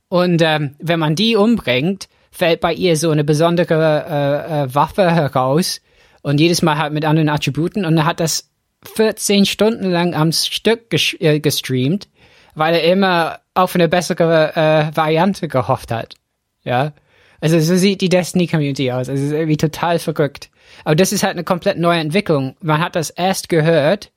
[0.09, 5.09] und ähm, wenn man die umbringt, fällt bei ihr so eine besondere äh, äh, Waffe
[5.09, 5.81] heraus
[6.21, 8.50] und jedes Mal halt mit anderen Attributen und er hat das
[8.83, 12.09] 14 Stunden lang am Stück äh, gestreamt,
[12.55, 16.15] weil er immer auf eine bessere äh, Variante gehofft hat.
[16.63, 16.93] Ja.
[17.39, 19.09] Also so sieht die Destiny Community aus.
[19.09, 20.51] Also es ist irgendwie total verrückt.
[20.83, 22.55] Aber das ist halt eine komplett neue Entwicklung.
[22.61, 24.11] Man hat das erst gehört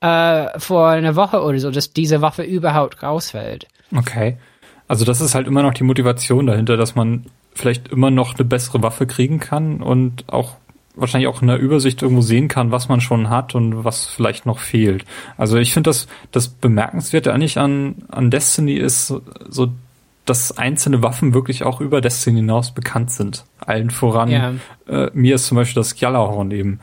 [0.00, 3.66] äh, vor einer Woche oder so, dass diese Waffe überhaupt rausfällt.
[3.94, 4.36] Okay.
[4.88, 8.44] Also das ist halt immer noch die Motivation dahinter, dass man vielleicht immer noch eine
[8.44, 10.56] bessere Waffe kriegen kann und auch
[10.96, 14.46] wahrscheinlich auch in der Übersicht irgendwo sehen kann, was man schon hat und was vielleicht
[14.46, 15.04] noch fehlt.
[15.36, 19.08] Also ich finde, das, das Bemerkenswerte eigentlich an, an Destiny ist
[19.48, 19.68] so,
[20.24, 23.44] dass einzelne Waffen wirklich auch über Destiny hinaus bekannt sind.
[23.60, 24.28] Allen voran.
[24.28, 24.54] Ja.
[24.88, 26.80] Äh, mir ist zum Beispiel das Gjallarhorn eben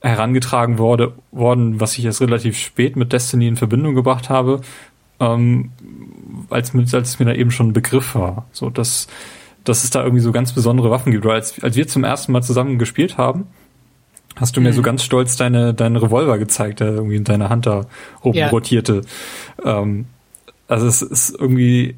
[0.00, 4.62] herangetragen wurde, worden, was ich erst relativ spät mit Destiny in Verbindung gebracht habe,
[5.20, 5.72] ähm,
[6.48, 8.46] als, als mir da eben schon ein Begriff war.
[8.52, 9.08] So, dass,
[9.64, 11.24] dass es da irgendwie so ganz besondere Waffen gibt.
[11.24, 13.46] Oder als, als wir zum ersten Mal zusammen gespielt haben,
[14.36, 17.66] hast du mir so ganz stolz deine, deinen Revolver gezeigt, der irgendwie in deiner Hand
[17.66, 17.86] da
[18.22, 18.48] oben Ja.
[18.48, 19.02] rotierte.
[19.64, 20.06] Ähm,
[20.68, 21.96] also es ist irgendwie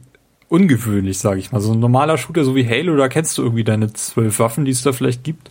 [0.49, 1.61] ungewöhnlich, sage ich mal.
[1.61, 4.71] So ein normaler Shooter, so wie Halo, da kennst du irgendwie deine zwölf Waffen, die
[4.73, 5.51] es da vielleicht gibt.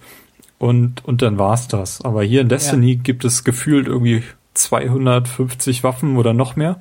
[0.60, 2.02] Und, und dann war's das.
[2.02, 4.24] Aber hier in Destiny gibt es gefühlt irgendwie
[4.54, 6.78] 250 Waffen oder noch mehr,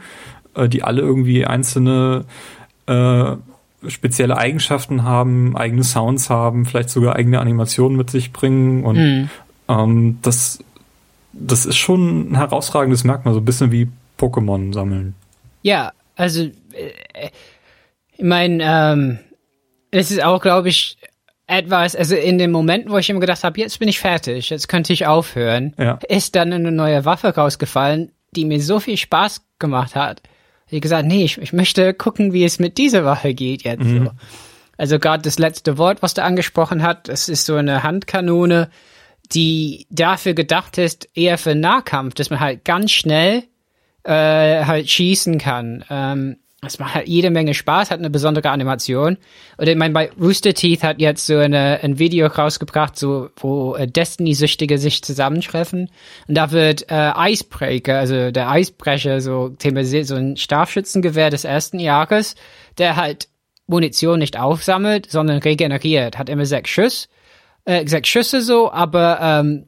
[0.55, 2.25] äh, die alle irgendwie einzelne
[2.87, 3.37] äh,
[3.89, 8.85] spezielle Eigenschaften haben, eigene Sounds haben, vielleicht sogar eigene Animationen mit sich bringen.
[8.85, 9.31] Und
[9.69, 10.63] ähm, das,
[11.33, 13.89] das ist schon ein herausragendes Merkmal, so ein bisschen wie
[14.19, 15.15] Pokémon sammeln.
[15.63, 16.51] Ja, also äh,
[18.17, 19.19] ich meine, ähm,
[19.91, 20.99] es ist auch, glaube ich,
[21.47, 24.69] etwas, also in dem Moment, wo ich immer gedacht habe, jetzt bin ich fertig, jetzt
[24.69, 25.99] könnte ich aufhören, Ja.
[26.09, 30.23] ist dann eine neue Waffe rausgefallen, die mir so viel Spaß gemacht hat.
[30.73, 33.85] Hab gesagt, nee, ich, ich möchte gucken, wie es mit dieser Waffe geht jetzt.
[33.85, 34.11] So.
[34.77, 38.71] Also gerade das letzte Wort, was du angesprochen hat, das ist so eine Handkanone,
[39.33, 43.45] die dafür gedacht ist, eher für Nahkampf, dass man halt ganz schnell
[44.05, 45.85] äh, halt schießen kann.
[45.91, 49.17] Ähm, das macht halt jede Menge Spaß, hat eine besondere Animation.
[49.57, 53.75] Und ich meine, bei Rooster Teeth hat jetzt so eine, ein Video rausgebracht, so, wo
[53.77, 55.91] äh, Destiny-Süchtige sich zusammentreffen.
[56.29, 61.79] Und da wird äh, Icebreaker, also der Eisbrecher, so thematisiert, so ein Scharfschützengewehr des ersten
[61.79, 62.35] Jahres,
[62.77, 63.29] der halt
[63.67, 66.19] Munition nicht aufsammelt, sondern regeneriert.
[66.19, 67.09] Hat immer sechs Schuss,
[67.65, 69.67] äh, sechs Schüsse so, aber ähm,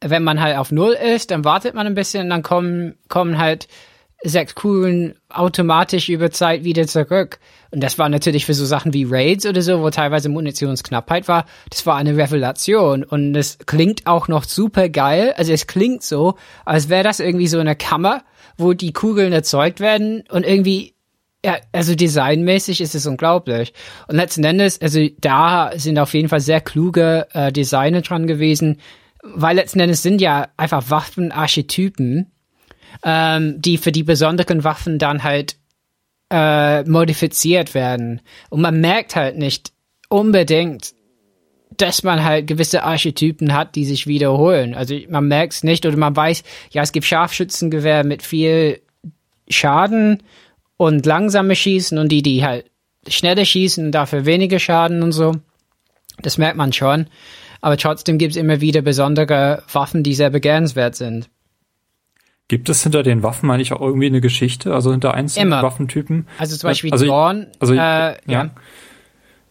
[0.00, 3.38] wenn man halt auf Null ist, dann wartet man ein bisschen und dann kommen, kommen
[3.38, 3.68] halt
[4.24, 7.38] sechs Kugeln automatisch über Zeit wieder zurück.
[7.70, 11.44] Und das war natürlich für so Sachen wie Raids oder so, wo teilweise Munitionsknappheit war,
[11.70, 13.04] das war eine Revelation.
[13.04, 15.34] Und es klingt auch noch super geil.
[15.36, 18.22] Also es klingt so, als wäre das irgendwie so eine Kammer,
[18.56, 20.94] wo die Kugeln erzeugt werden und irgendwie
[21.44, 23.74] ja, also designmäßig ist es unglaublich.
[24.08, 28.80] Und letzten Endes, also da sind auf jeden Fall sehr kluge äh, Designer dran gewesen,
[29.22, 32.32] weil letzten Endes sind ja einfach Waffenarchetypen,
[33.02, 35.56] ähm, die für die besonderen Waffen dann halt
[36.30, 38.20] äh, modifiziert werden.
[38.50, 39.72] Und man merkt halt nicht
[40.08, 40.94] unbedingt,
[41.76, 44.74] dass man halt gewisse Archetypen hat, die sich wiederholen.
[44.74, 48.80] Also man merkt es nicht oder man weiß, ja, es gibt Scharfschützengewehr mit viel
[49.48, 50.22] Schaden
[50.76, 52.70] und langsame Schießen und die, die halt
[53.08, 55.36] schneller schießen, dafür weniger Schaden und so.
[56.22, 57.06] Das merkt man schon.
[57.60, 61.28] Aber trotzdem gibt es immer wieder besondere Waffen, die sehr begehrenswert sind.
[62.48, 65.62] Gibt es hinter den Waffen eigentlich auch irgendwie eine Geschichte, also hinter einzelnen Immer.
[65.62, 66.26] Waffentypen?
[66.38, 67.46] Also zum Beispiel also Dawn.
[67.58, 68.16] Also, äh, ja.
[68.26, 68.50] ja.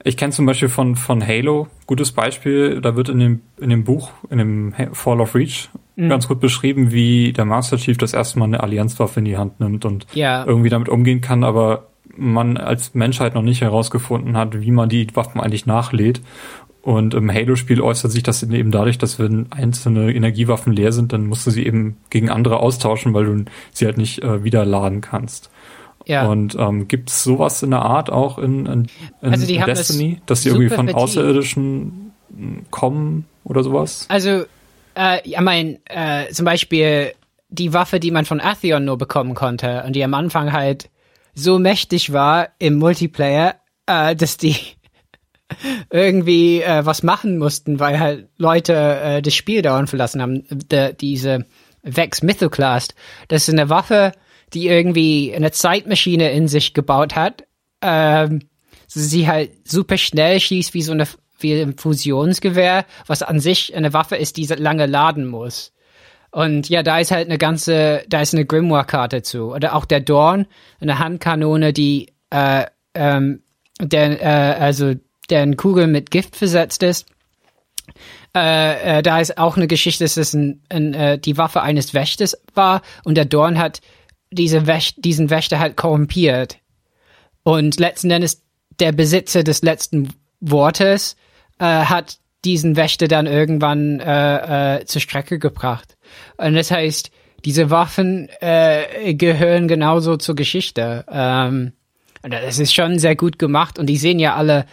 [0.03, 3.83] Ich kenne zum Beispiel von, von Halo, gutes Beispiel, da wird in dem, in dem
[3.83, 6.09] Buch, in dem Fall of Reach, mhm.
[6.09, 9.59] ganz gut beschrieben, wie der Master Chief das erste Mal eine Allianzwaffe in die Hand
[9.59, 10.45] nimmt und ja.
[10.45, 15.07] irgendwie damit umgehen kann, aber man als Menschheit noch nicht herausgefunden hat, wie man die
[15.15, 16.21] Waffen eigentlich nachlädt.
[16.83, 21.27] Und im Halo-Spiel äußert sich das eben dadurch, dass wenn einzelne Energiewaffen leer sind, dann
[21.27, 24.99] musst du sie eben gegen andere austauschen, weil du sie halt nicht äh, wieder laden
[24.99, 25.49] kannst.
[26.05, 26.27] Ja.
[26.27, 28.87] Und ähm, gibt es sowas in der Art auch in, in,
[29.21, 34.05] in also die Destiny, das dass die irgendwie von Außerirdischen hm, kommen oder sowas?
[34.09, 34.43] Also,
[34.95, 37.13] äh, ich meine, äh, zum Beispiel
[37.47, 40.89] die Waffe, die man von Atheon nur bekommen konnte und die am Anfang halt
[41.33, 43.55] so mächtig war im Multiplayer,
[43.85, 44.57] äh, dass die
[45.89, 50.45] irgendwie äh, was machen mussten, weil halt Leute äh, das Spiel dauernd verlassen haben.
[50.49, 51.45] De, diese
[51.83, 52.95] Vex Mythoclast,
[53.27, 54.13] das ist eine Waffe,
[54.53, 57.43] die irgendwie eine Zeitmaschine in sich gebaut hat.
[57.81, 58.41] Ähm,
[58.87, 61.07] sie halt super schnell schießt wie so eine
[61.39, 65.73] wie ein Fusionsgewehr, was an sich eine Waffe ist, die lange laden muss.
[66.31, 69.53] Und ja, da ist halt eine ganze, da ist eine Grimoire-Karte zu.
[69.53, 70.47] Oder auch der Dorn,
[70.79, 72.65] eine Handkanone, die äh,
[72.95, 73.43] ähm,
[73.79, 74.93] der, äh, also
[75.29, 77.07] deren Kugel mit Gift versetzt ist.
[78.35, 81.93] Äh, äh, da ist auch eine Geschichte, dass es ein, ein, äh, die Waffe eines
[81.93, 83.81] Wächters war und der Dorn hat
[84.31, 86.57] diese Wächt, diesen Wächter halt korrumpiert.
[87.43, 88.41] Und letzten Endes
[88.79, 91.15] der Besitzer des letzten Wortes
[91.59, 95.95] äh, hat diesen Wächter dann irgendwann äh, äh, zur Strecke gebracht.
[96.37, 97.11] Und das heißt,
[97.45, 101.05] diese Waffen äh, gehören genauso zur Geschichte.
[101.09, 101.73] Ähm,
[102.21, 104.65] und das ist schon sehr gut gemacht und die sehen ja alle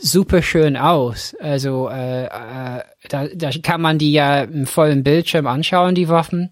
[0.00, 1.34] super schön aus.
[1.40, 6.50] Also äh, äh, da, da kann man die ja im vollen Bildschirm anschauen, die Waffen.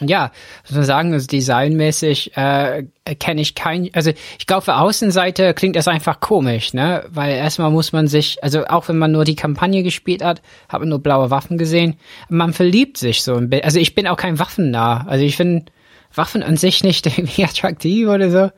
[0.00, 2.84] Und ja, muss man sagen, also designmäßig äh,
[3.18, 7.04] kenne ich kein, also ich glaube für Außenseite klingt das einfach komisch, ne?
[7.10, 10.40] Weil erstmal muss man sich, also auch wenn man nur die Kampagne gespielt hat,
[10.70, 11.96] hat man nur blaue Waffen gesehen,
[12.30, 13.64] man verliebt sich so ein bisschen.
[13.66, 15.06] Also ich bin auch kein Waffennah.
[15.06, 15.66] Also ich finde
[16.14, 18.50] Waffen an sich nicht irgendwie attraktiv oder so.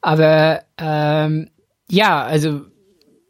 [0.00, 1.50] Aber ähm,
[1.90, 2.62] ja, also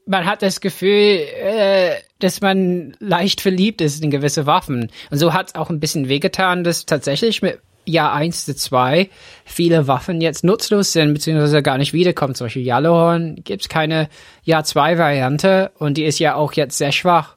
[0.07, 4.91] man hat das Gefühl, äh, dass man leicht verliebt ist in gewisse Waffen.
[5.11, 9.09] Und so hat es auch ein bisschen wehgetan, dass tatsächlich mit Jahr 1 zu 2
[9.45, 12.35] viele Waffen jetzt nutzlos sind, beziehungsweise gar nicht wiederkommen.
[12.35, 14.09] Zum Beispiel Yellowhorn gibt es keine
[14.45, 17.37] Jahr 2 Variante und die ist ja auch jetzt sehr schwach.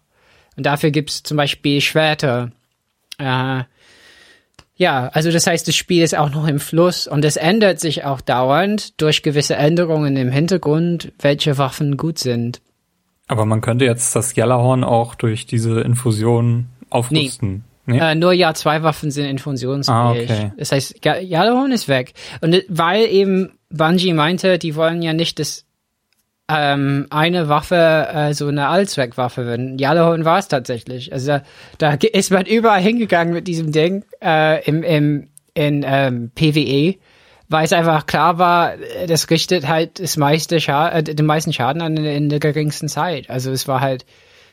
[0.56, 2.52] Und dafür gibt es zum Beispiel Schwerter.
[3.18, 3.64] Äh,
[4.76, 8.04] ja, also das heißt, das Spiel ist auch noch im Fluss und es ändert sich
[8.04, 12.62] auch dauernd durch gewisse Änderungen im Hintergrund, welche Waffen gut sind.
[13.28, 17.50] Aber man könnte jetzt das Yellowhorn auch durch diese Infusion aufrüsten.
[17.52, 17.62] Nee.
[17.88, 18.00] Nee?
[18.00, 19.96] Äh, nur Jahr 2 Waffen sind infusionsfähig.
[19.96, 20.52] Ah, okay.
[20.58, 22.14] Das heißt, Yellowhorn ist weg.
[22.42, 25.65] Und weil eben Bungie meinte, die wollen ja nicht, dass
[26.48, 29.80] ähm, eine Waffe äh, so eine Allzweckwaffe werden.
[29.80, 31.12] Yellowhorn war es tatsächlich.
[31.12, 31.40] Also
[31.78, 36.96] da ist man überall hingegangen mit diesem Ding äh, im, im, in ähm, PWE,
[37.50, 38.74] weil es einfach klar war,
[39.08, 42.90] das richtet halt das meiste Scha äh, den meisten Schaden an in, in der geringsten
[42.90, 43.30] Zeit.
[43.30, 44.06] Also es war halt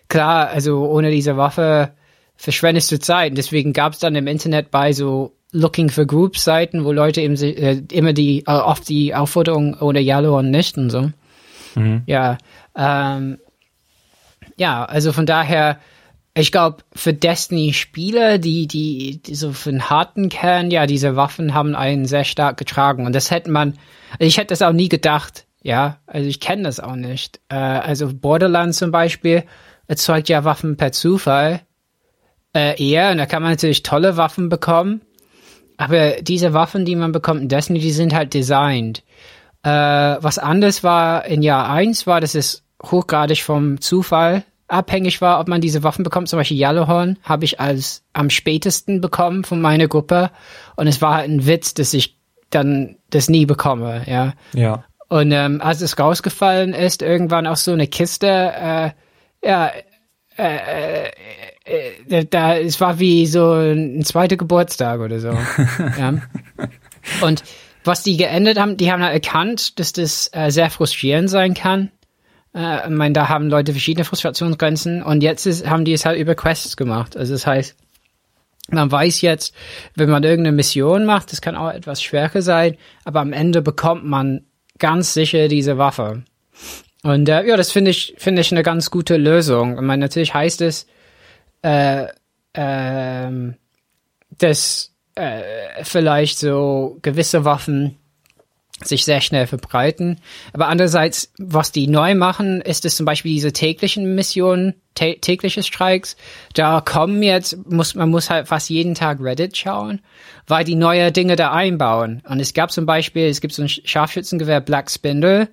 [0.09, 1.93] klar, also ohne diese Waffe
[2.36, 3.36] verschwendest du Zeit.
[3.36, 7.36] deswegen gab es dann im Internet bei so Looking for Groups Seiten, wo Leute eben
[7.36, 11.10] äh, immer die äh, oft die Aufforderung oder Yellowhorn nicht und so.
[11.74, 12.03] Mhm.
[12.07, 12.39] Ja,
[12.77, 13.39] ähm,
[14.57, 15.78] ja, also von daher,
[16.35, 21.55] ich glaube, für Destiny-Spieler, die, die, die so für den harten Kern, ja, diese Waffen
[21.55, 23.07] haben einen sehr stark getragen.
[23.07, 23.78] Und das hätte man,
[24.19, 27.40] ich hätte das auch nie gedacht, Ja, also ich kenne das auch nicht.
[27.49, 29.44] Äh, also Borderlands zum Beispiel
[29.86, 31.61] erzeugt ja Waffen per Zufall
[32.55, 35.03] äh, eher und da kann man natürlich tolle Waffen bekommen.
[35.77, 39.03] Aber diese Waffen, die man bekommt in Destiny, die sind halt designt.
[39.63, 45.39] Äh, was anders war in Jahr 1 war, dass es hochgradig vom Zufall abhängig war,
[45.39, 46.29] ob man diese Waffen bekommt.
[46.29, 50.31] Zum Beispiel Yellowhorn habe ich als am spätesten bekommen von meiner Gruppe.
[50.77, 52.19] Und es war halt ein Witz, dass ich
[52.51, 54.33] dann das nie bekomme, ja.
[54.55, 54.85] Ja.
[55.09, 58.91] Und ähm, als es rausgefallen ist, irgendwann auch so eine Kiste, äh,
[59.47, 59.71] ja,
[60.39, 61.11] äh, äh,
[62.09, 65.29] äh, da, es war wie so ein zweiter Geburtstag oder so.
[65.99, 66.15] ja.
[67.21, 67.45] Und
[67.85, 71.91] was die geändert haben, die haben halt erkannt, dass das äh, sehr frustrierend sein kann.
[72.55, 76.19] Äh, ich meine, da haben Leute verschiedene Frustrationsgrenzen und jetzt ist, haben die es halt
[76.19, 77.17] über Quests gemacht.
[77.17, 77.77] Also das heißt,
[78.71, 79.55] man weiß jetzt,
[79.95, 84.05] wenn man irgendeine Mission macht, das kann auch etwas schwerer sein, aber am Ende bekommt
[84.05, 84.45] man
[84.79, 86.23] ganz sicher diese Waffe.
[87.03, 89.75] Und äh, ja, das finde ich finde ich eine ganz gute Lösung.
[89.75, 90.87] Ich meine, natürlich heißt es,
[91.63, 92.07] äh,
[92.53, 93.53] äh,
[94.39, 97.99] dass äh, vielleicht so gewisse Waffen
[98.87, 100.19] sich sehr schnell verbreiten.
[100.53, 106.17] Aber andererseits, was die neu machen, ist es zum Beispiel diese täglichen Missionen, tägliche Streiks.
[106.55, 110.01] Da kommen jetzt, muss, man muss halt fast jeden Tag Reddit schauen,
[110.47, 112.23] weil die neue Dinge da einbauen.
[112.29, 115.49] Und es gab zum Beispiel, es gibt so ein Scharfschützengewehr Black Spindle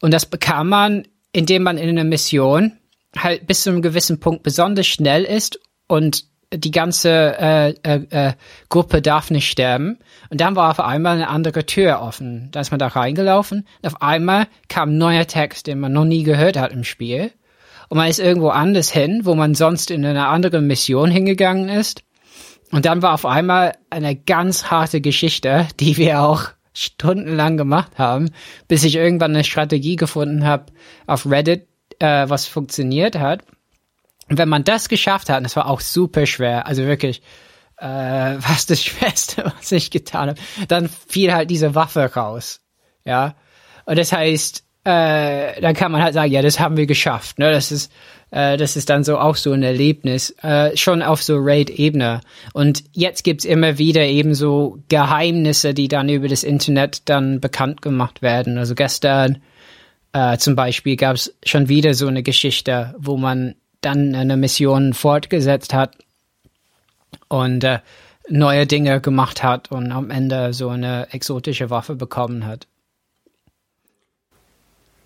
[0.00, 2.72] und das bekam man, indem man in einer Mission
[3.16, 8.32] halt bis zu einem gewissen Punkt besonders schnell ist und die ganze äh, äh, äh,
[8.68, 9.98] Gruppe darf nicht sterben.
[10.30, 12.48] Und dann war auf einmal eine andere Tür offen.
[12.52, 13.66] Da ist man da reingelaufen.
[13.82, 17.32] Und auf einmal kam ein neuer Text, den man noch nie gehört hat im Spiel.
[17.88, 22.02] Und man ist irgendwo anders hin, wo man sonst in eine andere Mission hingegangen ist.
[22.70, 28.30] Und dann war auf einmal eine ganz harte Geschichte, die wir auch stundenlang gemacht haben,
[28.66, 30.72] bis ich irgendwann eine Strategie gefunden habe
[31.06, 31.68] auf Reddit,
[31.98, 33.42] äh, was funktioniert hat.
[34.32, 37.20] Und wenn man das geschafft hat, und das war auch super schwer, also wirklich
[37.76, 37.84] äh,
[38.40, 42.62] fast das Schwerste, was ich getan habe, dann fiel halt diese Waffe raus.
[43.04, 43.34] Ja.
[43.84, 47.38] Und das heißt, äh, dann kann man halt sagen, ja, das haben wir geschafft.
[47.38, 47.52] Ne?
[47.52, 47.92] Das ist,
[48.30, 52.22] äh, das ist dann so auch so ein Erlebnis, äh, schon auf so Raid-Ebene.
[52.54, 57.82] Und jetzt gibt's immer wieder eben so Geheimnisse, die dann über das Internet dann bekannt
[57.82, 58.56] gemacht werden.
[58.56, 59.42] Also gestern
[60.14, 65.74] äh, zum Beispiel gab's schon wieder so eine Geschichte, wo man dann eine Mission fortgesetzt
[65.74, 65.96] hat
[67.28, 67.80] und äh,
[68.28, 72.66] neue Dinge gemacht hat und am Ende so eine exotische Waffe bekommen hat.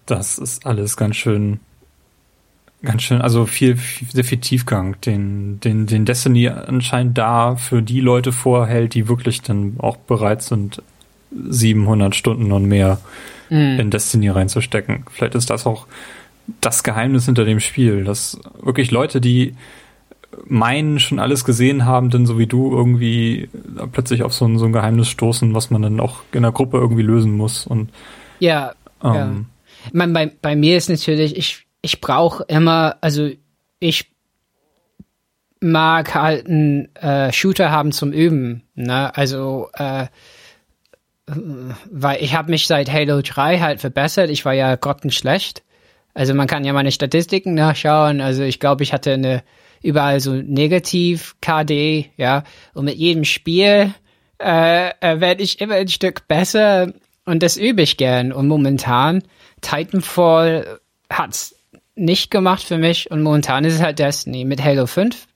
[0.06, 1.58] Das ist alles ganz schön,
[2.82, 7.82] ganz schön, also viel, viel sehr viel Tiefgang, den, den, den Destiny anscheinend da für
[7.82, 10.82] die Leute vorhält, die wirklich dann auch bereit sind,
[11.32, 13.00] 700 Stunden und mehr
[13.50, 13.80] mm.
[13.80, 15.04] in Destiny reinzustecken.
[15.10, 15.86] Vielleicht ist das auch
[16.60, 19.54] das Geheimnis hinter dem Spiel, dass wirklich Leute, die
[20.44, 23.48] meinen, schon alles gesehen haben, denn so wie du irgendwie
[23.92, 26.78] plötzlich auf so ein, so ein Geheimnis stoßen, was man dann auch in der Gruppe
[26.78, 27.66] irgendwie lösen muss.
[27.66, 27.90] Und
[28.38, 29.30] ja, ähm, ja.
[29.92, 33.30] Mein, bei, bei mir ist natürlich, ich, ich brauche immer, also
[33.78, 34.10] ich
[35.60, 38.62] mag halt einen äh, Shooter haben zum Üben.
[38.74, 39.16] Ne?
[39.16, 40.06] Also äh,
[41.90, 44.30] weil ich habe mich seit Halo 3 halt verbessert.
[44.30, 45.64] Ich war ja grottenschlecht.
[46.16, 48.22] Also man kann ja meine Statistiken nachschauen.
[48.22, 49.42] Also ich glaube, ich hatte eine
[49.82, 52.42] überall so negativ KD, ja.
[52.72, 53.92] Und mit jedem Spiel
[54.40, 56.90] äh, äh, werde ich immer ein Stück besser
[57.26, 58.32] und das übe ich gern.
[58.32, 59.24] Und momentan
[59.60, 60.80] Titanfall
[61.10, 61.54] hat's
[61.96, 65.26] nicht gemacht für mich und momentan ist es halt Destiny mit Halo 5.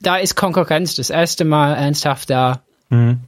[0.00, 2.62] Da ist Konkurrenz das erste Mal ernsthaft da.
[2.88, 3.20] Mhm.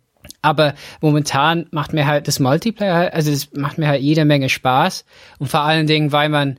[0.43, 5.05] Aber momentan macht mir halt das Multiplayer, also es macht mir halt jede Menge Spaß.
[5.39, 6.59] Und vor allen Dingen, weil man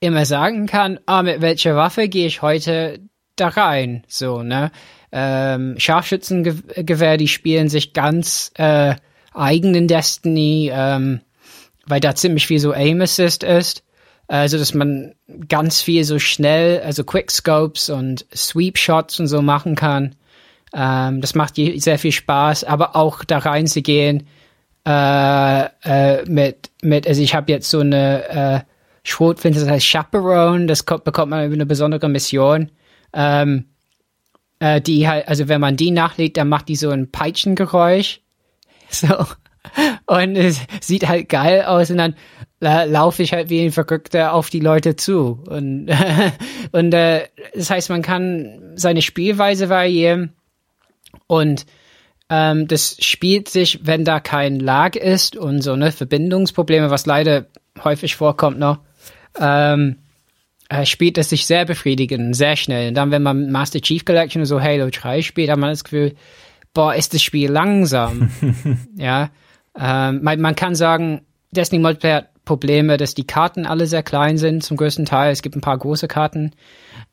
[0.00, 3.00] immer sagen kann, ah, mit welcher Waffe gehe ich heute
[3.36, 4.04] da rein?
[4.08, 4.72] So, ne?
[5.12, 8.94] Ähm, Scharfschützengewehr, die spielen sich ganz äh,
[9.34, 11.20] eigenen Destiny, ähm,
[11.86, 13.84] weil da ziemlich viel so Aim Assist ist.
[14.28, 15.14] Also, dass man
[15.48, 20.14] ganz viel so schnell, also Quickscopes und Sweep Shots und so machen kann.
[20.74, 24.26] Ähm, das macht sehr viel Spaß, aber auch da reinzugehen
[24.86, 28.60] äh, äh, mit, mit, also ich habe jetzt so eine äh,
[29.02, 32.70] Schrotflinte, das heißt Chaperone, das kommt, bekommt man über eine besondere Mission.
[33.12, 33.66] Ähm,
[34.60, 38.20] äh, die halt, also wenn man die nachlegt, dann macht die so ein Peitschengeräusch.
[38.92, 39.24] So.
[40.06, 42.16] Und es sieht halt geil aus und dann
[42.60, 45.44] äh, laufe ich halt wie ein Verrückter auf die Leute zu.
[45.46, 45.88] Und,
[46.72, 50.32] und äh, das heißt, man kann seine Spielweise variieren
[51.30, 51.66] und
[52.32, 57.46] Ähm, das spielt sich, wenn da kein Lag ist und so ne Verbindungsprobleme, was leider
[57.82, 58.78] häufig vorkommt noch,
[59.38, 59.96] ähm,
[60.68, 62.88] äh, spielt es sich sehr befriedigend, sehr schnell.
[62.90, 65.82] Und dann, wenn man Master Chief Collection oder so Halo 3 spielt, hat man das
[65.82, 66.14] Gefühl,
[66.72, 68.30] boah, ist das Spiel langsam.
[68.96, 69.30] ja.
[69.76, 74.38] Ähm, man, man kann sagen, Destiny Multiplayer hat Probleme, dass die Karten alle sehr klein
[74.38, 75.32] sind, zum größten Teil.
[75.32, 76.52] Es gibt ein paar große Karten.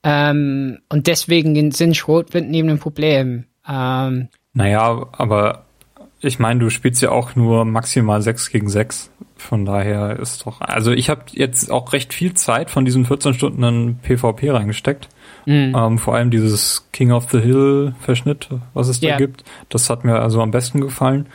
[0.03, 3.45] Ähm, und deswegen sind Schrotflinten eben ein Problem.
[3.67, 5.65] Ähm, naja, aber
[6.19, 9.11] ich meine, du spielst ja auch nur maximal 6 gegen 6.
[9.35, 10.61] Von daher ist doch.
[10.61, 15.09] Also ich habe jetzt auch recht viel Zeit von diesen 14 Stunden in PvP reingesteckt.
[15.45, 15.75] Mhm.
[15.77, 19.17] Ähm, vor allem dieses King of the Hill Verschnitt, was es da yeah.
[19.17, 19.43] gibt.
[19.69, 21.27] Das hat mir also am besten gefallen.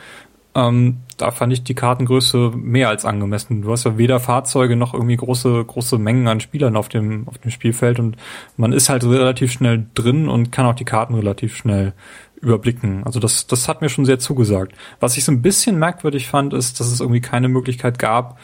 [0.55, 3.61] Ähm, da fand ich die Kartengröße mehr als angemessen.
[3.61, 7.37] Du hast ja weder Fahrzeuge noch irgendwie große, große Mengen an Spielern auf dem, auf
[7.39, 8.17] dem Spielfeld und
[8.57, 11.93] man ist halt relativ schnell drin und kann auch die Karten relativ schnell
[12.41, 13.03] überblicken.
[13.05, 14.73] Also das, das hat mir schon sehr zugesagt.
[14.99, 18.37] Was ich so ein bisschen merkwürdig fand, ist, dass es irgendwie keine Möglichkeit gab,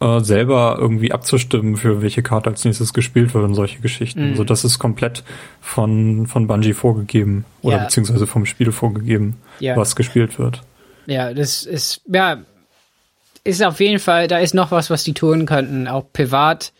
[0.00, 4.24] äh, selber irgendwie abzustimmen, für welche Karte als nächstes gespielt wird und solche Geschichten.
[4.24, 4.30] Mhm.
[4.32, 5.24] Also das ist komplett
[5.60, 7.84] von, von Bungie vorgegeben oder ja.
[7.84, 9.76] beziehungsweise vom Spiel vorgegeben, ja.
[9.76, 10.62] was gespielt wird.
[11.06, 12.42] Ja, das ist, ja,
[13.44, 16.72] ist auf jeden Fall, da ist noch was, was die tun könnten, auch privat,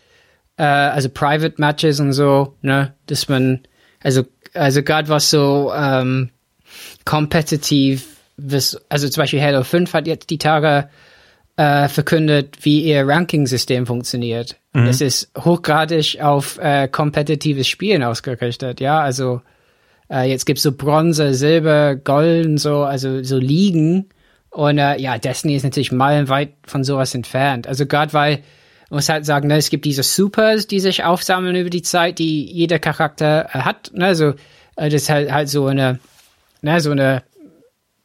[0.57, 3.61] äh, also Private Matches und so, ne, dass man,
[4.03, 6.31] also, also gerade was so, ähm,
[7.05, 8.17] kompetitiv,
[8.89, 10.89] also zum Beispiel Halo 5 hat jetzt die Tage
[11.57, 14.57] äh, verkündet, wie ihr Ranking-System funktioniert.
[14.75, 14.87] Mhm.
[14.87, 19.41] Es ist hochgradig auf äh, kompetitives Spielen ausgerichtet, ja, also
[20.11, 24.09] äh, jetzt gibt's so Bronze, Silber, Gold und so, also so Ligen.
[24.57, 27.67] Und äh, ja, Destiny ist natürlich meilenweit von sowas entfernt.
[27.67, 28.37] Also gerade weil,
[28.89, 32.19] man muss halt sagen, ne, es gibt diese Supers, die sich aufsammeln über die Zeit,
[32.19, 33.91] die jeder Charakter äh, hat.
[33.93, 34.07] Ne?
[34.07, 34.31] Also
[34.77, 35.99] äh, das ist halt, halt so eine
[36.63, 37.23] ne, so eine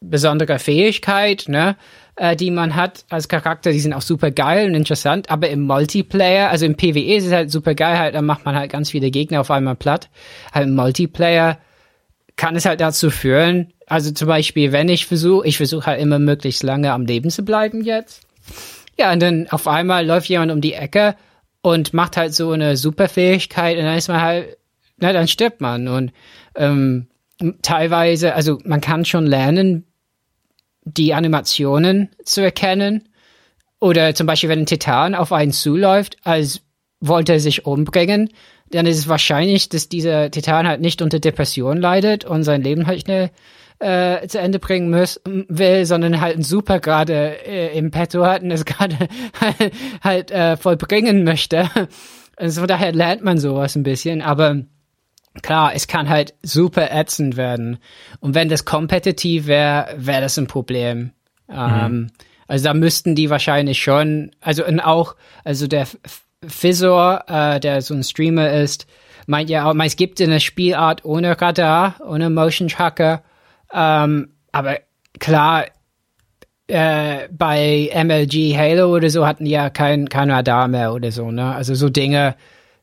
[0.02, 1.76] besondere Fähigkeit, ne,
[2.16, 5.62] äh, die man hat als Charakter, die sind auch super geil und interessant, aber im
[5.62, 8.90] Multiplayer, also im PvE ist es halt super geil, halt, da macht man halt ganz
[8.90, 10.10] viele Gegner auf einmal platt.
[10.52, 11.60] Halt im Multiplayer
[12.36, 16.18] kann es halt dazu führen, also zum Beispiel, wenn ich versuche, ich versuche halt immer
[16.18, 18.22] möglichst lange am Leben zu bleiben jetzt.
[18.98, 21.18] Ja, und dann auf einmal läuft jemand um die Ecke
[21.62, 24.58] und macht halt so eine Superfähigkeit und dann ist man halt,
[24.96, 26.14] na, dann stirbt man und
[26.56, 27.08] ähm,
[27.64, 29.86] teilweise, also man kann schon lernen,
[30.86, 33.10] die Animationen zu erkennen.
[33.82, 36.62] Oder zum Beispiel, wenn ein Titan auf einen zuläuft, als
[37.02, 38.30] wollte er sich umbringen,
[38.70, 42.88] dann ist es wahrscheinlich, dass dieser Titan halt nicht unter Depression leidet und sein Leben
[42.88, 43.32] halt schnell
[43.82, 48.44] äh, zu Ende bringen muss, will, sondern halt ein Super gerade äh, im Petto hat
[48.44, 48.96] und es gerade
[49.40, 51.70] halt, halt äh, vollbringen möchte.
[52.38, 54.64] Also von daher lernt man sowas ein bisschen, aber
[55.42, 57.78] klar, es kann halt super ätzend werden.
[58.20, 61.12] Und wenn das kompetitiv wäre, wäre das ein Problem.
[61.48, 61.56] Mhm.
[61.56, 62.12] Ähm,
[62.48, 65.88] also da müssten die wahrscheinlich schon, also und auch, also der
[66.48, 68.88] Fizzor, äh, der so ein Streamer ist,
[69.28, 73.24] meint ja auch, es gibt eine Spielart ohne Radar, ohne Motion Tracker.
[73.74, 74.80] Ähm, aber
[75.20, 75.66] klar,
[76.68, 81.32] äh, bei MLG Halo oder so hatten die ja kein, kein Radar mehr oder so,
[81.32, 81.54] ne?
[81.54, 82.36] Also so Dinge,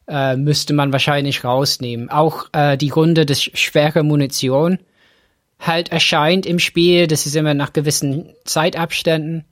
[0.08, 2.10] äh, müsste man wahrscheinlich rausnehmen.
[2.10, 4.78] Auch äh, die Runde des schwere Munition
[5.58, 7.06] halt erscheint im Spiel.
[7.06, 9.44] Das ist immer nach gewissen Zeitabständen.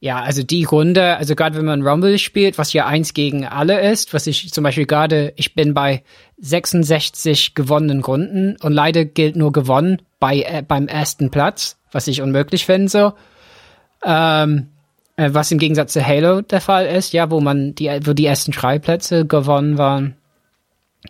[0.00, 3.88] Ja, also die Runde, also gerade wenn man Rumble spielt, was ja eins gegen alle
[3.88, 6.02] ist, was ich zum Beispiel gerade, ich bin bei
[6.38, 12.22] 66 gewonnenen Runden und leider gilt nur gewonnen bei äh, beim ersten Platz, was ich
[12.22, 13.12] unmöglich finde so.
[14.04, 14.68] Ähm,
[15.16, 18.26] äh, was im Gegensatz zu Halo der Fall ist, ja, wo man die, wo die
[18.26, 20.14] ersten drei Plätze gewonnen waren.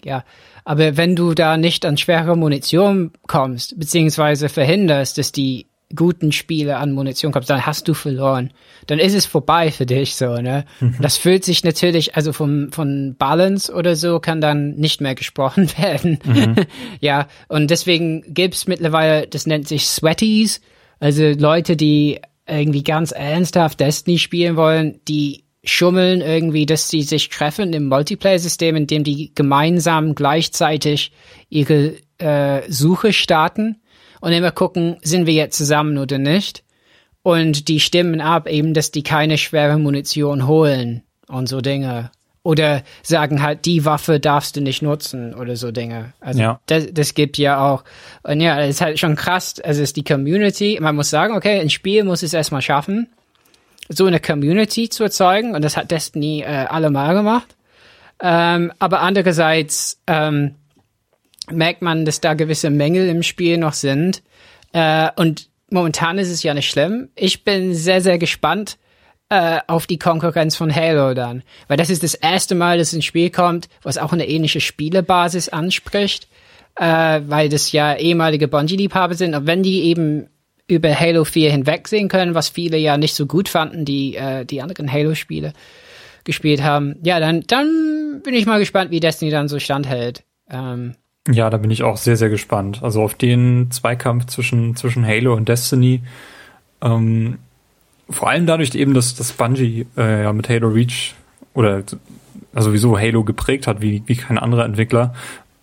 [0.02, 0.24] Ja,
[0.64, 6.76] aber wenn du da nicht an schwere Munition kommst, beziehungsweise verhinderst, dass die guten Spiele
[6.76, 8.52] an Munition kommst, dann hast du verloren.
[8.86, 10.64] Dann ist es vorbei für dich so, ne?
[10.80, 10.96] Mhm.
[11.00, 15.70] Das fühlt sich natürlich, also vom, von Balance oder so kann dann nicht mehr gesprochen
[15.78, 16.18] werden.
[16.24, 16.56] Mhm.
[17.00, 20.60] ja, und deswegen gibt's mittlerweile, das nennt sich Sweaties,
[21.00, 27.28] also Leute, die irgendwie ganz ernsthaft Destiny spielen wollen, die schummeln irgendwie, dass sie sich
[27.28, 31.12] treffen im Multiplayer-System, in dem die gemeinsam gleichzeitig
[31.48, 33.76] ihre äh, Suche starten
[34.22, 36.62] und immer gucken, sind wir jetzt zusammen oder nicht.
[37.22, 42.10] Und die stimmen ab eben, dass die keine schwere Munition holen und so Dinge
[42.44, 46.12] oder sagen halt, die Waffe darfst du nicht nutzen oder so Dinge.
[46.20, 46.60] Also ja.
[46.66, 47.84] das, das gibt ja auch.
[48.22, 49.60] Und ja, das ist halt schon krass.
[49.60, 50.78] Also es ist die Community.
[50.80, 53.08] Man muss sagen, okay, ein Spiel muss es erstmal schaffen,
[53.88, 55.54] so eine Community zu erzeugen.
[55.54, 57.54] Und das hat Destiny äh, allemal gemacht.
[58.20, 60.54] Ähm, aber andererseits ähm,
[61.50, 64.22] merkt man, dass da gewisse Mängel im Spiel noch sind.
[64.72, 67.08] Äh, und momentan ist es ja nicht schlimm.
[67.14, 68.78] Ich bin sehr, sehr gespannt
[69.28, 71.42] äh, auf die Konkurrenz von Halo dann.
[71.68, 75.48] Weil das ist das erste Mal, dass ein Spiel kommt, was auch eine ähnliche Spielebasis
[75.48, 76.28] anspricht.
[76.76, 79.34] Äh, weil das ja ehemalige Bungie-Liebhaber sind.
[79.34, 80.28] Und wenn die eben
[80.68, 84.62] über Halo 4 hinwegsehen können, was viele ja nicht so gut fanden, die äh, die
[84.62, 85.52] anderen Halo-Spiele
[86.24, 86.96] gespielt haben.
[87.02, 90.24] Ja, dann, dann bin ich mal gespannt, wie Destiny dann so standhält.
[90.48, 90.94] Ähm,
[91.28, 92.82] ja, da bin ich auch sehr, sehr gespannt.
[92.82, 96.02] Also auf den Zweikampf zwischen, zwischen Halo und Destiny.
[96.80, 97.38] Ähm,
[98.10, 101.14] vor allem dadurch eben, dass das Bungie äh, ja mit Halo Reach
[101.54, 101.82] oder
[102.54, 105.14] also wieso Halo geprägt hat, wie, wie kein anderer Entwickler,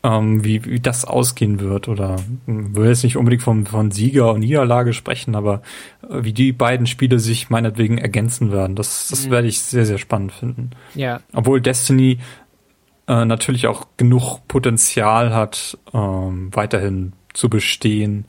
[0.02, 1.88] ähm, wie, wie das ausgehen wird.
[1.88, 2.16] Oder
[2.46, 5.62] hm, will jetzt nicht unbedingt vom, von Sieger und Niederlage sprechen, aber
[6.10, 8.76] äh, wie die beiden Spiele sich meinetwegen ergänzen werden.
[8.76, 9.32] Das, das mhm.
[9.32, 10.72] werde ich sehr, sehr spannend finden.
[10.96, 11.20] Ja.
[11.34, 12.20] Obwohl Destiny
[13.10, 18.26] äh, natürlich auch genug Potenzial hat, ähm, weiterhin zu bestehen.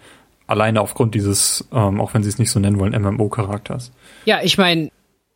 [0.46, 3.92] Alleine aufgrund dieses, ähm, auch wenn sie es nicht so nennen wollen, MMO-Charakters.
[4.24, 4.90] Ja, ich meine,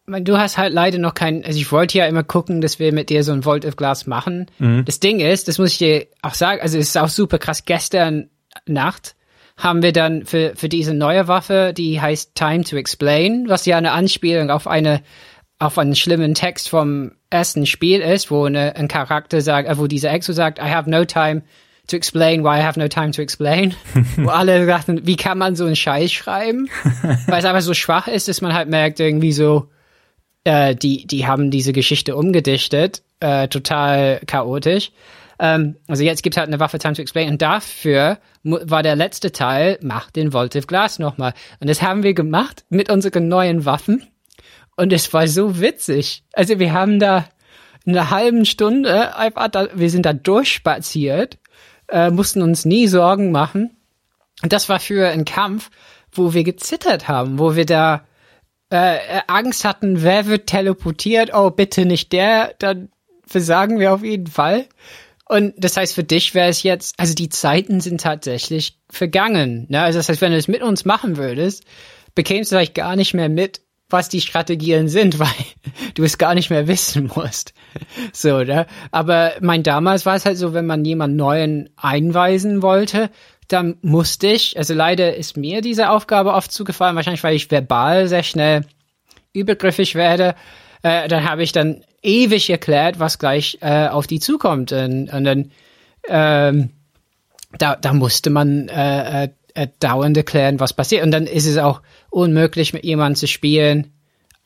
[0.07, 3.11] du hast halt leider noch keinen, also ich wollte ja immer gucken, dass wir mit
[3.11, 4.47] dir so ein Vault of Glass machen.
[4.59, 4.87] Mhm.
[4.87, 7.67] Das Ding ist, das muss ich dir auch sagen, also es ist auch super krass,
[7.67, 8.31] gestern
[8.67, 9.15] Nacht
[9.57, 13.77] haben wir dann für, für diese neue Waffe, die heißt Time to Explain, was ja
[13.77, 15.03] eine Anspielung auf eine,
[15.65, 19.87] auf einen schlimmen Text vom ersten Spiel ist, wo eine, ein Charakter sagt, äh, wo
[19.87, 21.43] dieser Exo sagt, I have no time
[21.89, 23.75] to explain why I have no time to explain.
[24.17, 26.69] wo alle dachten, wie kann man so einen Scheiß schreiben?
[27.27, 29.69] Weil es einfach so schwach ist, dass man halt merkt, irgendwie so,
[30.45, 34.93] äh, die, die haben diese Geschichte umgedichtet, äh, total chaotisch.
[35.39, 38.95] Ähm, also jetzt gibt es halt eine Waffe Time to Explain und dafür war der
[38.95, 41.35] letzte Teil, mach den Voltive Glass nochmal.
[41.61, 44.07] Und das haben wir gemacht mit unseren neuen Waffen.
[44.77, 46.25] Und es war so witzig.
[46.33, 47.29] Also wir haben da
[47.87, 51.39] eine halbe Stunde einfach da, wir sind da durchspaziert,
[51.89, 53.77] äh, mussten uns nie Sorgen machen.
[54.43, 55.71] Und das war für einen Kampf,
[56.13, 58.07] wo wir gezittert haben, wo wir da
[58.71, 61.31] äh, Angst hatten, wer wird teleportiert?
[61.33, 62.89] Oh, bitte nicht der, dann
[63.27, 64.67] versagen wir auf jeden Fall.
[65.27, 69.67] Und das heißt, für dich wäre es jetzt, also die Zeiten sind tatsächlich vergangen.
[69.69, 69.81] Ne?
[69.81, 71.65] Also das heißt, wenn du es mit uns machen würdest,
[72.15, 73.61] bekämst du vielleicht gar nicht mehr mit,
[73.95, 75.29] was die Strategien sind, weil
[75.95, 77.55] du es gar nicht mehr wissen musst.
[78.13, 78.67] So, ne?
[78.91, 83.11] Aber mein damals war es halt so, wenn man jemanden neuen einweisen wollte,
[83.49, 88.09] dann musste ich, also leider ist mir diese Aufgabe oft zugefallen, wahrscheinlich weil ich verbal
[88.09, 88.67] sehr schnell
[89.33, 90.35] übergriffig werde,
[90.83, 94.73] äh, dann habe ich dann ewig erklärt, was gleich äh, auf die zukommt.
[94.73, 95.51] Und, und dann
[96.09, 96.71] ähm,
[97.59, 101.05] da, da musste man äh, äh, äh, dauernd erklären, was passiert.
[101.05, 101.81] Und dann ist es auch
[102.15, 103.93] unmöglich, mit jemandem zu spielen,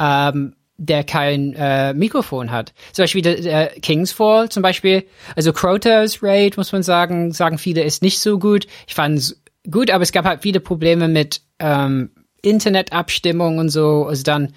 [0.01, 2.73] ähm, der kein äh, Mikrofon hat.
[2.93, 5.05] Zum Beispiel der, der Kingsfall zum Beispiel.
[5.37, 8.67] Also Crota's Raid, muss man sagen, sagen viele, ist nicht so gut.
[8.87, 12.11] Ich fand es gut, aber es gab halt viele Probleme mit ähm,
[12.43, 14.07] Internetabstimmung und so.
[14.07, 14.55] Also dann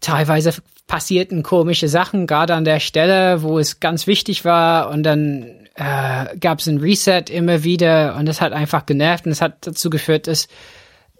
[0.00, 0.54] teilweise
[0.86, 4.90] passierten komische Sachen, gerade an der Stelle, wo es ganz wichtig war.
[4.90, 9.30] Und dann äh, gab es ein Reset immer wieder und das hat einfach genervt und
[9.30, 10.46] das hat dazu geführt, dass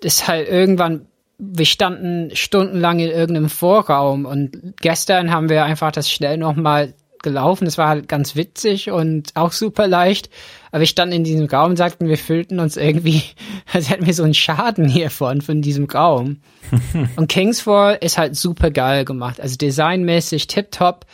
[0.01, 1.06] das halt irgendwann
[1.39, 7.64] wir standen stundenlang in irgendeinem Vorraum und gestern haben wir einfach das schnell nochmal gelaufen.
[7.64, 10.31] Das war halt ganz witzig und auch super leicht.
[10.70, 13.23] Aber wir standen in diesem Raum und sagten, wir fühlten uns irgendwie,
[13.73, 16.40] als hätten wir so einen Schaden hiervon, von diesem Raum.
[17.16, 19.40] und Kingsfall ist halt super geil gemacht.
[19.40, 21.05] Also designmäßig tipptopp.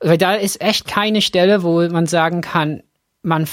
[0.00, 2.82] Weil da ist echt keine Stelle, wo man sagen kann,
[3.22, 3.46] man,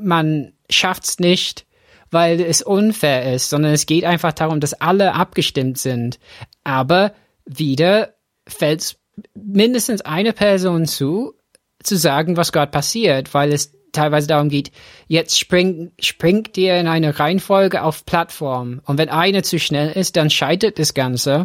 [0.00, 1.64] man schafft's nicht,
[2.12, 6.20] weil es unfair ist, sondern es geht einfach darum, dass alle abgestimmt sind.
[6.62, 7.12] Aber
[7.44, 8.14] wieder
[8.46, 8.96] fällt es
[9.34, 11.34] mindestens eine Person zu,
[11.82, 14.72] zu sagen, was gerade passiert, weil es teilweise darum geht,
[15.08, 18.80] jetzt spring, springt ihr in eine Reihenfolge auf Plattform.
[18.84, 21.44] Und wenn eine zu schnell ist, dann scheitert das Ganze.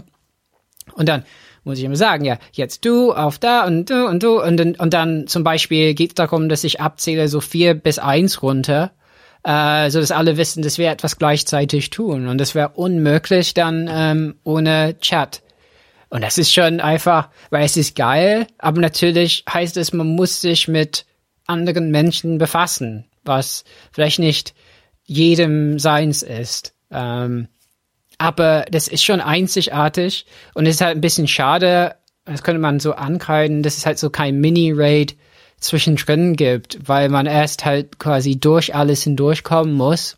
[0.93, 1.23] Und dann
[1.63, 4.93] muss ich immer sagen, ja, jetzt du auf da und du und du und, und
[4.93, 8.91] dann zum Beispiel geht es darum, dass ich abzähle so vier bis eins runter
[9.47, 12.27] äh, so dass alle wissen, dass wir etwas gleichzeitig tun.
[12.27, 15.41] Und das wäre unmöglich dann ähm, ohne Chat.
[16.09, 20.41] Und das ist schon einfach, weil es ist geil, aber natürlich heißt es, man muss
[20.41, 21.05] sich mit
[21.45, 23.63] anderen Menschen befassen, was
[23.93, 24.53] vielleicht nicht
[25.05, 26.73] jedem seins ist.
[26.91, 27.47] Ähm,
[28.17, 30.25] aber das ist schon einzigartig
[30.55, 31.95] und es ist halt ein bisschen schade,
[32.25, 35.15] das könnte man so ankreiden, das ist halt so kein Mini-Raid,
[35.59, 40.17] zwischendrin gibt, weil man erst halt quasi durch alles hindurchkommen muss,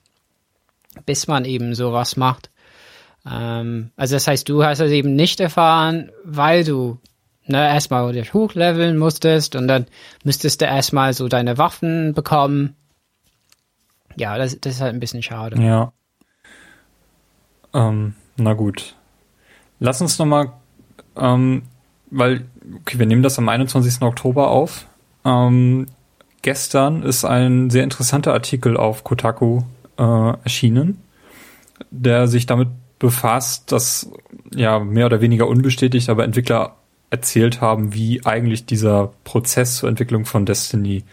[1.06, 2.50] bis man eben sowas macht.
[3.30, 7.00] Ähm, also das heißt, du hast es eben nicht erfahren, weil du
[7.46, 9.88] ne, erstmal dich hochleveln musstest und dann
[10.24, 12.76] müsstest du erstmal so deine Waffen bekommen.
[14.16, 15.62] Ja, das, das ist halt ein bisschen schade.
[15.62, 15.94] Ja.
[17.74, 18.96] Ähm, na gut.
[19.80, 20.52] Lass uns nochmal,
[21.16, 21.64] ähm,
[22.12, 22.46] weil,
[22.82, 24.02] okay, wir nehmen das am 21.
[24.02, 24.89] Oktober auf.
[25.30, 25.86] Ähm,
[26.42, 29.62] gestern ist ein sehr interessanter Artikel auf Kotaku
[29.98, 30.04] äh,
[30.44, 31.02] erschienen,
[31.92, 34.12] der sich damit befasst, dass
[34.54, 36.76] ja mehr oder weniger unbestätigt, aber Entwickler
[37.12, 41.04] erzählt haben, wie eigentlich dieser Prozess zur Entwicklung von Destiny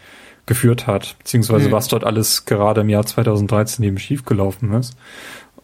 [0.45, 1.71] geführt hat, beziehungsweise mhm.
[1.71, 4.95] was dort alles gerade im Jahr 2013 eben schiefgelaufen ist.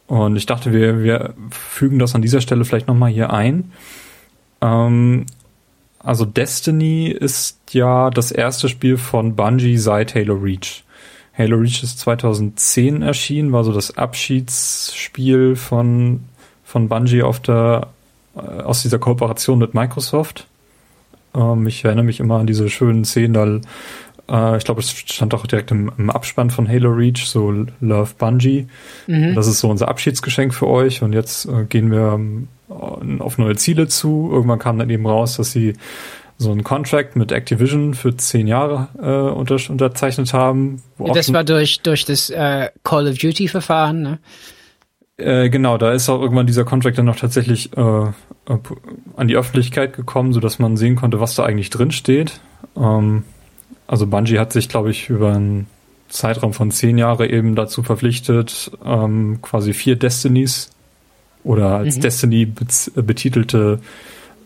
[0.07, 3.71] Und ich dachte, wir, wir fügen das an dieser Stelle vielleicht nochmal hier ein.
[4.61, 5.25] Ähm,
[6.03, 10.84] also Destiny ist ja das erste Spiel von Bungie seit Halo Reach.
[11.35, 16.25] Halo Reach ist 2010 erschienen, war so das Abschiedsspiel von,
[16.63, 17.88] von Bungie auf der,
[18.35, 20.45] äh, aus dieser Kooperation mit Microsoft.
[21.34, 23.59] Ähm, ich erinnere mich immer an diese schönen Szenen, da
[24.30, 28.11] äh, ich glaube, es stand auch direkt im, im, Abspann von Halo Reach, so Love
[28.17, 28.67] Bungie.
[29.07, 29.35] Mhm.
[29.35, 31.01] Das ist so unser Abschiedsgeschenk für euch.
[31.01, 32.47] Und jetzt äh, gehen wir ähm,
[33.19, 34.29] auf neue Ziele zu.
[34.31, 35.73] Irgendwann kam dann eben raus, dass sie
[36.37, 40.81] so einen Contract mit Activision für zehn Jahre äh, unter, unterzeichnet haben.
[41.13, 44.19] das war durch, durch das äh, Call of Duty-Verfahren, ne?
[45.17, 49.95] Äh, genau, da ist auch irgendwann dieser Contract dann noch tatsächlich äh, an die Öffentlichkeit
[49.95, 52.39] gekommen, so dass man sehen konnte, was da eigentlich drin steht.
[52.75, 53.23] Ähm,
[53.85, 55.67] also Bungie hat sich, glaube ich, über einen
[56.09, 60.71] Zeitraum von zehn Jahre eben dazu verpflichtet, ähm, quasi vier Destinies
[61.43, 62.01] oder als mhm.
[62.01, 63.79] Destiny betitelte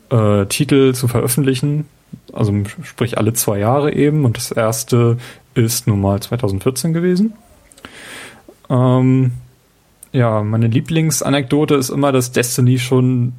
[0.09, 1.85] äh, Titel zu veröffentlichen.
[2.33, 2.53] Also
[2.83, 4.25] sprich alle zwei Jahre eben.
[4.25, 5.17] Und das erste
[5.53, 7.33] ist nun mal 2014 gewesen.
[8.69, 9.31] Ähm,
[10.11, 13.33] ja, meine Lieblingsanekdote ist immer, dass Destiny schon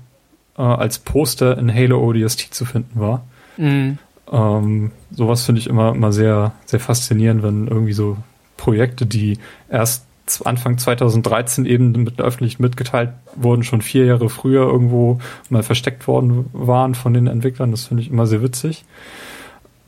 [0.57, 3.25] äh, als Poster in Halo ODST zu finden war.
[3.57, 3.99] Mhm.
[4.31, 8.19] Ähm, sowas finde ich immer, immer sehr, sehr faszinierend, wenn irgendwie so
[8.57, 9.39] Projekte, die
[9.71, 10.08] erst
[10.45, 15.19] Anfang 2013 eben mit öffentlich mitgeteilt wurden, schon vier Jahre früher irgendwo
[15.49, 17.71] mal versteckt worden waren von den Entwicklern.
[17.71, 18.85] Das finde ich immer sehr witzig.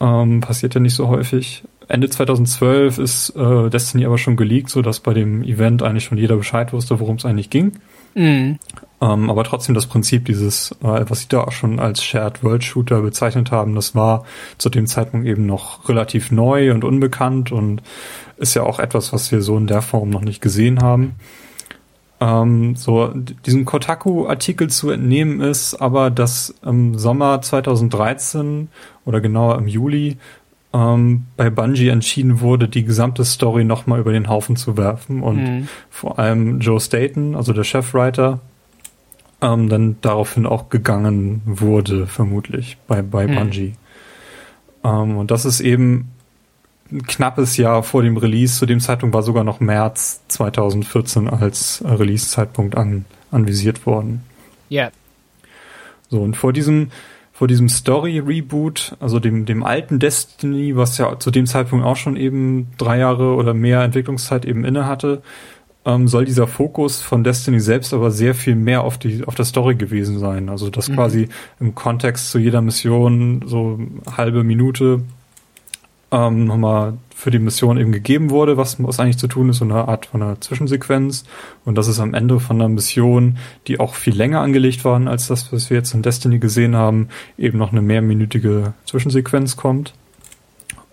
[0.00, 1.62] Ähm, passiert ja nicht so häufig.
[1.88, 6.18] Ende 2012 ist äh, Destiny aber schon geleakt, so dass bei dem Event eigentlich schon
[6.18, 7.72] jeder Bescheid wusste, worum es eigentlich ging.
[8.14, 8.58] Mhm.
[9.02, 12.62] Ähm, aber trotzdem das Prinzip dieses, äh, was sie da auch schon als Shared World
[12.62, 14.24] Shooter bezeichnet haben, das war
[14.58, 17.82] zu dem Zeitpunkt eben noch relativ neu und unbekannt und
[18.40, 21.14] ist ja auch etwas, was wir so in der Form noch nicht gesehen haben.
[22.20, 23.08] Ähm, so,
[23.46, 28.68] diesem Kotaku-Artikel zu entnehmen ist aber, dass im Sommer 2013
[29.04, 30.18] oder genauer im Juli
[30.72, 35.42] ähm, bei Bungie entschieden wurde, die gesamte Story nochmal über den Haufen zu werfen und
[35.42, 35.68] mhm.
[35.88, 38.40] vor allem Joe Staten, also der Chefwriter,
[39.40, 43.34] ähm, dann daraufhin auch gegangen wurde, vermutlich, bei, bei hm.
[43.34, 43.74] Bungie.
[44.84, 46.10] Ähm, und das ist eben
[46.92, 48.58] ein knappes Jahr vor dem Release.
[48.58, 54.22] Zu dem Zeitpunkt war sogar noch März 2014 als Release-Zeitpunkt an, anvisiert worden.
[54.68, 54.82] Ja.
[54.82, 54.92] Yeah.
[56.08, 56.90] So, und vor diesem,
[57.32, 62.16] vor diesem Story-Reboot, also dem, dem alten Destiny, was ja zu dem Zeitpunkt auch schon
[62.16, 65.22] eben drei Jahre oder mehr Entwicklungszeit eben inne hatte,
[65.84, 69.44] ähm, soll dieser Fokus von Destiny selbst aber sehr viel mehr auf die auf der
[69.44, 70.48] Story gewesen sein.
[70.48, 70.94] Also dass mhm.
[70.94, 73.78] quasi im Kontext zu jeder Mission so
[74.16, 75.02] halbe Minute
[76.12, 79.64] ähm, nochmal für die Mission eben gegeben wurde, was, was eigentlich zu tun ist, so
[79.64, 81.24] eine Art von einer Zwischensequenz.
[81.64, 85.28] Und das ist am Ende von einer Mission, die auch viel länger angelegt waren als
[85.28, 87.08] das, was wir jetzt in Destiny gesehen haben,
[87.38, 89.94] eben noch eine mehrminütige Zwischensequenz kommt.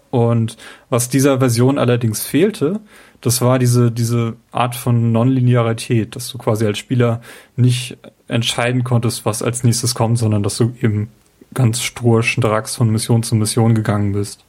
[0.09, 0.57] Und
[0.89, 2.79] was dieser Version allerdings fehlte,
[3.21, 7.21] das war diese, diese Art von Nonlinearität, dass du quasi als Spieler
[7.55, 11.09] nicht entscheiden konntest, was als nächstes kommt, sondern dass du eben
[11.53, 14.46] ganz stur stracks von Mission zu Mission gegangen bist.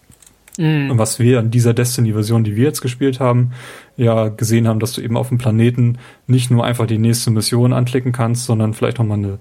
[0.58, 0.90] Mhm.
[0.90, 3.52] Und was wir an dieser Destiny-Version, die wir jetzt gespielt haben,
[3.96, 7.72] ja gesehen haben, dass du eben auf dem Planeten nicht nur einfach die nächste Mission
[7.72, 9.38] anklicken kannst, sondern vielleicht nochmal eine,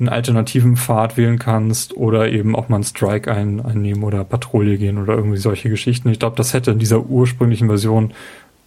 [0.00, 4.78] einen alternativen Pfad wählen kannst oder eben auch mal einen Strike ein, einnehmen oder Patrouille
[4.78, 6.08] gehen oder irgendwie solche Geschichten.
[6.08, 8.14] Ich glaube, das hätte in dieser ursprünglichen Version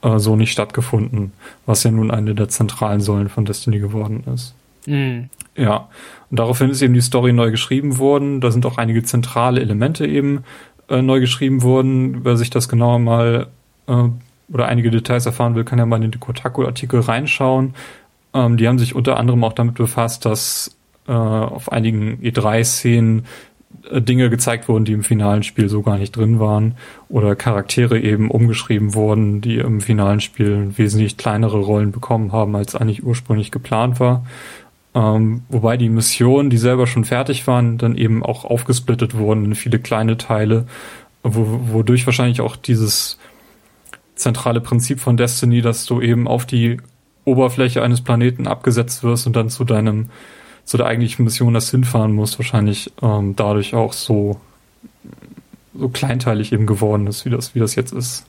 [0.04, 1.34] äh, so nicht stattgefunden,
[1.66, 4.54] was ja nun eine der zentralen Säulen von Destiny geworden ist.
[4.86, 5.30] Mhm.
[5.56, 5.90] Ja,
[6.30, 8.40] und daraufhin ist eben die Story neu geschrieben worden.
[8.40, 10.44] Da sind auch einige zentrale Elemente eben
[10.90, 12.24] äh, neu geschrieben worden.
[12.24, 13.48] Wer sich das genauer mal
[13.88, 14.04] äh,
[14.52, 17.76] oder einige Details erfahren will, kann ja mal in den Kotaku-Artikel reinschauen.
[18.34, 20.76] Ähm, die haben sich unter anderem auch damit befasst, dass
[21.08, 23.26] äh, auf einigen E3-Szenen
[23.90, 26.76] äh, Dinge gezeigt wurden, die im finalen Spiel so gar nicht drin waren
[27.08, 32.76] oder Charaktere eben umgeschrieben wurden, die im finalen Spiel wesentlich kleinere Rollen bekommen haben, als
[32.76, 34.26] eigentlich ursprünglich geplant war.
[34.96, 39.56] Ähm, wobei die Missionen, die selber schon fertig waren, dann eben auch aufgesplittet wurden in
[39.56, 40.66] viele kleine Teile,
[41.22, 43.20] wo, wodurch wahrscheinlich auch dieses
[44.16, 46.78] zentrale Prinzip von Destiny, dass du eben auf die
[47.26, 50.08] Oberfläche eines Planeten abgesetzt wirst und dann zu deinem,
[50.66, 54.40] zu der eigentlichen Mission das hinfahren musst, wahrscheinlich ähm, dadurch auch so,
[55.76, 58.26] so kleinteilig eben geworden ist, wie das, wie das jetzt ist.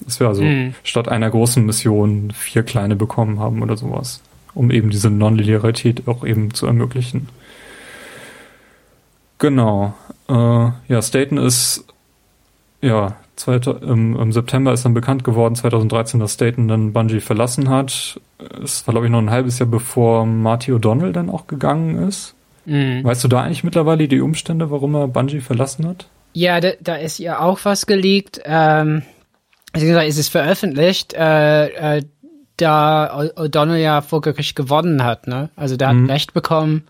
[0.00, 0.74] Dass wir also mhm.
[0.82, 4.22] statt einer großen Mission vier kleine bekommen haben oder sowas,
[4.54, 7.28] um eben diese Nonlinearität auch eben zu ermöglichen.
[9.38, 9.94] Genau.
[10.28, 11.84] Äh, ja, Staten ist
[12.82, 13.16] ja
[13.46, 18.20] im, im, September ist dann bekannt geworden, 2013, dass Staten dann Bungie verlassen hat.
[18.62, 22.34] Es war, glaube ich, noch ein halbes Jahr bevor Marty O'Donnell dann auch gegangen ist.
[22.66, 23.02] Mhm.
[23.02, 26.06] Weißt du da eigentlich mittlerweile die Umstände, warum er Bungie verlassen hat?
[26.32, 28.40] Ja, da, da ist ja auch was geleakt.
[28.44, 29.02] Ähm,
[29.74, 32.02] ist es veröffentlicht, äh, äh,
[32.60, 35.26] da O'Donnell ja vor Gericht gewonnen hat.
[35.26, 35.50] Ne?
[35.56, 36.04] Also der mhm.
[36.04, 36.84] hat Recht bekommen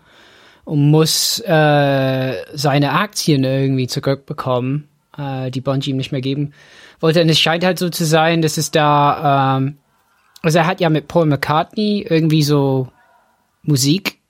[0.65, 4.87] und muss äh, seine Aktien irgendwie zurückbekommen
[5.17, 6.53] äh, die Bungie ihm nicht mehr geben
[6.99, 7.21] wollte.
[7.21, 9.77] Und es scheint halt so zu sein, dass es da, ähm,
[10.41, 12.87] also er hat ja mit Paul McCartney irgendwie so
[13.63, 14.20] Musik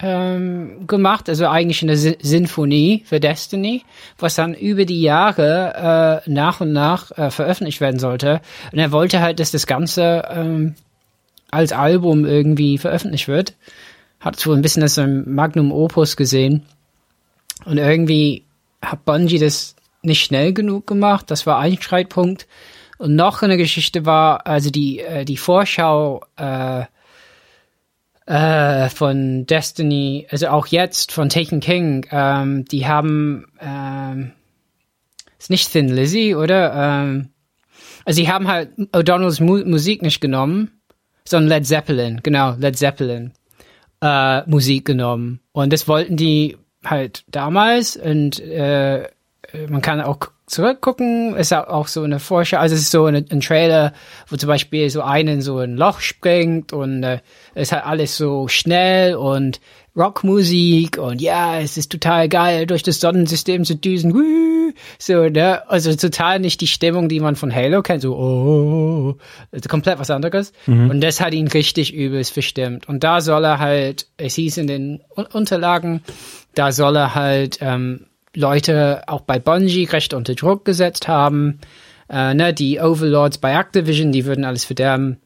[0.00, 3.84] ähm, gemacht, also eigentlich eine S Sinfonie für Destiny,
[4.18, 8.40] was dann über die Jahre äh, nach und nach äh, veröffentlicht werden sollte.
[8.72, 10.74] Und er wollte halt, dass das Ganze ähm,
[11.50, 13.54] als Album irgendwie veröffentlicht wird.
[14.20, 16.64] Hat so ein bisschen das Magnum Opus gesehen.
[17.64, 18.44] Und irgendwie
[18.82, 21.30] hat Bungie das nicht schnell genug gemacht.
[21.30, 22.46] Das war ein Streitpunkt.
[22.98, 26.84] Und noch eine Geschichte war, also die, äh, die Vorschau äh,
[28.28, 34.32] äh, von Destiny, also auch jetzt von Taken King, ähm, die haben, ähm,
[35.38, 36.74] ist nicht Thin Lizzy, oder?
[36.74, 37.30] Ähm,
[38.04, 40.70] also sie haben halt O'Donnells Mu Musik nicht genommen,
[41.26, 43.32] sondern Led Zeppelin, genau, Led Zeppelin
[44.02, 45.40] äh, Musik genommen.
[45.52, 49.08] Und das wollten die halt damals und äh,
[49.68, 50.18] man kann auch
[50.48, 53.92] zurückgucken, ist auch so eine Vorschau, also es ist so ein, ein Trailer,
[54.28, 57.20] wo zum Beispiel so einen so ein Loch springt und äh,
[57.54, 59.60] es hat alles so schnell und
[59.96, 64.72] Rockmusik und ja, es ist total geil, durch das Sonnensystem zu düsen, Woo!
[64.98, 69.16] so, ne, also total nicht die Stimmung, die man von Halo kennt, so, oh,
[69.52, 70.52] also komplett was anderes.
[70.66, 70.90] Mhm.
[70.90, 72.88] Und das hat ihn richtig übelst verstimmt.
[72.88, 75.00] Und da soll er halt, es hieß in den
[75.32, 76.02] Unterlagen,
[76.54, 81.60] da soll er halt ähm, Leute auch bei Bungie recht unter Druck gesetzt haben.
[82.08, 85.18] Äh, ne, die Overlords bei Activision, die würden alles verderben.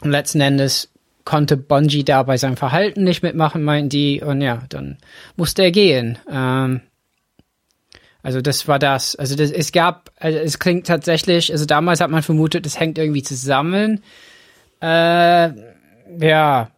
[0.00, 0.90] Und letzten Endes
[1.24, 4.22] konnte Bungie da bei seinem Verhalten nicht mitmachen, meinten die.
[4.22, 4.98] Und ja, dann
[5.36, 6.18] musste er gehen.
[6.30, 6.80] Ähm,
[8.22, 9.14] also das war das.
[9.16, 12.98] Also das, es gab, also es klingt tatsächlich, also damals hat man vermutet, es hängt
[12.98, 14.02] irgendwie zusammen.
[14.80, 15.50] Äh,
[16.18, 16.70] ja,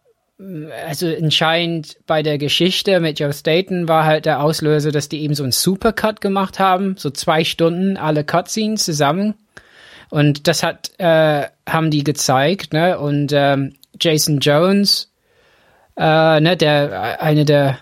[0.86, 5.35] also entscheidend bei der Geschichte mit Joe Staten war halt der Auslöser, dass die eben
[5.35, 9.35] so einen Supercut gemacht haben, so zwei Stunden alle Cutscenes zusammen.
[10.10, 12.98] Und das hat, äh, haben die gezeigt, ne?
[12.98, 15.12] Und ähm, Jason Jones,
[15.97, 17.78] äh, ne, der eine der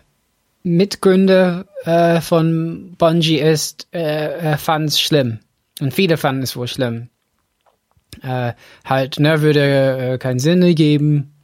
[0.63, 5.39] Mitgründer äh, von Bungie ist, äh, äh fand es schlimm.
[5.81, 7.11] Und viele fanden es wohl schlimm.
[8.23, 8.55] Äh,
[8.85, 11.36] halt, ne, würde äh, keinen Sinn ergeben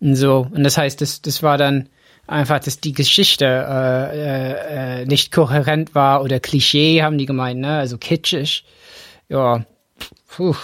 [0.00, 0.48] und so.
[0.50, 1.88] Und das heißt, das, das war dann
[2.26, 7.60] einfach, dass die Geschichte äh, äh, äh, nicht kohärent war oder Klischee, haben die gemeint,
[7.60, 7.78] ne?
[7.78, 8.64] Also kitschig.
[9.28, 9.64] Ja,
[10.28, 10.54] puh.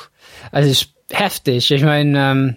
[0.53, 1.71] Also ist heftig.
[1.71, 2.57] Ich meine, ähm,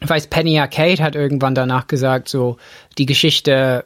[0.00, 2.56] ich weiß, Penny Arcade hat irgendwann danach gesagt, so
[2.98, 3.84] die Geschichte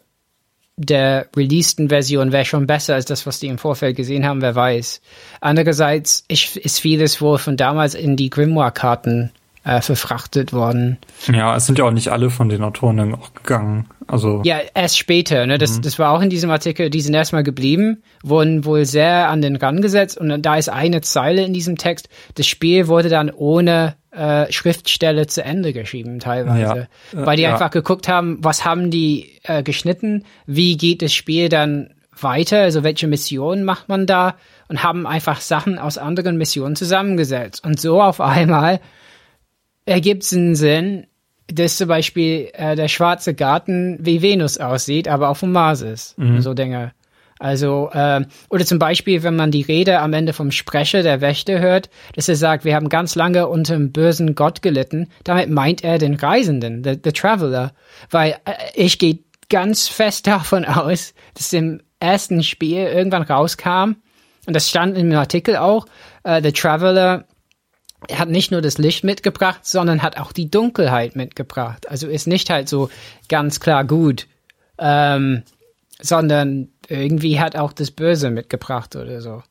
[0.78, 4.54] der releaseden Version wäre schon besser als das, was die im Vorfeld gesehen haben, wer
[4.54, 5.00] weiß.
[5.40, 9.30] Andererseits ich, ist vieles wohl von damals in die Grimoire-Karten
[9.66, 10.96] äh, verfrachtet worden.
[11.26, 13.86] Ja, es sind ja auch nicht alle von den Autoren dann auch gegangen.
[14.06, 15.44] Also ja, erst später.
[15.44, 15.58] Ne?
[15.58, 15.82] Das, mhm.
[15.82, 16.88] das war auch in diesem Artikel.
[16.88, 21.00] Die sind erstmal geblieben, wurden wohl sehr an den Rand gesetzt und da ist eine
[21.00, 22.08] Zeile in diesem Text.
[22.36, 27.26] Das Spiel wurde dann ohne äh, Schriftstelle zu Ende geschrieben teilweise, ja.
[27.26, 27.52] weil die ja.
[27.52, 32.84] einfach geguckt haben, was haben die äh, geschnitten, wie geht das Spiel dann weiter, also
[32.84, 34.36] welche Missionen macht man da
[34.68, 38.80] und haben einfach Sachen aus anderen Missionen zusammengesetzt und so auf einmal
[39.86, 41.06] ergibt es einen Sinn,
[41.48, 46.18] dass zum Beispiel äh, der schwarze Garten wie Venus aussieht, aber auf dem Mars ist.
[46.18, 46.40] Mhm.
[46.40, 46.92] So Dinge.
[47.38, 51.60] Also, äh, oder zum Beispiel, wenn man die Rede am Ende vom Sprecher der Wächter
[51.60, 55.84] hört, dass er sagt, wir haben ganz lange unter dem bösen Gott gelitten, damit meint
[55.84, 57.72] er den Reisenden, the, the Traveler.
[58.10, 59.18] Weil äh, ich gehe
[59.48, 63.96] ganz fest davon aus, dass im ersten Spiel irgendwann rauskam,
[64.46, 65.86] und das stand im Artikel auch,
[66.22, 67.26] äh, The Traveler
[68.08, 71.88] er hat nicht nur das Licht mitgebracht, sondern hat auch die Dunkelheit mitgebracht.
[71.88, 72.90] Also ist nicht halt so
[73.28, 74.26] ganz klar gut,
[74.78, 75.42] ähm,
[76.00, 79.42] sondern irgendwie hat auch das Böse mitgebracht oder so.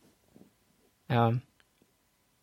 [1.10, 1.34] Ja.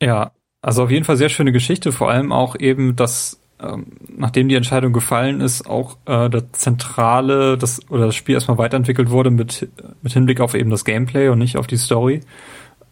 [0.00, 4.48] Ja, also auf jeden Fall sehr schöne Geschichte, vor allem auch eben, dass ähm, nachdem
[4.48, 9.30] die Entscheidung gefallen ist, auch äh, das Zentrale, das oder das Spiel erstmal weiterentwickelt wurde
[9.30, 9.68] mit,
[10.02, 12.20] mit Hinblick auf eben das Gameplay und nicht auf die Story.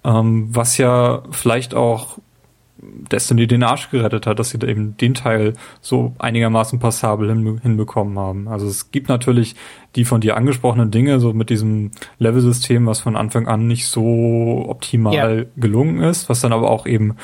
[0.05, 2.19] Ähm, was ja vielleicht auch
[2.82, 7.61] Destiny den Arsch gerettet hat, dass sie da eben den Teil so einigermaßen passabel hin,
[7.62, 8.48] hinbekommen haben.
[8.48, 9.55] Also es gibt natürlich
[9.97, 14.65] die von dir angesprochenen Dinge, so mit diesem Level-System, was von Anfang an nicht so
[14.69, 15.44] optimal ja.
[15.57, 17.16] gelungen ist, was dann aber auch eben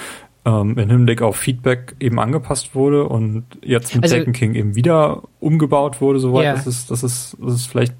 [0.44, 5.22] ähm, im Hinblick auf Feedback eben angepasst wurde und jetzt mit also, King eben wieder
[5.40, 6.52] umgebaut wurde, soweit, ja.
[6.54, 7.94] dass, es, dass, es, dass es vielleicht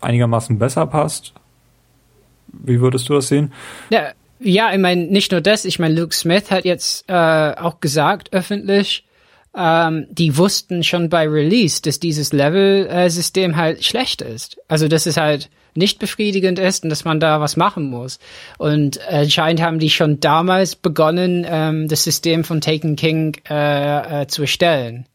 [0.00, 1.32] einigermaßen besser passt.
[2.48, 3.52] Wie würdest du das sehen?
[3.90, 4.12] Ja,
[4.44, 8.32] ja, ich meine, nicht nur das, ich meine, Luke Smith hat jetzt äh, auch gesagt
[8.32, 9.04] öffentlich,
[9.56, 14.58] ähm, die wussten schon bei Release, dass dieses Level-System halt schlecht ist.
[14.68, 18.18] Also, dass es halt nicht befriedigend ist und dass man da was machen muss.
[18.58, 24.22] Und äh, anscheinend haben die schon damals begonnen, ähm, das System von Taken King äh,
[24.22, 25.06] äh, zu erstellen.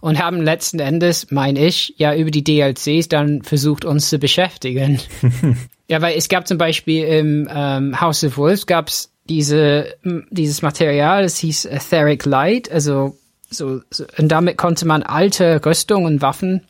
[0.00, 5.00] Und haben letzten Endes, meine ich, ja über die DLCs dann versucht, uns zu beschäftigen.
[5.88, 9.94] Ja, weil es gab zum Beispiel im ähm, House of Wolves gab's diese
[10.30, 13.16] dieses Material, das hieß Etheric Light, also
[13.50, 16.62] so, so und damit konnte man alte Rüstungen und Waffen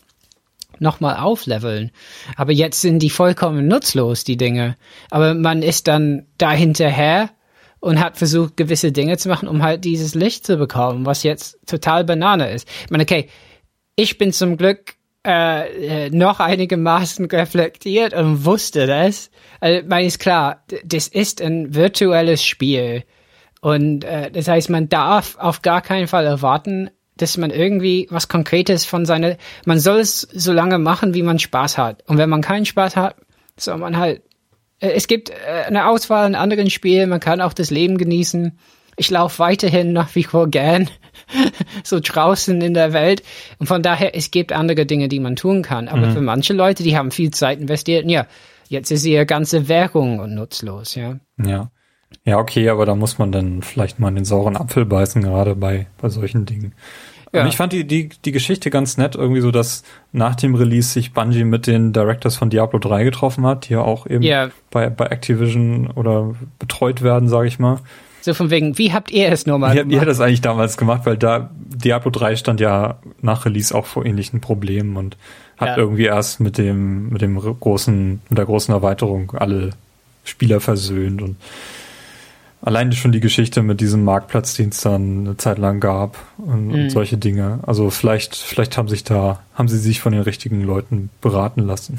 [0.78, 1.90] nochmal aufleveln.
[2.36, 4.76] Aber jetzt sind die vollkommen nutzlos, die Dinge.
[5.10, 7.30] Aber man ist dann da hinterher
[7.80, 11.59] und hat versucht, gewisse Dinge zu machen, um halt dieses Licht zu bekommen, was jetzt
[11.66, 12.68] total Banane ist.
[12.84, 13.28] Ich meine, okay,
[13.94, 14.94] ich bin zum Glück
[15.27, 19.31] äh, äh, noch einigermaßen reflektiert und wusste das.
[19.61, 23.05] Also, meine ist klar, das ist ein virtuelles Spiel.
[23.61, 28.28] Und äh, das heißt, man darf auf gar keinen Fall erwarten, dass man irgendwie was
[28.28, 32.05] Konkretes von seiner, man soll es so lange machen, wie man Spaß hat.
[32.07, 33.16] Und wenn man keinen Spaß hat,
[33.57, 34.23] soll man halt,
[34.81, 38.59] äh, es gibt äh, eine Auswahl an anderen Spielen, man kann auch das Leben genießen.
[38.97, 40.89] Ich laufe weiterhin nach wie vor gern
[41.85, 43.23] so draußen in der Welt.
[43.59, 45.89] Und von daher, es gibt andere Dinge, die man tun kann.
[45.89, 46.12] Aber mhm.
[46.12, 48.27] für manche Leute, die haben viel Zeit investiert, ja,
[48.69, 51.16] jetzt ist ihre ganze Währung nutzlos, ja.
[51.43, 51.70] Ja.
[52.24, 55.57] Ja, okay, aber da muss man dann vielleicht mal in den sauren Apfel beißen, gerade
[55.57, 56.73] bei, bei solchen Dingen.
[57.32, 57.43] Ja.
[57.43, 59.82] Und ich fand die, die, die Geschichte ganz nett, irgendwie so, dass
[60.12, 63.82] nach dem Release sich Bungie mit den Directors von Diablo 3 getroffen hat, die ja
[63.82, 64.51] auch eben yeah.
[64.70, 67.81] bei, bei Activision oder betreut werden, sage ich mal.
[68.27, 69.89] So von wegen, wie habt ihr es nochmal gemacht?
[69.89, 71.03] Wie hat das eigentlich damals gemacht?
[71.05, 75.16] Weil da Diablo 3 stand ja nach Release auch vor ähnlichen Problemen und
[75.57, 75.77] hat ja.
[75.77, 79.70] irgendwie erst mit dem, mit dem großen, mit der großen Erweiterung alle
[80.24, 81.36] Spieler versöhnt und
[82.62, 86.68] alleine schon die Geschichte mit diesem Marktplatz, den es dann eine Zeit lang gab und,
[86.68, 86.74] mhm.
[86.74, 87.60] und, solche Dinge.
[87.66, 91.96] Also vielleicht, vielleicht haben sich da, haben sie sich von den richtigen Leuten beraten lassen.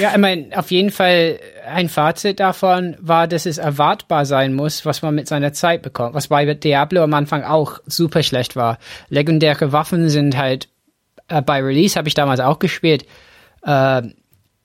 [0.00, 1.38] ja, ich meine, auf jeden Fall
[1.68, 6.14] ein Fazit davon war, dass es erwartbar sein muss, was man mit seiner Zeit bekommt,
[6.14, 8.78] was bei Diablo am Anfang auch super schlecht war.
[9.08, 10.68] Legendäre Waffen sind halt
[11.30, 13.06] äh, bei Release habe ich damals auch gespielt,
[13.64, 14.02] äh,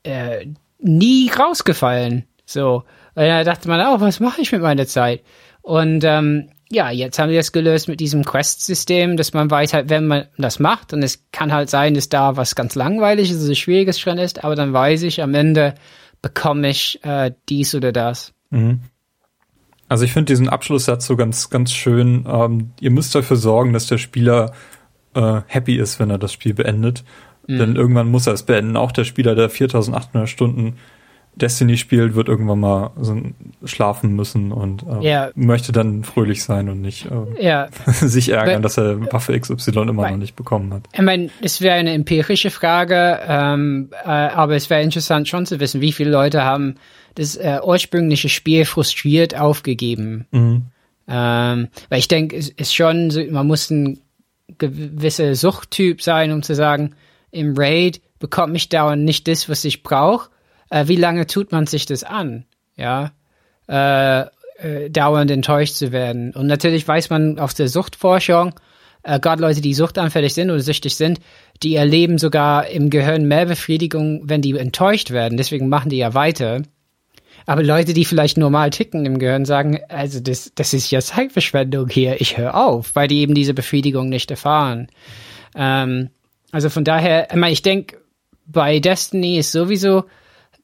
[0.03, 0.47] äh,
[0.79, 2.25] nie rausgefallen.
[2.45, 2.83] So.
[3.15, 5.21] Und da dachte man auch, was mache ich mit meiner Zeit?
[5.61, 9.89] Und ähm, ja, jetzt haben wir das gelöst mit diesem Quest-System, dass man weiß halt,
[9.89, 13.53] wenn man das macht, und es kann halt sein, dass da was ganz langweiliges, also
[13.55, 15.75] schwieriges dran ist, aber dann weiß ich, am Ende
[16.21, 18.33] bekomme ich äh, dies oder das.
[18.49, 18.81] Mhm.
[19.87, 22.25] Also ich finde diesen Abschlusssatz so ganz, ganz schön.
[22.27, 24.53] Ähm, ihr müsst dafür sorgen, dass der Spieler
[25.13, 27.03] äh, happy ist, wenn er das Spiel beendet.
[27.47, 27.59] Mhm.
[27.59, 28.77] Denn irgendwann muss er es beenden.
[28.77, 30.77] Auch der Spieler, der 4800 Stunden
[31.35, 33.21] Destiny spielt, wird irgendwann mal so
[33.65, 35.29] schlafen müssen und äh, ja.
[35.35, 37.67] möchte dann fröhlich sein und nicht äh, ja.
[37.85, 40.83] sich ärgern, dass er Waffe XY immer mein, noch nicht bekommen hat.
[40.93, 45.59] Ich meine, es wäre eine empirische Frage, ähm, äh, aber es wäre interessant schon zu
[45.59, 46.75] wissen, wie viele Leute haben
[47.15, 50.27] das äh, ursprüngliche Spiel frustriert aufgegeben.
[50.31, 50.63] Mhm.
[51.07, 53.99] Ähm, weil ich denke, es ist schon, so, man muss ein
[54.57, 56.95] gewisser Suchttyp sein, um zu sagen,
[57.31, 60.29] im Raid bekomme ich dauernd nicht das, was ich brauche
[60.69, 62.45] äh, wie lange tut man sich das an?
[62.75, 63.11] Ja,
[63.67, 64.25] äh,
[64.57, 66.31] äh, dauernd enttäuscht zu werden.
[66.33, 68.53] Und natürlich weiß man aus der Suchtforschung,
[69.03, 71.19] äh, gerade Leute, die suchtanfällig sind oder süchtig sind,
[71.63, 75.37] die erleben sogar im Gehirn mehr Befriedigung, wenn die enttäuscht werden.
[75.37, 76.61] Deswegen machen die ja weiter.
[77.45, 81.89] Aber Leute, die vielleicht normal ticken im Gehirn, sagen, also das, das ist ja Zeitverschwendung
[81.89, 84.87] hier, ich höre auf, weil die eben diese Befriedigung nicht erfahren.
[85.55, 86.09] Ähm,
[86.51, 87.97] also von daher, ich, denke,
[88.47, 90.05] bei Destiny ist sowieso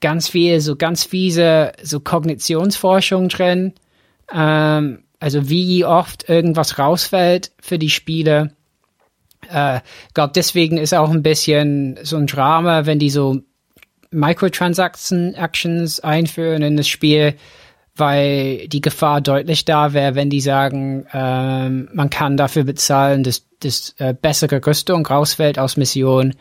[0.01, 3.73] ganz viel, so ganz fiese, so Kognitionsforschung drin.
[4.33, 8.55] Ähm, also wie oft irgendwas rausfällt für die Spiele.
[9.49, 9.79] Äh,
[10.13, 13.41] glaube deswegen ist auch ein bisschen so ein Drama, wenn die so
[14.11, 17.35] Microtransaction Actions einführen in das Spiel,
[17.95, 23.45] weil die Gefahr deutlich da wäre, wenn die sagen, ähm, man kann dafür bezahlen, dass,
[23.59, 26.33] dass äh, bessere Rüstung rausfällt aus Mission,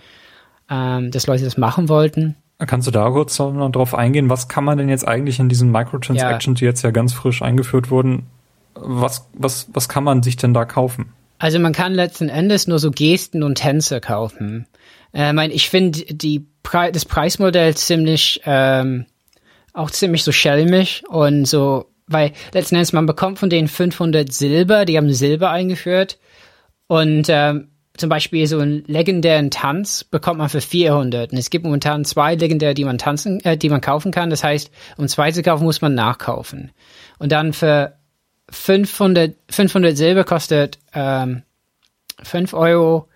[0.70, 2.36] ähm, dass Leute das machen wollten.
[2.66, 4.28] Kannst du da kurz noch drauf eingehen?
[4.28, 6.64] Was kann man denn jetzt eigentlich in diesen Microtransactions, ja.
[6.64, 8.26] die jetzt ja ganz frisch eingeführt wurden,
[8.74, 11.12] was, was, was kann man sich denn da kaufen?
[11.38, 14.66] Also man kann letzten Endes nur so Gesten und Tänze kaufen.
[15.14, 19.06] Äh, mein, ich finde die Pre das Preismodell ziemlich ähm,
[19.72, 24.84] auch ziemlich so schelmisch und so, weil letzten Endes man bekommt von denen 500 Silber,
[24.84, 26.18] die haben Silber eingeführt
[26.86, 27.68] und ähm,
[28.00, 32.34] zum Beispiel so einen legendären Tanz bekommt man für 400 und es gibt momentan zwei
[32.34, 34.30] legendäre, die man tanzen, äh, die man kaufen kann.
[34.30, 36.72] Das heißt, um zwei zu kaufen muss man nachkaufen
[37.18, 37.94] und dann für
[38.50, 41.42] 500 500 Silber kostet ähm,
[42.22, 43.06] 5 Euro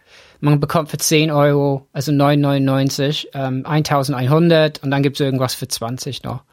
[0.45, 5.69] man bekommt für 10 Euro, also 9,99, ähm, 1100 und dann gibt es irgendwas für
[5.69, 6.45] 20 noch.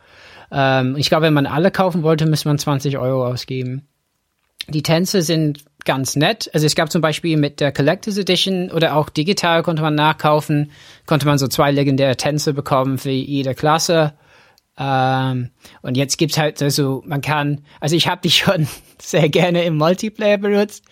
[0.49, 3.87] Ähm, ich glaube, wenn man alle kaufen wollte, müsste man 20 Euro ausgeben.
[4.69, 6.49] Die Tänze sind ganz nett.
[6.53, 10.71] Also es gab zum Beispiel mit der Collectors Edition oder auch digital konnte man nachkaufen,
[11.05, 14.13] konnte man so zwei legendäre Tänze bekommen für jede Klasse.
[14.77, 15.51] Ähm,
[15.81, 18.67] und jetzt gibt's halt so, also man kann, also ich habe die schon
[18.99, 20.83] sehr gerne im Multiplayer benutzt.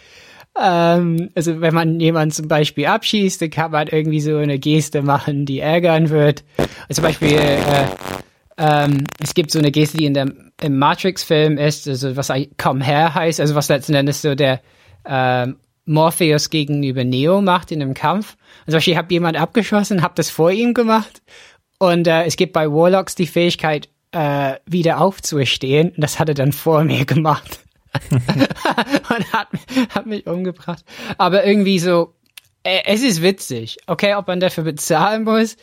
[0.60, 4.60] Ähm, also wenn man jemanden zum Beispiel abschießt, dann kann man halt irgendwie so eine
[4.60, 6.44] Geste machen, die ärgern wird.
[6.88, 7.86] Also zum Beispiel, äh,
[8.57, 12.84] ähm, es gibt so eine Geste, die in der, im Matrix-Film ist, also was Come
[12.84, 14.61] Her heißt, also was letzten Endes so der
[15.10, 18.38] ähm, Morpheus gegenüber Neo macht in einem Kampf.
[18.68, 21.22] Also ich habe jemand abgeschossen, habe das vor ihm gemacht
[21.80, 25.90] und äh, es gibt bei Warlocks die Fähigkeit, äh, wieder aufzuerstehen.
[25.90, 27.60] Und das hat er dann vor mir gemacht.
[28.11, 29.48] und hat,
[29.90, 30.84] hat mich umgebracht.
[31.18, 32.14] Aber irgendwie so,
[32.64, 33.77] äh, es ist witzig.
[33.88, 35.56] Okay, ob man dafür bezahlen muss.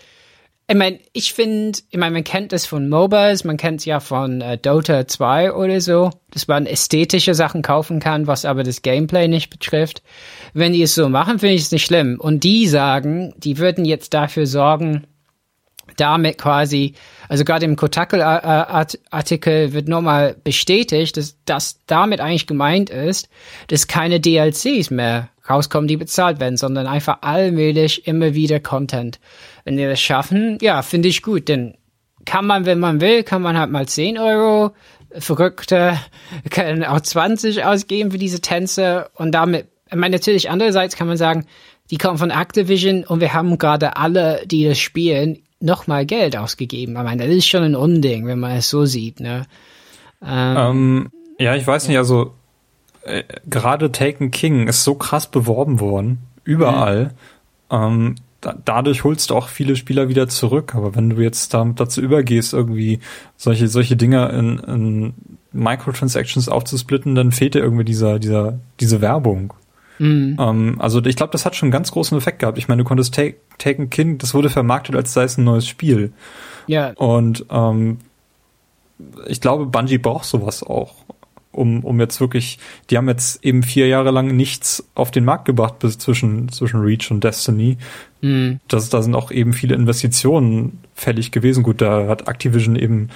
[0.69, 4.01] Ich meine, ich finde, ich meine, man kennt das von MOBAs, man kennt es ja
[4.01, 8.83] von äh, Dota 2 oder so, dass man ästhetische Sachen kaufen kann, was aber das
[8.83, 10.03] Gameplay nicht betrifft.
[10.55, 12.19] Wenn die es so machen, finde ich es nicht schlimm.
[12.19, 15.07] Und die sagen, die würden jetzt dafür sorgen,
[15.97, 16.95] damit quasi,
[17.29, 23.29] also gerade im Kotaku-Artikel wird nochmal bestätigt, dass das damit eigentlich gemeint ist,
[23.69, 29.21] dass keine DLCs mehr rauskommen, die bezahlt werden, sondern einfach allmählich immer wieder Content.
[29.65, 31.77] Wenn die das schaffen, ja, finde ich gut, denn
[32.25, 34.73] kann man, wenn man will, kann man halt mal 10 Euro,
[35.13, 35.99] Verrückte
[36.51, 41.17] können auch 20 ausgeben für diese Tänze und damit, ich meine, natürlich andererseits kann man
[41.17, 41.47] sagen,
[41.91, 46.97] die kommen von Activision und wir haben gerade alle, die das spielen, nochmal Geld ausgegeben.
[46.97, 49.47] Ich meine, das ist schon ein Unding, wenn man es so sieht, ne?
[50.25, 51.09] Ähm, ähm,
[51.39, 52.35] ja, ich weiß nicht, also
[53.03, 57.13] äh, gerade Taken King ist so krass beworben worden, überall.
[57.71, 57.77] Mhm.
[57.77, 60.75] Ähm, da, dadurch holst du auch viele Spieler wieder zurück.
[60.75, 63.01] Aber wenn du jetzt damit dazu übergehst, irgendwie
[63.37, 65.15] solche, solche Dinge in, in
[65.53, 69.55] Microtransactions aufzusplitten, dann fehlt dir irgendwie dieser, dieser, diese Werbung.
[69.99, 70.37] Mhm.
[70.39, 72.59] Ähm, also ich glaube, das hat schon einen ganz großen Effekt gehabt.
[72.59, 75.67] Ich meine, du konntest Take, Taken Kind, das wurde vermarktet, als sei es ein neues
[75.67, 76.13] Spiel.
[76.67, 76.93] Ja.
[76.93, 77.99] Und ähm,
[79.27, 80.95] ich glaube, Bungie braucht sowas auch.
[81.53, 82.59] Um, um jetzt wirklich,
[82.91, 86.81] die haben jetzt eben vier Jahre lang nichts auf den Markt gebracht bis zwischen, zwischen
[86.81, 87.79] Reach und Destiny.
[88.21, 88.61] Mhm.
[88.69, 91.63] Das, da sind auch eben viele Investitionen fällig gewesen.
[91.63, 93.09] Gut, da hat Activision eben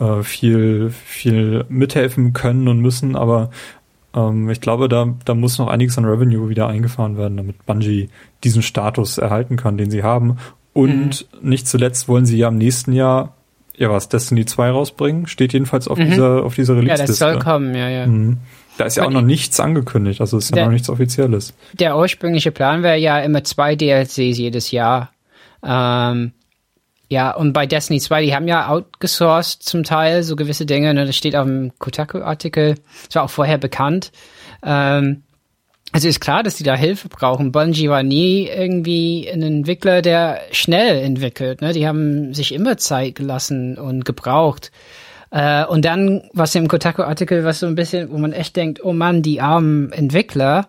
[0.00, 3.50] äh, viel, viel mithelfen können und müssen, aber
[4.18, 8.08] ähm, ich glaube, da, da muss noch einiges an Revenue wieder eingefahren werden, damit Bungie
[8.44, 10.38] diesen Status erhalten kann, den sie haben.
[10.72, 11.48] Und mhm.
[11.48, 13.34] nicht zuletzt wollen sie ja im nächsten Jahr
[13.76, 15.26] ja was, Destiny 2 rausbringen.
[15.26, 16.10] Steht jedenfalls auf mhm.
[16.10, 17.02] dieser, auf dieser Release-Liste.
[17.02, 18.06] Ja, das soll kommen, ja, ja.
[18.06, 18.38] Mhm.
[18.76, 21.52] Da ist ja auch noch nichts angekündigt, also ist ja der, noch nichts Offizielles.
[21.72, 25.10] Der ursprüngliche Plan wäre ja immer zwei DLCs jedes Jahr.
[25.64, 26.30] Ähm,
[27.08, 30.92] ja, und bei Destiny 2, die haben ja outgesourced zum Teil so gewisse Dinge.
[30.92, 31.06] Ne?
[31.06, 32.74] Das steht auf dem Kotaku-Artikel.
[33.06, 34.12] Das war auch vorher bekannt.
[34.62, 35.22] Ähm,
[35.90, 37.50] also ist klar, dass die da Hilfe brauchen.
[37.50, 41.62] Bungie war nie irgendwie ein Entwickler, der schnell entwickelt.
[41.62, 41.72] Ne?
[41.72, 44.70] Die haben sich immer Zeit gelassen und gebraucht.
[45.30, 48.92] Äh, und dann, was im Kotaku-Artikel, was so ein bisschen, wo man echt denkt, oh
[48.92, 50.68] Mann, die armen Entwickler,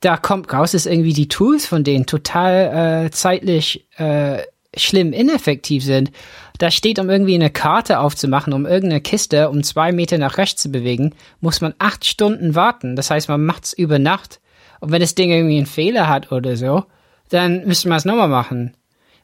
[0.00, 4.38] da kommt raus, dass irgendwie die Tools von denen total äh, zeitlich äh,
[4.76, 6.10] schlimm ineffektiv sind.
[6.58, 10.62] Da steht, um irgendwie eine Karte aufzumachen, um irgendeine Kiste um zwei Meter nach rechts
[10.62, 12.96] zu bewegen, muss man acht Stunden warten.
[12.96, 14.40] Das heißt, man macht's über Nacht.
[14.80, 16.84] Und wenn das Ding irgendwie einen Fehler hat oder so,
[17.30, 18.74] dann müsste man es nochmal machen.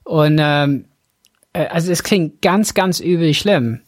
[0.05, 0.87] Und ähm,
[1.53, 3.81] äh, also es klingt ganz, ganz übel schlimm.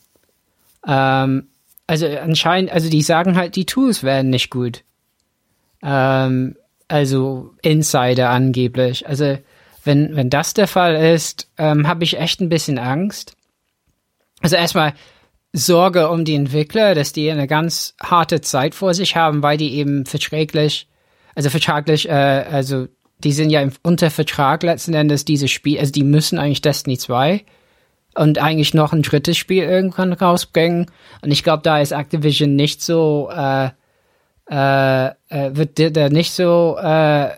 [0.86, 1.48] Ähm,
[1.86, 4.82] also anscheinend, also die sagen halt, die Tools werden nicht gut.
[5.82, 6.56] Ähm,
[6.88, 9.06] also Insider angeblich.
[9.06, 9.38] Also
[9.84, 13.36] wenn, wenn das der Fall ist, ähm, habe ich echt ein bisschen Angst.
[14.40, 14.94] Also erstmal,
[15.52, 19.74] Sorge um die Entwickler, dass die eine ganz harte Zeit vor sich haben, weil die
[19.74, 20.88] eben verträglich,
[21.34, 22.86] also vertraglich, äh, also
[23.18, 27.44] die sind ja unter Vertrag letzten Endes dieses Spiel, also die müssen eigentlich Destiny 2
[28.14, 30.86] und eigentlich noch ein drittes Spiel irgendwann rausbringen.
[31.22, 33.70] Und ich glaube, da ist Activision nicht so, äh,
[34.50, 37.30] äh, äh wird der nicht so, äh,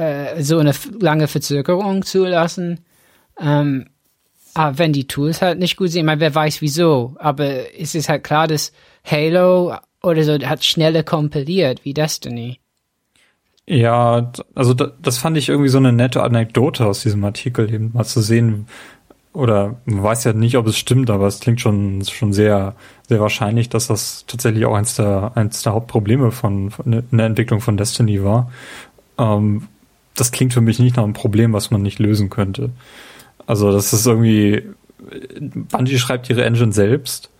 [0.00, 2.80] äh, so eine lange Verzögerung zulassen.
[3.38, 3.86] Ähm,
[4.54, 7.94] aber wenn die Tools halt nicht gut sind, ich meine, wer weiß wieso, aber es
[7.94, 8.72] ist halt klar, dass
[9.04, 12.58] Halo oder so hat schneller kompiliert wie Destiny.
[13.66, 18.04] Ja, also das fand ich irgendwie so eine nette Anekdote aus diesem Artikel, eben mal
[18.04, 18.66] zu sehen,
[19.32, 22.74] oder man weiß ja nicht, ob es stimmt, aber es klingt schon, schon sehr,
[23.08, 27.60] sehr wahrscheinlich, dass das tatsächlich auch eins der, eins der Hauptprobleme von, von der Entwicklung
[27.60, 28.50] von Destiny war.
[29.18, 29.68] Ähm,
[30.20, 32.70] das klingt für mich nicht nach einem Problem, was man nicht lösen könnte.
[33.46, 34.62] Also das ist irgendwie,
[35.40, 37.30] Bungie schreibt ihre Engine selbst.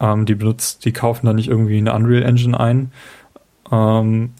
[0.00, 2.92] Ähm, die benutzt, die kaufen da nicht irgendwie eine Unreal Engine ein.
[3.70, 4.30] Ähm,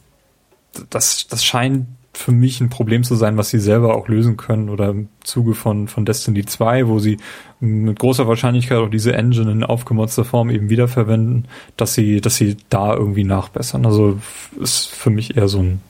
[0.89, 4.69] das, das scheint für mich ein Problem zu sein, was sie selber auch lösen können
[4.69, 7.19] oder im Zuge von, von Destiny 2, wo sie
[7.61, 12.57] mit großer Wahrscheinlichkeit auch diese Engine in aufgemotzter Form eben wiederverwenden, dass sie, dass sie
[12.69, 13.87] da irgendwie nachbessern.
[13.87, 14.19] Also
[14.61, 15.81] ist für mich eher so ein,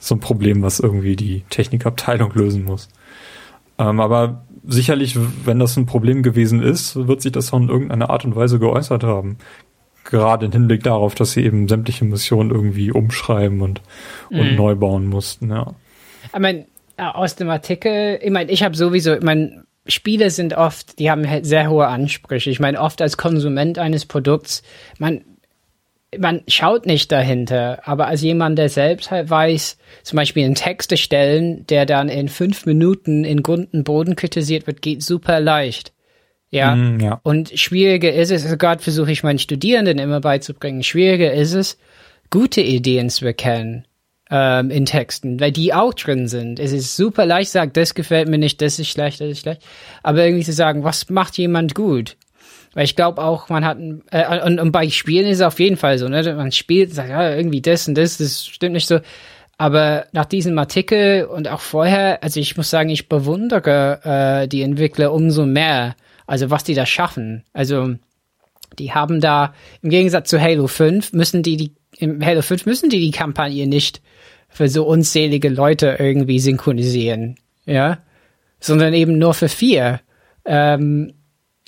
[0.00, 2.88] so ein Problem, was irgendwie die Technikabteilung lösen muss.
[3.78, 8.10] Ähm, aber sicherlich, wenn das ein Problem gewesen ist, wird sich das auch in irgendeiner
[8.10, 9.38] Art und Weise geäußert haben.
[10.04, 13.82] Gerade im Hinblick darauf, dass sie eben sämtliche Missionen irgendwie umschreiben und,
[14.30, 14.56] und mhm.
[14.56, 15.74] neu bauen mussten, ja.
[16.32, 16.66] Ich meine,
[16.96, 21.28] aus dem Artikel, ich meine, ich habe sowieso, ich meine, Spiele sind oft, die haben
[21.28, 22.50] halt sehr hohe Ansprüche.
[22.50, 24.62] Ich meine, oft als Konsument eines Produkts,
[24.98, 25.22] man,
[26.18, 30.90] man schaut nicht dahinter, aber als jemand, der selbst halt weiß, zum Beispiel einen Text
[30.90, 35.92] erstellen, der dann in fünf Minuten in Grund und Boden kritisiert wird, geht super leicht.
[36.50, 36.74] Ja.
[36.74, 37.20] Mm, ja.
[37.22, 41.78] Und schwieriger ist es, gerade versuche ich meinen Studierenden immer beizubringen, schwieriger ist es,
[42.30, 43.86] gute Ideen zu erkennen
[44.30, 46.58] ähm, in Texten, weil die auch drin sind.
[46.58, 49.62] Es ist super leicht, sagt, das gefällt mir nicht, das ist schlecht, das ist schlecht.
[50.02, 52.16] Aber irgendwie zu sagen, was macht jemand gut?
[52.74, 53.78] Weil ich glaube auch, man hat,
[54.10, 56.22] äh, und, und bei Spielen ist es auf jeden Fall so, ne?
[56.34, 59.00] Man spielt, sagt, ja, irgendwie das und das, das stimmt nicht so.
[59.58, 64.00] Aber nach diesem Artikel und auch vorher, also ich muss sagen, ich bewundere
[64.42, 65.96] äh, die Entwickler umso mehr.
[66.26, 67.44] Also was die da schaffen.
[67.52, 67.96] Also
[68.78, 69.52] die haben da,
[69.82, 73.66] im Gegensatz zu Halo 5, müssen die, die im Halo 5 müssen die die Kampagne
[73.66, 74.00] nicht
[74.48, 77.36] für so unzählige Leute irgendwie synchronisieren,
[77.66, 77.98] ja,
[78.58, 80.00] sondern eben nur für vier.
[80.44, 81.12] Ähm,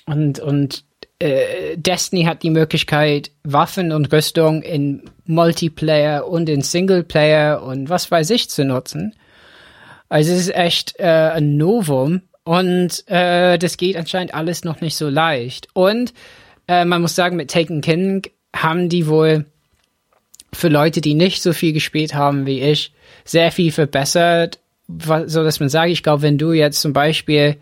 [0.07, 0.85] und, und
[1.23, 8.11] äh, Destiny hat die Möglichkeit, Waffen und Rüstung in Multiplayer und in Singleplayer und was
[8.11, 9.15] weiß ich zu nutzen.
[10.09, 14.97] Also es ist echt äh, ein Novum und äh, das geht anscheinend alles noch nicht
[14.97, 15.69] so leicht.
[15.75, 16.13] Und
[16.67, 18.23] äh, man muss sagen, mit Taken King
[18.55, 19.47] haben die wohl
[20.53, 22.93] für Leute, die nicht so viel gespielt haben wie ich,
[23.25, 24.59] sehr viel verbessert,
[24.89, 27.57] so dass man sagt, ich glaube, wenn du jetzt zum Beispiel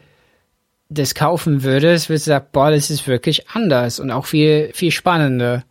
[0.91, 4.91] das kaufen würdest, würdest du sagen, boah, das ist wirklich anders und auch viel, viel
[4.91, 5.65] spannender.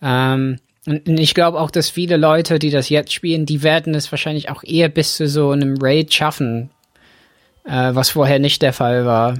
[0.00, 4.12] Ähm, und ich glaube auch, dass viele Leute, die das jetzt spielen, die werden es
[4.12, 6.70] wahrscheinlich auch eher bis zu so einem Raid schaffen,
[7.64, 9.38] äh, was vorher nicht der Fall war.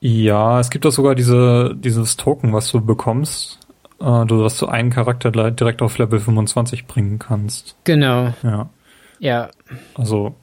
[0.00, 3.60] Ja, es gibt auch sogar diese, dieses Token, was du bekommst,
[4.00, 7.76] äh, du, dass du einen Charakter direkt auf Level 25 bringen kannst.
[7.84, 8.34] Genau.
[8.42, 8.70] Ja.
[9.20, 9.50] Ja.
[9.94, 10.34] Also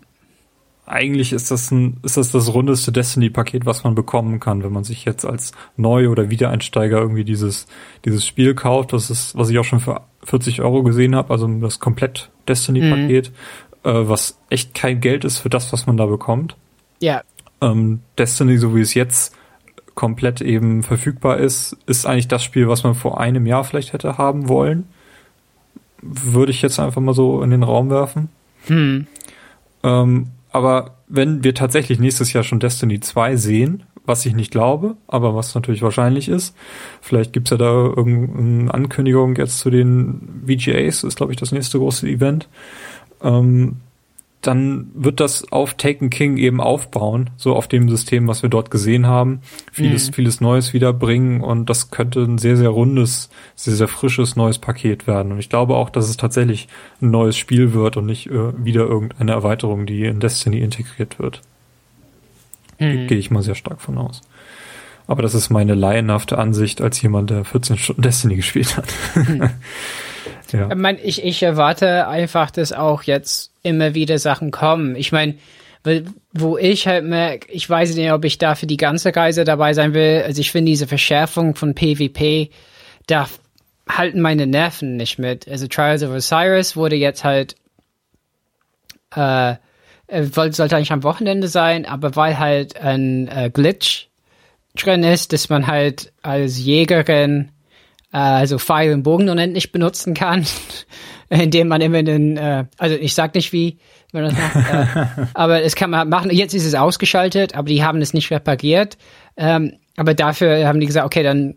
[0.89, 4.83] eigentlich ist das ein, ist das das rundeste Destiny-Paket, was man bekommen kann, wenn man
[4.83, 7.67] sich jetzt als Neu- oder Wiedereinsteiger irgendwie dieses,
[8.05, 8.93] dieses Spiel kauft.
[8.93, 13.31] Das ist, was ich auch schon für 40 Euro gesehen habe, also das komplett Destiny-Paket,
[13.83, 13.89] mhm.
[13.89, 16.55] äh, was echt kein Geld ist für das, was man da bekommt.
[16.99, 17.21] Ja.
[17.61, 19.35] Ähm, Destiny, so wie es jetzt
[19.93, 24.17] komplett eben verfügbar ist, ist eigentlich das Spiel, was man vor einem Jahr vielleicht hätte
[24.17, 24.87] haben wollen.
[26.01, 28.29] Würde ich jetzt einfach mal so in den Raum werfen.
[28.67, 29.07] Hm.
[29.83, 34.97] Ähm, aber wenn wir tatsächlich nächstes Jahr schon Destiny 2 sehen, was ich nicht glaube,
[35.07, 36.55] aber was natürlich wahrscheinlich ist,
[37.01, 41.77] vielleicht gibt's ja da irgendeine Ankündigung jetzt zu den VGAs, ist glaube ich das nächste
[41.77, 42.49] große Event.
[43.21, 43.77] Ähm,
[44.41, 48.71] dann wird das auf Taken King eben aufbauen, so auf dem System, was wir dort
[48.71, 49.41] gesehen haben.
[49.71, 50.13] Vieles, mhm.
[50.13, 55.07] vieles Neues wiederbringen und das könnte ein sehr, sehr rundes, sehr, sehr frisches neues Paket
[55.07, 55.33] werden.
[55.33, 56.69] Und ich glaube auch, dass es tatsächlich
[57.01, 61.41] ein neues Spiel wird und nicht äh, wieder irgendeine Erweiterung, die in Destiny integriert wird.
[62.79, 63.07] Mhm.
[63.07, 64.21] Gehe ich mal sehr stark von aus.
[65.05, 68.93] Aber das ist meine laienhafte Ansicht als jemand, der 14 Stunden Destiny gespielt hat.
[69.15, 69.49] Mhm.
[70.51, 70.69] Ja.
[70.69, 74.95] ich, mein, ich, ich erwarte einfach, dass auch jetzt immer wieder Sachen kommen.
[74.95, 75.35] Ich meine,
[76.34, 79.73] wo ich halt merke, ich weiß nicht, ob ich da für die ganze Reise dabei
[79.73, 80.23] sein will.
[80.26, 82.49] Also ich finde diese Verschärfung von PvP,
[83.07, 83.27] da
[83.88, 85.47] halten meine Nerven nicht mit.
[85.47, 87.55] Also Trials of Osiris wurde jetzt halt,
[89.15, 89.55] äh,
[90.07, 94.07] sollte eigentlich am Wochenende sein, aber weil halt ein äh, Glitch
[94.76, 97.59] drin ist, dass man halt als Jägerin äh,
[98.18, 100.45] also Pfeil und Bogen unendlich benutzen kann,
[101.30, 103.77] indem man immer den, äh, also ich sag nicht wie,
[104.11, 106.31] wenn man das macht, äh, aber es kann man machen.
[106.31, 108.98] Jetzt ist es ausgeschaltet, aber die haben es nicht repariert.
[109.38, 111.56] Ähm, aber dafür haben die gesagt, okay, dann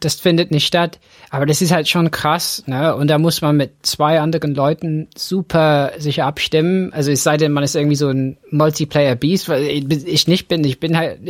[0.00, 0.98] das findet nicht statt.
[1.30, 2.96] Aber das ist halt schon krass, ne?
[2.96, 6.92] Und da muss man mit zwei anderen Leuten super sich abstimmen.
[6.92, 10.64] Also es sei denn, man ist irgendwie so ein Multiplayer-Beast, weil ich nicht bin.
[10.64, 11.20] Ich bin halt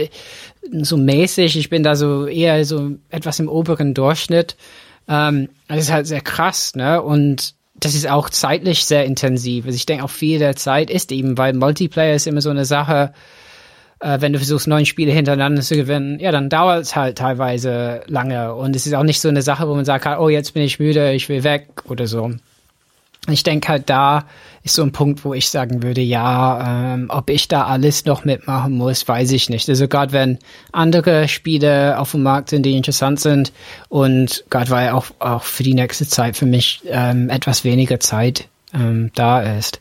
[0.73, 4.57] so mäßig, ich bin da so eher so etwas im oberen Durchschnitt.
[5.09, 7.03] Ähm, das ist halt sehr krass, ne?
[7.03, 9.67] Und das ist auch zeitlich sehr intensiv.
[9.67, 12.65] Also ich denke auch viel der Zeit ist eben, weil Multiplayer ist immer so eine
[12.65, 13.13] Sache,
[14.01, 18.03] äh, wenn du versuchst, neun Spiele hintereinander zu gewinnen, ja, dann dauert es halt teilweise
[18.07, 18.55] lange.
[18.55, 20.79] Und es ist auch nicht so eine Sache, wo man sagt, oh, jetzt bin ich
[20.79, 22.31] müde, ich will weg oder so.
[23.29, 24.27] Ich denke halt, da
[24.63, 28.25] ist so ein Punkt, wo ich sagen würde, ja, ähm, ob ich da alles noch
[28.25, 29.69] mitmachen muss, weiß ich nicht.
[29.69, 30.39] Also gerade wenn
[30.73, 33.53] andere Spiele auf dem Markt sind, die interessant sind
[33.89, 38.49] und gerade weil auch, auch für die nächste Zeit für mich ähm, etwas weniger Zeit
[38.75, 39.81] ähm, da ist.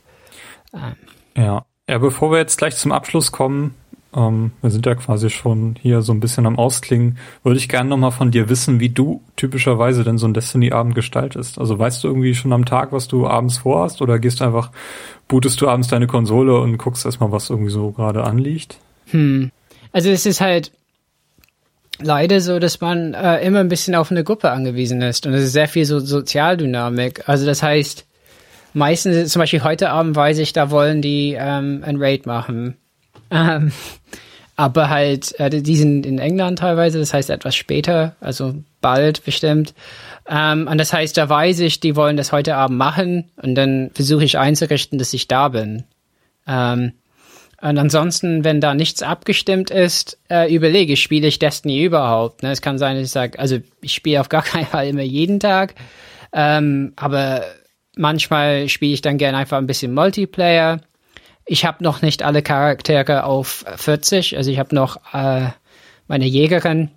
[0.74, 0.96] Ähm.
[1.36, 1.64] Ja.
[1.88, 3.74] ja, bevor wir jetzt gleich zum Abschluss kommen,
[4.16, 7.18] ähm, wir sind ja quasi schon hier so ein bisschen am Ausklingen.
[7.42, 11.58] Würde ich gerne nochmal von dir wissen, wie du typischerweise denn so ein Destiny-Abend gestaltest.
[11.58, 14.70] Also weißt du irgendwie schon am Tag, was du abends vorhast oder gehst einfach,
[15.28, 18.78] bootest du abends deine Konsole und guckst erstmal, was irgendwie so gerade anliegt?
[19.10, 19.50] Hm.
[19.92, 20.72] Also es ist halt
[22.00, 25.44] leider so, dass man äh, immer ein bisschen auf eine Gruppe angewiesen ist und es
[25.44, 27.28] ist sehr viel so Sozialdynamik.
[27.28, 28.06] Also das heißt,
[28.72, 32.76] meistens, zum Beispiel heute Abend weiß ich, da wollen die ähm, ein Raid machen.
[33.30, 33.72] Ähm,
[34.56, 39.74] aber halt, äh, die sind in England teilweise, das heißt etwas später, also bald bestimmt.
[40.28, 43.90] Ähm, und das heißt, da weiß ich, die wollen das heute Abend machen und dann
[43.94, 45.84] versuche ich einzurichten, dass ich da bin.
[46.46, 46.92] Ähm,
[47.60, 52.42] und ansonsten, wenn da nichts abgestimmt ist, äh, überlege ich, spiele ich Destiny überhaupt?
[52.42, 52.50] Ne?
[52.50, 55.40] Es kann sein, dass ich sage, also ich spiele auf gar keinen Fall immer jeden
[55.40, 55.74] Tag,
[56.32, 57.42] ähm, aber
[57.96, 60.80] manchmal spiele ich dann gerne einfach ein bisschen Multiplayer
[61.46, 65.48] ich habe noch nicht alle Charaktere auf 40, also ich habe noch äh,
[66.08, 66.90] meine Jägerin,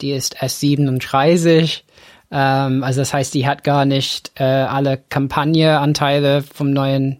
[0.00, 1.84] die ist erst 37.
[2.30, 7.18] Ähm, also das heißt, die hat gar nicht äh, alle Kampagne-Anteile vom neuen,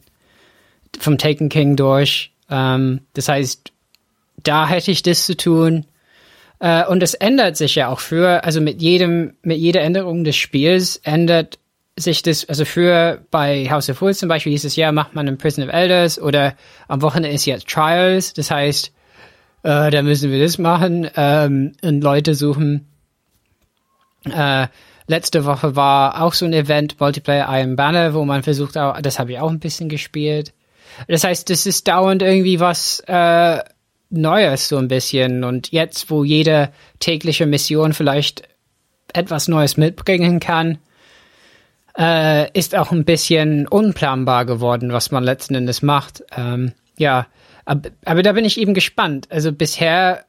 [0.99, 2.33] vom Taken King durch.
[2.51, 3.73] Ähm, das heißt,
[4.43, 5.87] da hätte ich das zu tun.
[6.59, 10.37] Äh, und es ändert sich ja auch für, also mit jedem, mit jeder Änderung des
[10.37, 11.59] Spiels ändert
[11.99, 15.29] sich das, also für bei House of Wolves zum Beispiel hieß es ja, macht man
[15.29, 16.55] ein Prison of Elders oder
[16.89, 18.93] am Wochenende ist jetzt Trials, das heißt,
[19.63, 22.89] äh, da müssen wir das machen ähm, und Leute suchen.
[24.25, 24.69] Äh,
[25.07, 29.19] letzte Woche war auch so ein Event, Multiplayer Iron Banner, wo man versucht, auch, das
[29.19, 30.53] habe ich auch ein bisschen gespielt.
[31.09, 33.59] Das heißt, das ist dauernd irgendwie was äh,
[34.11, 36.71] Neues so ein bisschen und jetzt, wo jede
[37.01, 38.43] tägliche Mission vielleicht
[39.13, 40.79] etwas Neues mitbringen kann,
[41.99, 46.25] äh, ist auch ein bisschen unplanbar geworden, was man letzten Endes macht.
[46.37, 47.27] Ähm, ja,
[47.65, 49.29] aber, aber da bin ich eben gespannt.
[49.31, 50.25] Also bisher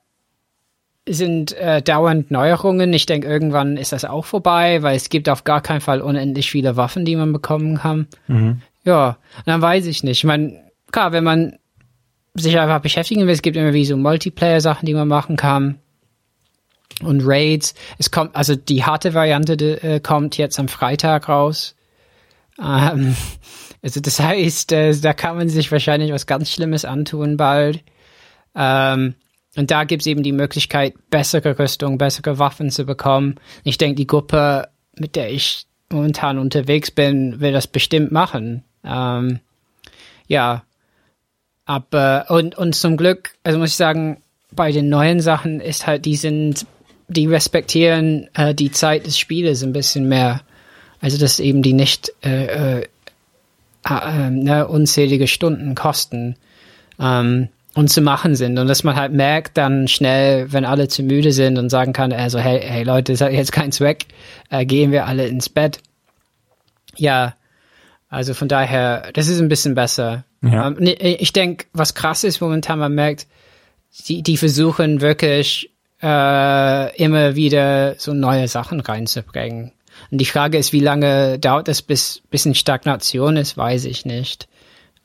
[1.07, 2.93] sind äh, dauernd Neuerungen.
[2.93, 6.49] Ich denke, irgendwann ist das auch vorbei, weil es gibt auf gar keinen Fall unendlich
[6.49, 8.07] viele Waffen, die man bekommen kann.
[8.27, 8.61] Mhm.
[8.85, 10.19] Ja, dann weiß ich nicht.
[10.19, 10.61] Ich meine,
[10.91, 11.57] klar, wenn man
[12.35, 15.79] sich einfach beschäftigen will, es gibt immer wie so Multiplayer-Sachen, die man machen kann
[17.01, 17.73] und Raids.
[17.97, 19.53] Es kommt, also die harte Variante
[19.83, 21.75] äh, kommt jetzt am Freitag raus.
[22.61, 23.15] Ähm,
[23.81, 27.83] also das heißt, äh, da kann man sich wahrscheinlich was ganz Schlimmes antun bald.
[28.55, 29.15] Ähm,
[29.55, 33.35] und da gibt es eben die Möglichkeit, bessere Rüstung, bessere Waffen zu bekommen.
[33.63, 38.63] Ich denke, die Gruppe, mit der ich momentan unterwegs bin, will das bestimmt machen.
[38.83, 39.39] Ähm,
[40.27, 40.63] ja.
[41.65, 44.21] Aber, und, und zum Glück, also muss ich sagen,
[44.51, 46.65] bei den neuen Sachen ist halt, die sind
[47.07, 50.41] die respektieren äh, die Zeit des Spieles ein bisschen mehr.
[51.01, 52.87] Also dass eben die nicht äh, äh,
[53.89, 56.35] äh, ne, unzählige Stunden kosten
[56.99, 58.57] ähm, und zu machen sind.
[58.57, 62.13] Und dass man halt merkt dann schnell, wenn alle zu müde sind und sagen kann,
[62.13, 64.05] also hey, hey Leute, es hat jetzt keinen Zweck,
[64.49, 65.79] äh, gehen wir alle ins Bett.
[66.95, 67.35] Ja,
[68.09, 70.23] also von daher, das ist ein bisschen besser.
[70.41, 70.67] Ja.
[70.67, 73.27] Ähm, ich denke, was krass ist momentan, man merkt,
[74.07, 75.72] die, die versuchen wirklich
[76.03, 79.71] äh, immer wieder so neue Sachen reinzubringen.
[80.11, 84.05] Und die Frage ist, wie lange dauert es, bis, bis in Stagnation ist, weiß ich
[84.05, 84.49] nicht.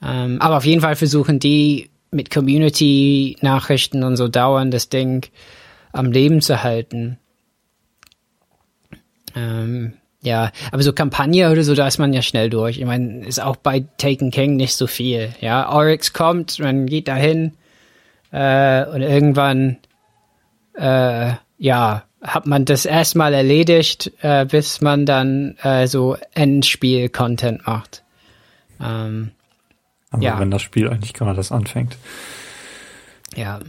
[0.03, 5.27] Ähm, aber auf jeden Fall versuchen die mit Community-Nachrichten und so dauern, das Ding
[5.93, 7.19] am Leben zu halten.
[9.37, 12.79] Ähm, ja, aber so Kampagne oder so, da ist man ja schnell durch.
[12.79, 15.31] Ich meine, ist auch bei Taken King nicht so viel.
[15.41, 17.53] Ja, Oryx kommt, man geht dahin
[18.33, 19.77] äh, und irgendwann,
[20.79, 28.03] äh, ja, hat man das erstmal erledigt, äh, bis man dann äh, so Endspiel-Content macht.
[28.81, 29.33] Ähm,
[30.11, 30.39] aber ja.
[30.39, 31.97] wenn das Spiel eigentlich gerade das anfängt.
[33.37, 33.61] Ja.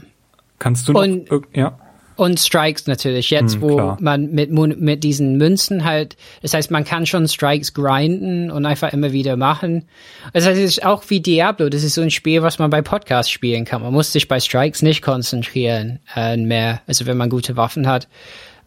[0.57, 1.77] Kannst du noch, Und- ja.
[2.20, 3.98] Und Strikes natürlich, jetzt Hm, wo klar.
[4.02, 8.91] man mit, mit diesen Münzen halt, das heißt, man kann schon Strikes grinden und einfach
[8.91, 9.86] immer wieder machen.
[10.34, 12.82] Das heißt, es ist auch wie Diablo, das ist so ein Spiel, was man bei
[12.82, 13.82] Podcasts spielen kann.
[13.82, 18.10] Man muss sich bei Strikes nicht konzentrieren äh, mehr, also wenn man gute Waffen hat.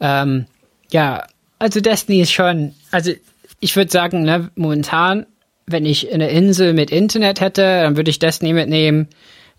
[0.01, 0.47] Ähm,
[0.91, 1.27] ja,
[1.59, 3.13] also Destiny ist schon, also
[3.61, 5.27] ich würde sagen, ne, momentan,
[5.67, 9.09] wenn ich eine Insel mit Internet hätte, dann würde ich Destiny mitnehmen.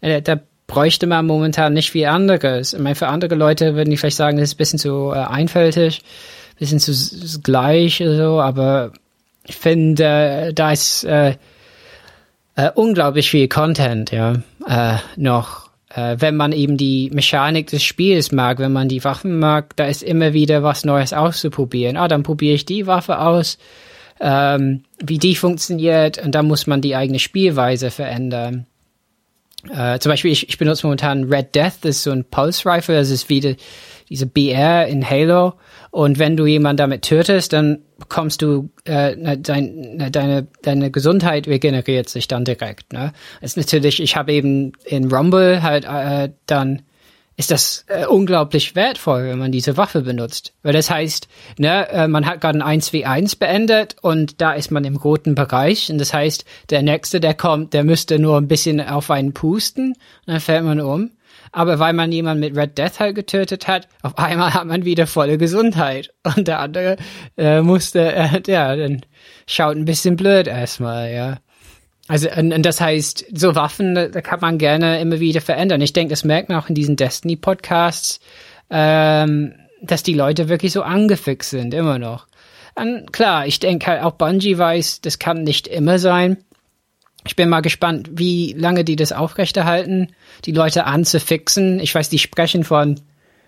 [0.02, 0.40] Äh, Da
[0.74, 2.74] bräuchte man momentan nicht viel anderes.
[2.74, 5.20] Ich meine, für andere Leute würden die vielleicht sagen, das ist ein bisschen zu äh,
[5.20, 6.02] einfältig,
[6.56, 8.92] ein bisschen zu gleich so, aber
[9.46, 11.36] ich finde, äh, da ist äh,
[12.56, 15.70] äh, unglaublich viel Content, ja, äh, noch.
[15.94, 19.86] Äh, wenn man eben die Mechanik des Spiels mag, wenn man die Waffen mag, da
[19.86, 21.98] ist immer wieder was Neues auszuprobieren.
[21.98, 23.60] Ah, dann probiere ich die Waffe aus,
[24.20, 28.66] ähm, wie die funktioniert und dann muss man die eigene Spielweise verändern.
[29.70, 32.96] Äh, zum Beispiel, ich, ich benutze momentan Red Death, das ist so ein Pulse Rifle,
[32.96, 33.56] das ist wie die,
[34.10, 35.54] diese BR in Halo.
[35.92, 40.92] Und wenn du jemanden damit tötest, dann bekommst du äh, na, dein, na, deine deine
[40.92, 42.92] Gesundheit regeneriert sich dann direkt.
[42.92, 44.02] Ne, das ist natürlich.
[44.02, 46.82] Ich habe eben in Rumble halt äh, dann
[47.36, 50.54] ist das äh, unglaublich wertvoll, wenn man diese Waffe benutzt.
[50.62, 51.28] Weil das heißt,
[51.58, 55.92] ne, äh, man hat gerade ein 1v1 beendet und da ist man im roten Bereich.
[55.92, 59.94] Und das heißt, der Nächste, der kommt, der müsste nur ein bisschen auf einen pusten
[59.94, 59.98] und
[60.28, 61.12] dann fällt man um.
[61.52, 65.06] Aber weil man jemanden mit Red Death halt getötet hat, auf einmal hat man wieder
[65.06, 66.12] volle Gesundheit.
[66.24, 66.98] Und der andere
[67.38, 69.02] äh, musste, äh, ja, dann
[69.46, 71.38] schaut ein bisschen blöd erstmal, ja.
[72.08, 75.82] Also und, und das heißt, so Waffen, da kann man gerne immer wieder verändern.
[75.82, 78.20] Ich denke, das merkt man auch in diesen Destiny-Podcasts,
[78.70, 82.28] ähm, dass die Leute wirklich so angefixt sind, immer noch.
[82.76, 86.38] Und klar, ich denke halt auch Bungie weiß, das kann nicht immer sein.
[87.26, 90.10] Ich bin mal gespannt, wie lange die das aufrechterhalten,
[90.46, 91.80] die Leute anzufixen.
[91.80, 93.00] Ich weiß, die sprechen von,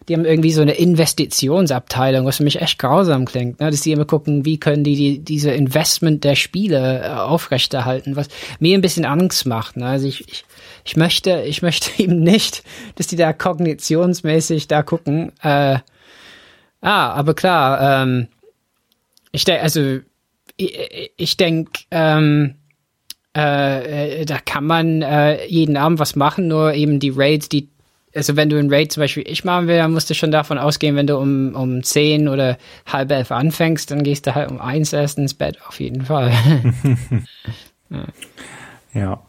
[0.08, 3.72] die haben irgendwie so eine Investitionsabteilung, was für mich echt grausam klingt, ne?
[3.72, 8.28] dass die immer gucken, wie können die, die diese Investment der Spiele äh, aufrechterhalten, was
[8.60, 9.78] mir ein bisschen Angst macht.
[9.78, 9.88] Ne?
[9.88, 10.46] Also ich, ich,
[10.84, 12.64] ich möchte, ich möchte eben nicht,
[12.96, 15.32] dass die da kognitionsmäßig da gucken.
[15.42, 15.80] Äh,
[16.82, 18.28] ah, aber klar, ähm,
[19.32, 20.00] ich denke, also
[20.58, 22.56] ich, ich denke, ähm,
[23.36, 27.70] äh, äh, da kann man äh, jeden Abend was machen, nur eben die Raids, die,
[28.16, 30.58] also wenn du einen Raid zum Beispiel ich machen will, dann musst du schon davon
[30.58, 34.60] ausgehen, wenn du um, um 10 oder halb elf anfängst, dann gehst du halt um
[34.62, 36.32] eins erst ins Bett, auf jeden Fall.
[38.94, 39.20] Ja.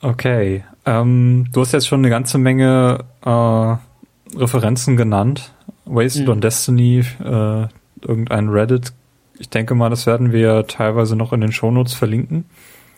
[0.00, 0.64] Okay.
[0.84, 5.52] Ähm, du hast jetzt schon eine ganze Menge äh, Referenzen genannt.
[5.84, 6.32] Wasted Mhm.
[6.32, 7.66] on Destiny, äh,
[8.02, 8.92] irgendein Reddit.
[9.38, 12.46] Ich denke mal, das werden wir teilweise noch in den Shownotes verlinken.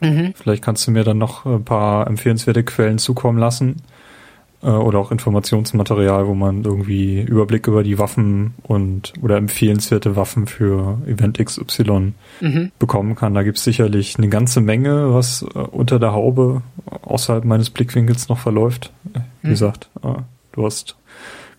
[0.00, 0.32] Mhm.
[0.34, 3.76] Vielleicht kannst du mir dann noch ein paar empfehlenswerte Quellen zukommen lassen.
[4.60, 10.46] Äh, oder auch Informationsmaterial, wo man irgendwie Überblick über die Waffen und oder empfehlenswerte Waffen
[10.48, 12.72] für Event XY Mhm.
[12.78, 13.34] bekommen kann.
[13.34, 16.62] Da gibt's sicherlich eine ganze Menge, was äh, unter der Haube
[17.02, 18.92] außerhalb meines Blickwinkels noch verläuft.
[19.42, 19.50] Wie Mhm.
[19.50, 20.14] gesagt, äh,
[20.52, 20.96] du hast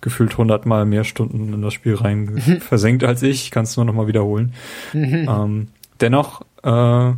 [0.01, 2.59] gefühlt hundertmal mehr Stunden in das Spiel rein Mhm.
[2.61, 3.49] versenkt als ich.
[3.51, 4.53] Kannst nur noch mal wiederholen.
[4.93, 5.27] Mhm.
[5.29, 5.67] Ähm,
[6.01, 7.11] dennoch, äh,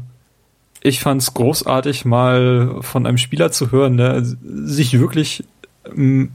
[0.84, 5.44] ich fand's großartig, mal von einem Spieler zu hören, der sich wirklich
[5.86, 6.32] ähm,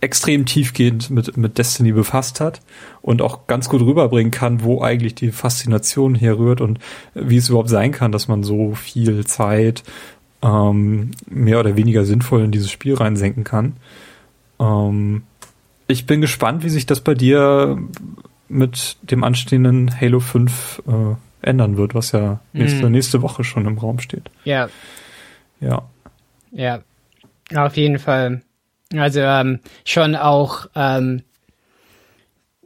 [0.00, 2.62] extrem tiefgehend mit, mit Destiny befasst hat
[3.02, 6.78] und auch ganz gut rüberbringen kann, wo eigentlich die Faszination herrührt und
[7.14, 9.82] wie es überhaupt sein kann, dass man so viel Zeit
[10.42, 13.74] ähm, mehr oder weniger sinnvoll in dieses Spiel reinsenken kann.
[14.58, 15.22] Ähm,
[15.86, 17.78] ich bin gespannt, wie sich das bei dir
[18.48, 22.92] mit dem anstehenden Halo 5 äh, ändern wird, was ja nächste, Mhm.
[22.92, 24.30] nächste Woche schon im Raum steht.
[24.44, 24.68] Ja,
[25.60, 25.82] Ja.
[26.52, 26.80] ja,
[27.54, 28.42] auf jeden Fall.
[28.96, 31.22] Also ähm, schon auch, ähm,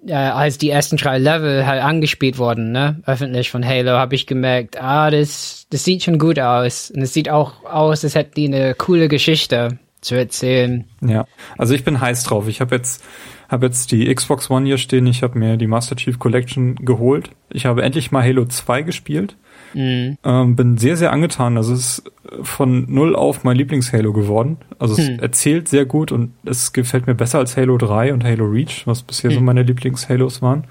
[0.07, 4.27] äh, als die ersten drei Level halt angespielt wurden, ne, öffentlich von Halo, habe ich
[4.27, 6.91] gemerkt, ah, das, das sieht schon gut aus.
[6.91, 10.85] Und es sieht auch aus, als hätten die eine coole Geschichte zu erzählen.
[11.01, 11.27] Ja,
[11.57, 12.49] also ich bin heiß drauf.
[12.49, 13.03] Ich habe jetzt
[13.49, 15.07] habe jetzt die Xbox One hier stehen.
[15.07, 17.31] Ich habe mir die Master Chief Collection geholt.
[17.51, 19.37] Ich habe endlich mal Halo 2 gespielt.
[19.75, 20.19] Mhm.
[20.25, 21.57] Ähm, bin sehr, sehr angetan.
[21.57, 22.13] Also es ist
[22.43, 24.57] von null auf mein Lieblings-Halo geworden.
[24.79, 25.19] Also es hm.
[25.19, 29.03] erzählt sehr gut und es gefällt mir besser als Halo 3 und Halo Reach, was
[29.03, 29.39] bisher hm.
[29.39, 30.65] so meine Lieblings-Halos waren.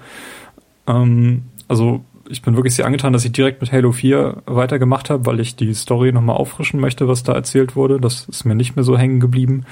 [0.86, 5.26] Ähm, also ich bin wirklich sehr angetan, dass ich direkt mit Halo 4 weitergemacht habe,
[5.26, 8.00] weil ich die Story nochmal auffrischen möchte, was da erzählt wurde.
[8.00, 9.64] Das ist mir nicht mehr so hängen geblieben.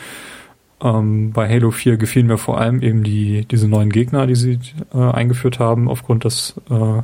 [0.83, 4.59] Ähm, bei Halo 4 gefielen mir vor allem eben die, diese neuen Gegner, die sie
[4.93, 7.03] äh, eingeführt haben, aufgrund des, äh,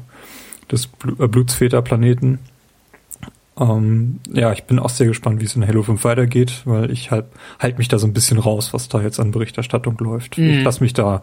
[0.71, 2.41] des Bl äh, Blutsväter-Planeten.
[3.61, 7.11] Ähm, ja, ich bin auch sehr gespannt, wie es in Halo 5 weitergeht, weil ich
[7.11, 7.27] halt,
[7.61, 10.39] halt mich da so ein bisschen raus, was da jetzt an Berichterstattung läuft.
[10.39, 10.51] Mhm.
[10.51, 11.23] Ich lasse mich da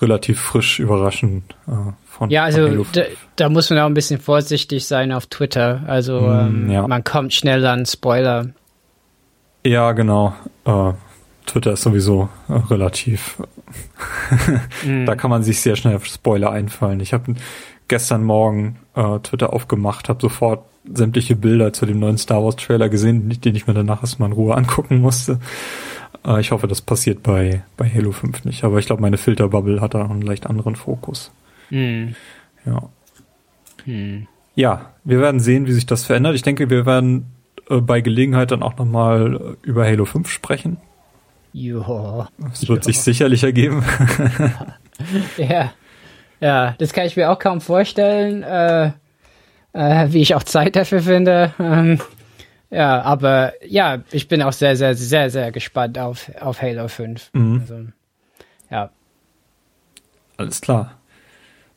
[0.00, 1.72] relativ frisch überraschen äh,
[2.06, 3.02] von Ja, also von da,
[3.36, 5.82] da, muss man auch ein bisschen vorsichtig sein auf Twitter.
[5.86, 6.86] Also mm, ähm, ja.
[6.86, 8.48] man kommt schnell an Spoiler.
[9.64, 10.34] Ja, genau.
[10.64, 10.92] Äh,
[11.50, 13.42] Twitter ist sowieso relativ.
[14.84, 15.06] mm.
[15.06, 17.00] Da kann man sich sehr schnell auf Spoiler einfallen.
[17.00, 17.34] Ich habe
[17.88, 22.88] gestern Morgen äh, Twitter aufgemacht, habe sofort sämtliche Bilder zu dem neuen Star Wars Trailer
[22.88, 25.40] gesehen, den ich mir danach erstmal in Ruhe angucken musste.
[26.24, 29.80] Äh, ich hoffe, das passiert bei, bei Halo 5 nicht, aber ich glaube, meine Filterbubble
[29.80, 31.30] hat da einen leicht anderen Fokus.
[31.70, 32.14] Mhm.
[32.64, 32.88] Ja.
[33.86, 34.26] Mhm.
[34.54, 36.34] Ja, wir werden sehen, wie sich das verändert.
[36.34, 37.26] Ich denke, wir werden
[37.68, 40.78] äh, bei Gelegenheit dann auch nochmal äh, über Halo 5 sprechen.
[41.52, 42.28] Ja.
[42.38, 42.82] Das wird ja.
[42.84, 43.84] sich sicherlich ergeben.
[45.36, 45.72] ja.
[46.40, 48.92] Ja, das kann ich mir auch kaum vorstellen, äh,
[49.72, 51.52] äh, wie ich auch Zeit dafür finde.
[51.58, 52.00] Ähm,
[52.70, 57.30] ja, aber ja, ich bin auch sehr, sehr, sehr, sehr gespannt auf, auf Halo 5.
[57.34, 57.60] Mhm.
[57.60, 57.86] Also,
[58.70, 58.90] ja.
[60.36, 60.99] Alles klar.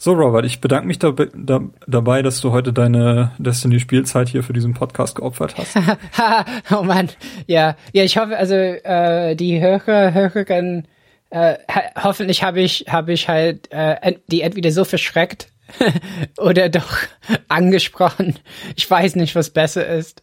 [0.04, 4.52] So, Robert, ich bedanke mich da, da, dabei, dass du heute deine Destiny-Spielzeit hier für
[4.52, 5.78] diesen Podcast geopfert hast.
[6.78, 7.08] oh Mann,
[7.48, 10.90] ja, ja, ich hoffe, also äh, die Hörer, Hörerinnen,
[11.30, 11.56] äh,
[11.96, 15.48] hoffentlich habe ich, habe ich halt äh, die entweder so verschreckt
[16.38, 16.98] oder doch
[17.48, 18.38] angesprochen.
[18.76, 20.22] Ich weiß nicht, was besser ist.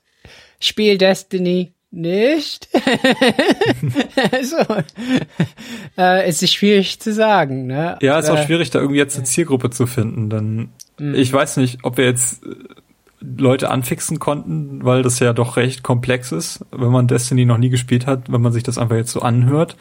[0.60, 2.68] Spiel Destiny nicht.
[4.42, 4.56] so.
[5.96, 7.98] Äh, es ist schwierig zu sagen, ne?
[8.00, 10.68] Ja, es ist auch schwierig, da irgendwie jetzt eine Zielgruppe zu finden, denn
[10.98, 11.14] mhm.
[11.14, 12.54] ich weiß nicht, ob wir jetzt äh,
[13.20, 17.68] Leute anfixen konnten, weil das ja doch recht komplex ist, wenn man Destiny noch nie
[17.68, 19.76] gespielt hat, wenn man sich das einfach jetzt so anhört.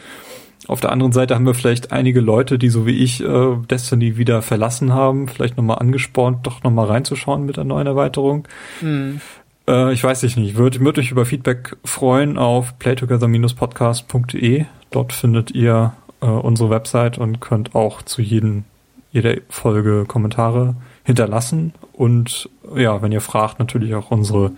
[0.68, 4.18] Auf der anderen Seite haben wir vielleicht einige Leute, die so wie ich äh, Destiny
[4.18, 8.48] wieder verlassen haben, vielleicht nochmal angespornt, doch nochmal reinzuschauen mit der neuen Erweiterung.
[8.82, 9.22] Mhm.
[9.70, 14.66] Äh, ich weiß nicht, würde würd mich über Feedback freuen auf playtogether-podcast.de.
[14.92, 18.64] Dort findet ihr äh, unsere Website und könnt auch zu jedem,
[19.12, 21.74] jeder Folge Kommentare hinterlassen.
[21.94, 24.52] Und ja, wenn ihr fragt, natürlich auch unsere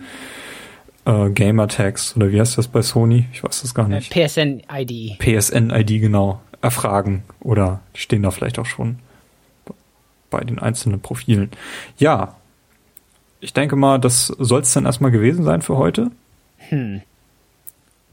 [1.04, 3.26] äh, Gamer-Tags oder wie heißt das bei Sony?
[3.32, 4.12] Ich weiß das gar äh, nicht.
[4.12, 5.18] PSN-ID.
[5.18, 6.40] PSN-ID, genau.
[6.62, 9.00] Erfragen oder die stehen da vielleicht auch schon
[10.30, 11.50] bei den einzelnen Profilen.
[11.98, 12.36] Ja,
[13.42, 16.12] ich denke mal, das soll es dann erstmal gewesen sein für heute.
[16.68, 17.02] Hm.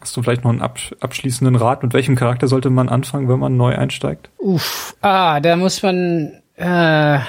[0.01, 1.83] Hast du vielleicht noch einen abschließenden Rat?
[1.83, 4.30] Mit welchem Charakter sollte man anfangen, wenn man neu einsteigt?
[4.38, 6.32] Uff, ah, da muss man.
[6.56, 7.19] Äh,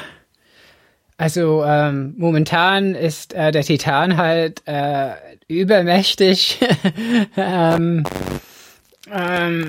[1.19, 5.11] also ähm, momentan ist äh, der Titan halt äh,
[5.49, 6.59] übermächtig.
[7.37, 8.05] ähm,
[9.13, 9.69] ähm,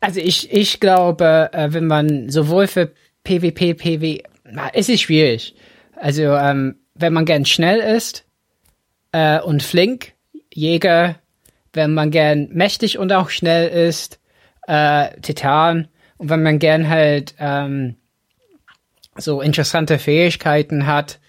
[0.00, 2.90] also ich, ich glaube, äh, wenn man sowohl für
[3.24, 4.22] PvP, PvE,
[4.72, 5.54] es ist schwierig.
[5.96, 8.24] Also ähm, wenn man gern schnell ist
[9.12, 10.12] äh, und flink,
[10.52, 11.16] Jäger,
[11.72, 14.18] wenn man gern mächtig und auch schnell ist,
[14.66, 17.96] äh, Titan, und wenn man gern halt ähm,
[19.16, 21.20] so interessante Fähigkeiten hat,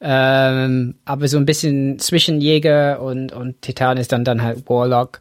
[0.00, 5.20] ähm, aber so ein bisschen zwischen Jäger und, und Titan ist dann dann halt Warlock.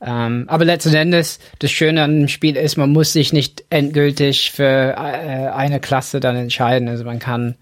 [0.00, 4.52] Ähm, aber letzten Endes, das Schöne an dem Spiel ist, man muss sich nicht endgültig
[4.52, 6.88] für äh, eine Klasse dann entscheiden.
[6.88, 7.56] Also man kann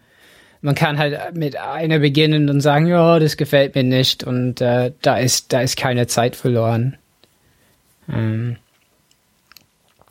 [0.61, 4.93] man kann halt mit einer beginnen und sagen, ja, das gefällt mir nicht und äh,
[5.03, 6.97] da ist da ist keine Zeit verloren.
[8.09, 8.57] Ähm,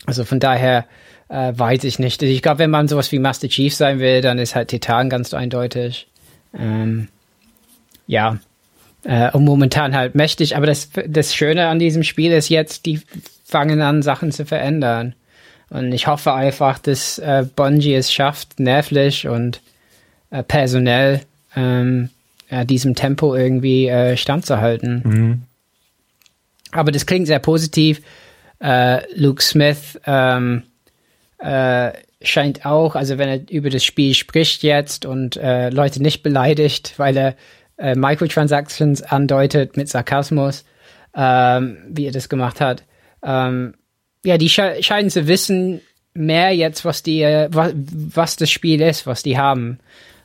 [0.05, 0.85] also von daher
[1.29, 2.21] äh, weiß ich nicht.
[2.23, 5.33] Ich glaube, wenn man sowas wie Master Chief sein will, dann ist halt Titan ganz
[5.33, 6.07] eindeutig.
[6.57, 7.09] Ähm,
[8.07, 8.39] ja.
[9.03, 13.01] Äh, und momentan halt mächtig, aber das, das Schöne an diesem Spiel ist jetzt, die
[13.43, 15.13] fangen an, Sachen zu verändern.
[15.69, 19.61] Und ich hoffe einfach, dass äh, Bungie es schafft, nervlich und
[20.29, 21.21] äh, personell
[21.55, 22.09] ähm,
[22.49, 25.01] äh, diesem Tempo irgendwie äh, standzuhalten.
[25.03, 25.41] Mhm.
[26.71, 28.01] Aber das klingt sehr positiv.
[28.59, 30.63] Äh, Luke Smith ähm,
[31.37, 31.91] äh,
[32.21, 36.93] scheint auch, also wenn er über das Spiel spricht jetzt und äh, Leute nicht beleidigt,
[36.97, 37.35] weil er
[37.77, 40.65] äh, Microtransactions andeutet mit Sarkasmus,
[41.15, 42.83] ähm, wie er das gemacht hat.
[43.23, 43.75] Ähm,
[44.25, 45.81] ja, die sche scheinen zu wissen
[46.13, 49.79] mehr jetzt, was die, was, was das Spiel ist, was die haben.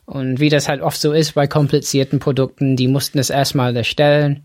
[0.05, 4.43] Und wie das halt oft so ist bei komplizierten Produkten, die mussten es erstmal erstellen,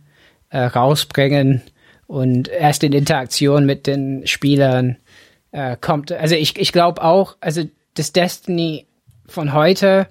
[0.51, 1.63] äh, rausbringen
[2.07, 4.97] und erst in Interaktion mit den Spielern
[5.51, 6.13] äh, kommt.
[6.13, 7.65] Also ich, ich glaube auch, also
[7.95, 8.87] das Destiny
[9.27, 10.09] von heute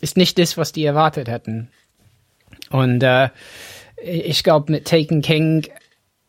[0.00, 1.68] ist nicht das, was die erwartet hätten.
[2.70, 3.28] Und äh,
[4.02, 5.66] ich glaube, mit Taken King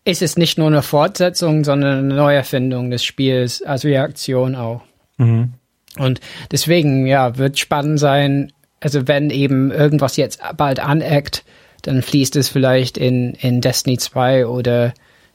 [0.06, 4.82] ist es nicht nur eine Fortsetzung, sondern eine Neuerfindung des Spiels als Reaktion auch.
[5.17, 5.53] Mhm.
[5.97, 6.19] Und
[6.51, 8.51] deswegen, ja, wird spannend sein.
[8.80, 11.43] Also wenn eben irgendwas jetzt bald aneckt,
[11.83, 14.93] dann fließt es vielleicht in, in Destiny 2 oder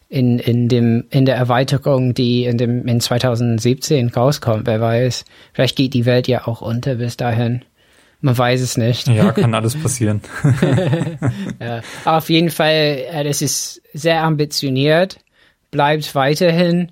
[0.08, 5.24] in, in dem, in der Erweiterung, die in dem, in 2017 rauskommt, wer weiß.
[5.52, 7.64] Vielleicht geht die Welt ja auch unter bis dahin.
[8.20, 9.06] Man weiß es nicht.
[9.08, 10.22] Ja, kann alles passieren.
[11.60, 15.18] ja, auf jeden Fall, äh, das ist sehr ambitioniert,
[15.70, 16.90] bleibt weiterhin,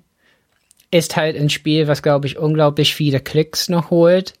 [0.91, 4.33] ist halt ein Spiel, was glaube ich unglaublich viele Klicks noch holt.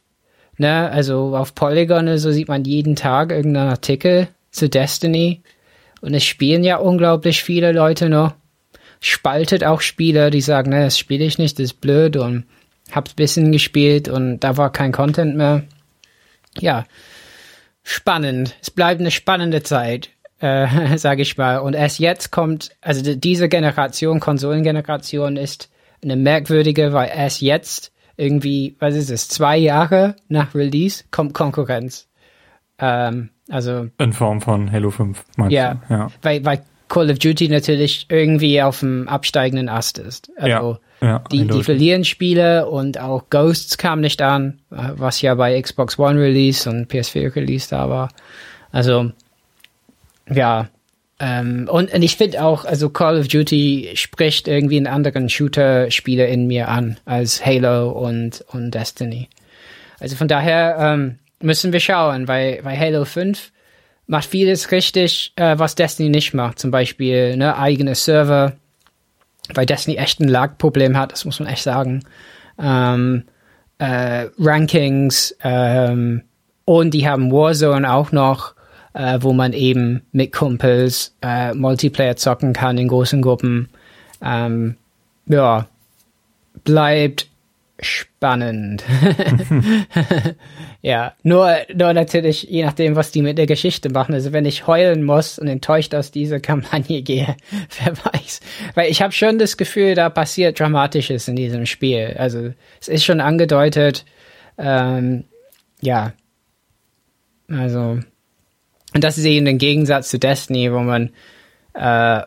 [0.57, 0.89] Ne?
[0.89, 5.41] Also auf Polygon so sieht man jeden Tag irgendeinen Artikel zu Destiny
[6.01, 8.33] und es spielen ja unglaublich viele Leute noch.
[8.99, 12.45] Spaltet auch Spieler, die sagen, ne, das spiele ich nicht, das ist blöd und
[12.91, 15.63] hab's bisschen gespielt und da war kein Content mehr
[16.59, 16.85] ja,
[17.83, 18.55] spannend.
[18.61, 20.09] Es bleibt eine spannende Zeit,
[20.39, 21.57] äh, sage ich mal.
[21.59, 25.69] Und erst jetzt kommt, also diese Generation, Konsolengeneration ist
[26.03, 32.07] eine merkwürdige, weil erst jetzt irgendwie, was ist es, zwei Jahre nach Release kommt Konkurrenz.
[32.79, 35.23] Ähm, also in Form von Halo 5.
[35.49, 36.07] Ja, ja.
[36.21, 40.31] Weil, weil Call of Duty natürlich irgendwie auf dem absteigenden Ast ist.
[40.37, 45.35] Also ja, ja, die, die verlieren Spiele und auch Ghosts kam nicht an, was ja
[45.35, 48.09] bei Xbox One Release und PS4 Release da war.
[48.71, 49.11] Also
[50.29, 50.67] ja,
[51.19, 56.27] ähm, und, und ich finde auch, also Call of Duty spricht irgendwie einen anderen Shooter-Spieler
[56.27, 59.29] in mir an als Halo und, und Destiny.
[59.99, 63.51] Also von daher ähm, müssen wir schauen, weil, weil Halo 5
[64.05, 66.59] macht vieles richtig, äh, was Destiny nicht macht.
[66.59, 68.53] Zum Beispiel ne, eigene Server,
[69.53, 72.03] weil Destiny echt ein Lag-Problem hat, das muss man echt sagen.
[72.59, 73.23] Ähm,
[73.79, 76.23] äh, Rankings ähm,
[76.65, 78.56] und die haben Warzone auch noch,
[78.97, 83.69] äh, wo man eben mit Kumpels äh, Multiplayer zocken kann in großen Gruppen.
[84.23, 84.75] Ähm,
[85.27, 85.67] ja,
[86.63, 87.27] bleibt
[87.79, 88.83] spannend.
[90.81, 94.15] ja, nur, nur natürlich, je nachdem, was die mit der Geschichte machen.
[94.15, 97.35] Also wenn ich heulen muss und enttäuscht aus dieser Kampagne gehe,
[97.79, 98.39] wer weiß.
[98.73, 102.15] Weil ich habe schon das Gefühl, da passiert Dramatisches in diesem Spiel.
[102.17, 102.51] Also
[102.81, 104.05] es ist schon angedeutet,
[104.57, 105.25] ähm,
[105.81, 106.13] ja.
[107.47, 107.99] Also,
[108.93, 111.09] und das ist eben ein Gegensatz zu Destiny, wo man
[111.73, 112.21] äh,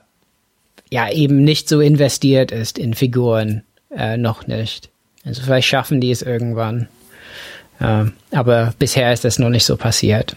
[0.91, 3.63] ja eben nicht so investiert ist in Figuren,
[3.97, 4.91] äh, noch nicht.
[5.25, 6.89] Also vielleicht schaffen die es irgendwann.
[7.81, 10.37] Ähm, aber bisher ist das noch nicht so passiert.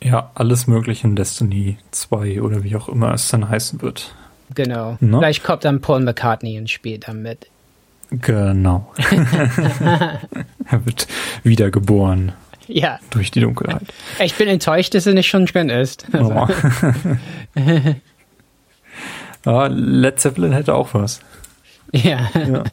[0.00, 4.14] Ja, alles mögliche in Destiny 2 oder wie auch immer es dann heißen wird.
[4.54, 4.96] Genau.
[5.00, 5.18] No?
[5.18, 7.46] Vielleicht kommt dann Paul McCartney ins Spiel damit.
[8.10, 8.92] Genau.
[9.80, 11.06] er wird
[11.44, 12.32] wiedergeboren.
[12.72, 12.98] Ja.
[13.10, 13.82] Durch die Dunkelheit.
[14.20, 16.06] Ich bin enttäuscht, dass er nicht schon drin ist.
[16.14, 16.48] Oh.
[19.44, 21.20] ja, Led Zeppelin hätte auch was.
[21.92, 22.30] Ja.
[22.34, 22.64] ja.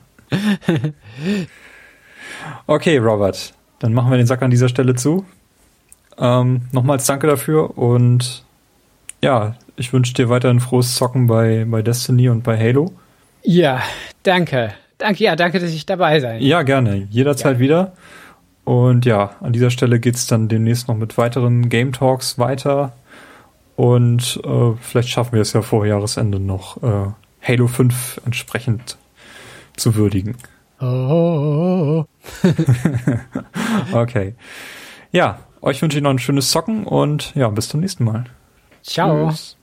[2.65, 3.53] okay, Robert.
[3.79, 5.25] Dann machen wir den Sack an dieser Stelle zu.
[6.17, 8.43] Ähm, nochmals danke dafür und
[9.21, 12.93] ja, ich wünsche dir weiterhin frohes Zocken bei, bei Destiny und bei Halo.
[13.43, 13.81] Ja,
[14.23, 14.73] danke.
[14.97, 16.41] Danke, ja, danke, dass ich dabei sein.
[16.41, 17.07] Ja, gerne.
[17.09, 17.59] Jederzeit ja.
[17.59, 17.93] wieder.
[18.69, 22.93] Und ja, an dieser Stelle geht es dann demnächst noch mit weiteren Game Talks weiter.
[23.75, 27.07] Und äh, vielleicht schaffen wir es ja vor Jahresende noch, äh,
[27.41, 28.99] Halo 5 entsprechend
[29.75, 30.38] zu würdigen.
[30.80, 32.06] Oh.
[33.91, 34.35] okay.
[35.11, 38.25] Ja, euch wünsche ich noch ein schönes Zocken und ja, bis zum nächsten Mal.
[38.83, 39.30] Ciao.
[39.30, 39.58] Tschüss.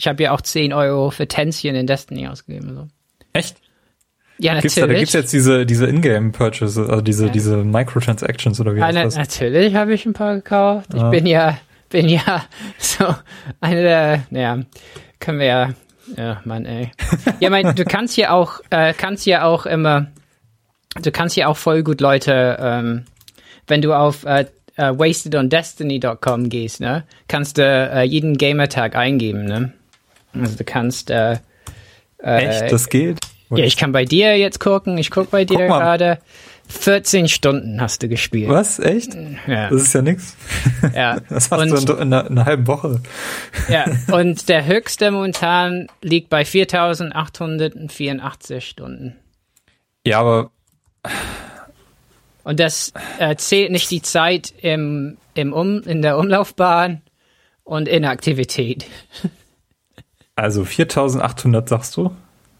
[0.00, 2.74] Ich habe ja auch 10 Euro für Tänzchen in Destiny ausgegeben.
[2.74, 2.88] So.
[3.34, 3.56] Echt?
[4.38, 5.00] Ja, Gibt's da, da natürlich.
[5.00, 9.16] gibt's jetzt diese, diese Ingame-Purchases, also diese, diese Microtransactions oder wie Ja, heißt na, das?
[9.16, 10.88] natürlich habe ich ein paar gekauft.
[10.94, 11.10] Ich Ah.
[11.10, 11.58] bin ja,
[11.90, 12.44] bin ja
[12.78, 13.14] so
[13.60, 14.60] eine der, naja,
[15.18, 15.70] können wir ja,
[16.16, 16.90] ja, Mann, ey.
[17.40, 20.06] Ja, mein, du kannst ja auch, äh, kannst ja auch immer,
[21.02, 23.04] du kannst ja auch voll gut Leute, ähm,
[23.66, 24.46] wenn du auf äh,
[24.76, 29.72] äh, wastedondestiny.com gehst, ne, kannst du äh, jeden Gamertag eingeben, ne?
[30.32, 31.38] Also du kannst, äh,
[32.22, 32.70] äh, Echt?
[32.72, 33.18] Das geht?
[33.50, 36.18] ja, ich kann bei dir jetzt gucken, ich guck bei dir Guck gerade.
[36.68, 38.48] 14 Stunden hast du gespielt.
[38.48, 38.78] Was?
[38.78, 39.16] Echt?
[39.48, 39.70] Ja.
[39.70, 40.36] Das ist ja nix.
[40.94, 41.18] Ja.
[41.28, 43.00] Das hast Und- du in, in, einer, in einer halben Woche.
[43.68, 49.16] Ja, und der höchste momentan liegt bei 4884 Stunden.
[50.06, 50.50] Ja, aber
[52.44, 57.02] Und das äh, zählt nicht die Zeit im, im um, in der Umlaufbahn
[57.64, 58.86] und Inaktivität.
[60.40, 62.10] Also 4800 sagst du?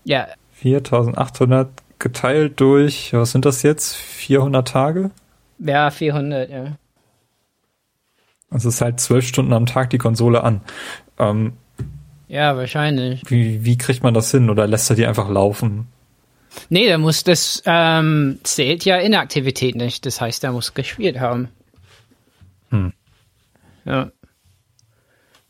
[0.04, 1.68] Ja, 4800
[1.98, 3.94] geteilt durch, was sind das jetzt?
[3.96, 5.10] 400 Tage?
[5.58, 6.76] ja, 400, ja.
[8.50, 10.60] Das ist halt zwölf Stunden am Tag die Konsole an.
[11.18, 11.52] Ähm,
[12.28, 13.22] Ja, wahrscheinlich.
[13.28, 14.50] wie, wie kriegt man das hin?
[14.50, 15.86] Oder lässt er die einfach laufen?
[16.68, 20.04] Nee, da muss das ähm, zählt ja Inaktivität nicht.
[20.04, 21.48] Das heißt, er muss gespielt haben.
[22.70, 22.92] Hm.
[23.84, 24.10] Ja.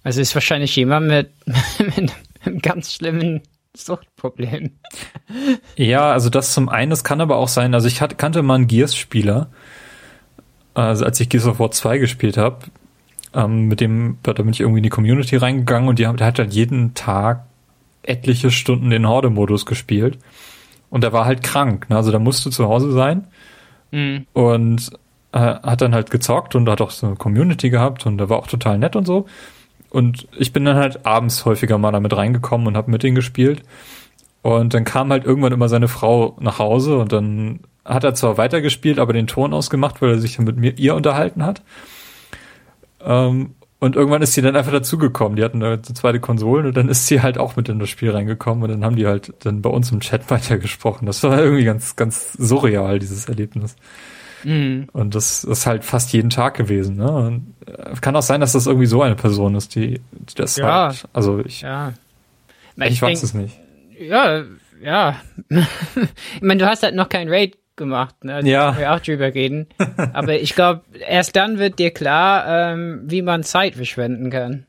[0.03, 1.31] Also ist wahrscheinlich jemand mit,
[1.97, 2.13] mit
[2.45, 3.43] einem ganz schlimmen
[3.77, 4.71] Suchtproblem.
[5.77, 8.55] Ja, also das zum einen, das kann aber auch sein, also ich hatte, kannte mal
[8.57, 9.49] einen Gears-Spieler,
[10.75, 12.59] also als ich Gears of War 2 gespielt habe,
[13.35, 16.27] ähm, mit dem, da bin ich irgendwie in die Community reingegangen und die, haben- der
[16.27, 17.45] hat halt jeden Tag
[18.03, 20.19] etliche Stunden den Horde-Modus gespielt
[20.89, 21.97] und der war halt krank, ne?
[21.97, 23.27] also da musste zu Hause sein
[23.93, 24.27] Mhm.
[24.35, 24.91] und
[25.33, 28.39] äh, hat dann halt gezockt und hat auch so eine Community gehabt und der war
[28.39, 29.27] auch total nett und so.
[29.91, 33.63] Und ich bin dann halt abends häufiger mal damit reingekommen und habe mit denen gespielt.
[34.43, 38.39] Und dann kam halt irgendwann immer seine Frau nach Hause und dann hat er zwar
[38.39, 41.63] weitergespielt, aber den Ton ausgemacht, weil er sich dann mit mir ihr unterhalten hat.
[43.03, 45.37] Ähm, und irgendwann ist sie dann einfach dazugekommen.
[45.37, 48.11] Die hatten eine zweite Konsole und dann ist sie halt auch mit in das Spiel
[48.11, 51.07] reingekommen und dann haben die halt dann bei uns im Chat weitergesprochen.
[51.07, 53.77] Das war irgendwie ganz, ganz surreal, dieses Erlebnis.
[54.45, 54.89] Mhm.
[54.93, 56.97] Und das ist halt fast jeden Tag gewesen.
[56.97, 57.11] Ne?
[57.11, 60.57] Und äh, kann auch sein, dass das irgendwie so eine Person ist, die, die das
[60.57, 60.89] Ja.
[60.89, 61.05] halt.
[61.13, 61.93] Also ich, Ja.
[62.77, 63.59] ich, weiß denk- es nicht.
[63.99, 64.43] Ja,
[64.83, 65.17] ja.
[65.51, 68.41] ich meine, du hast halt noch kein Raid gemacht, ne?
[68.43, 68.67] Da Ja.
[68.69, 69.67] können wir auch drüber reden.
[70.13, 74.67] Aber ich glaube, erst dann wird dir klar, ähm, wie man Zeit verschwenden kann.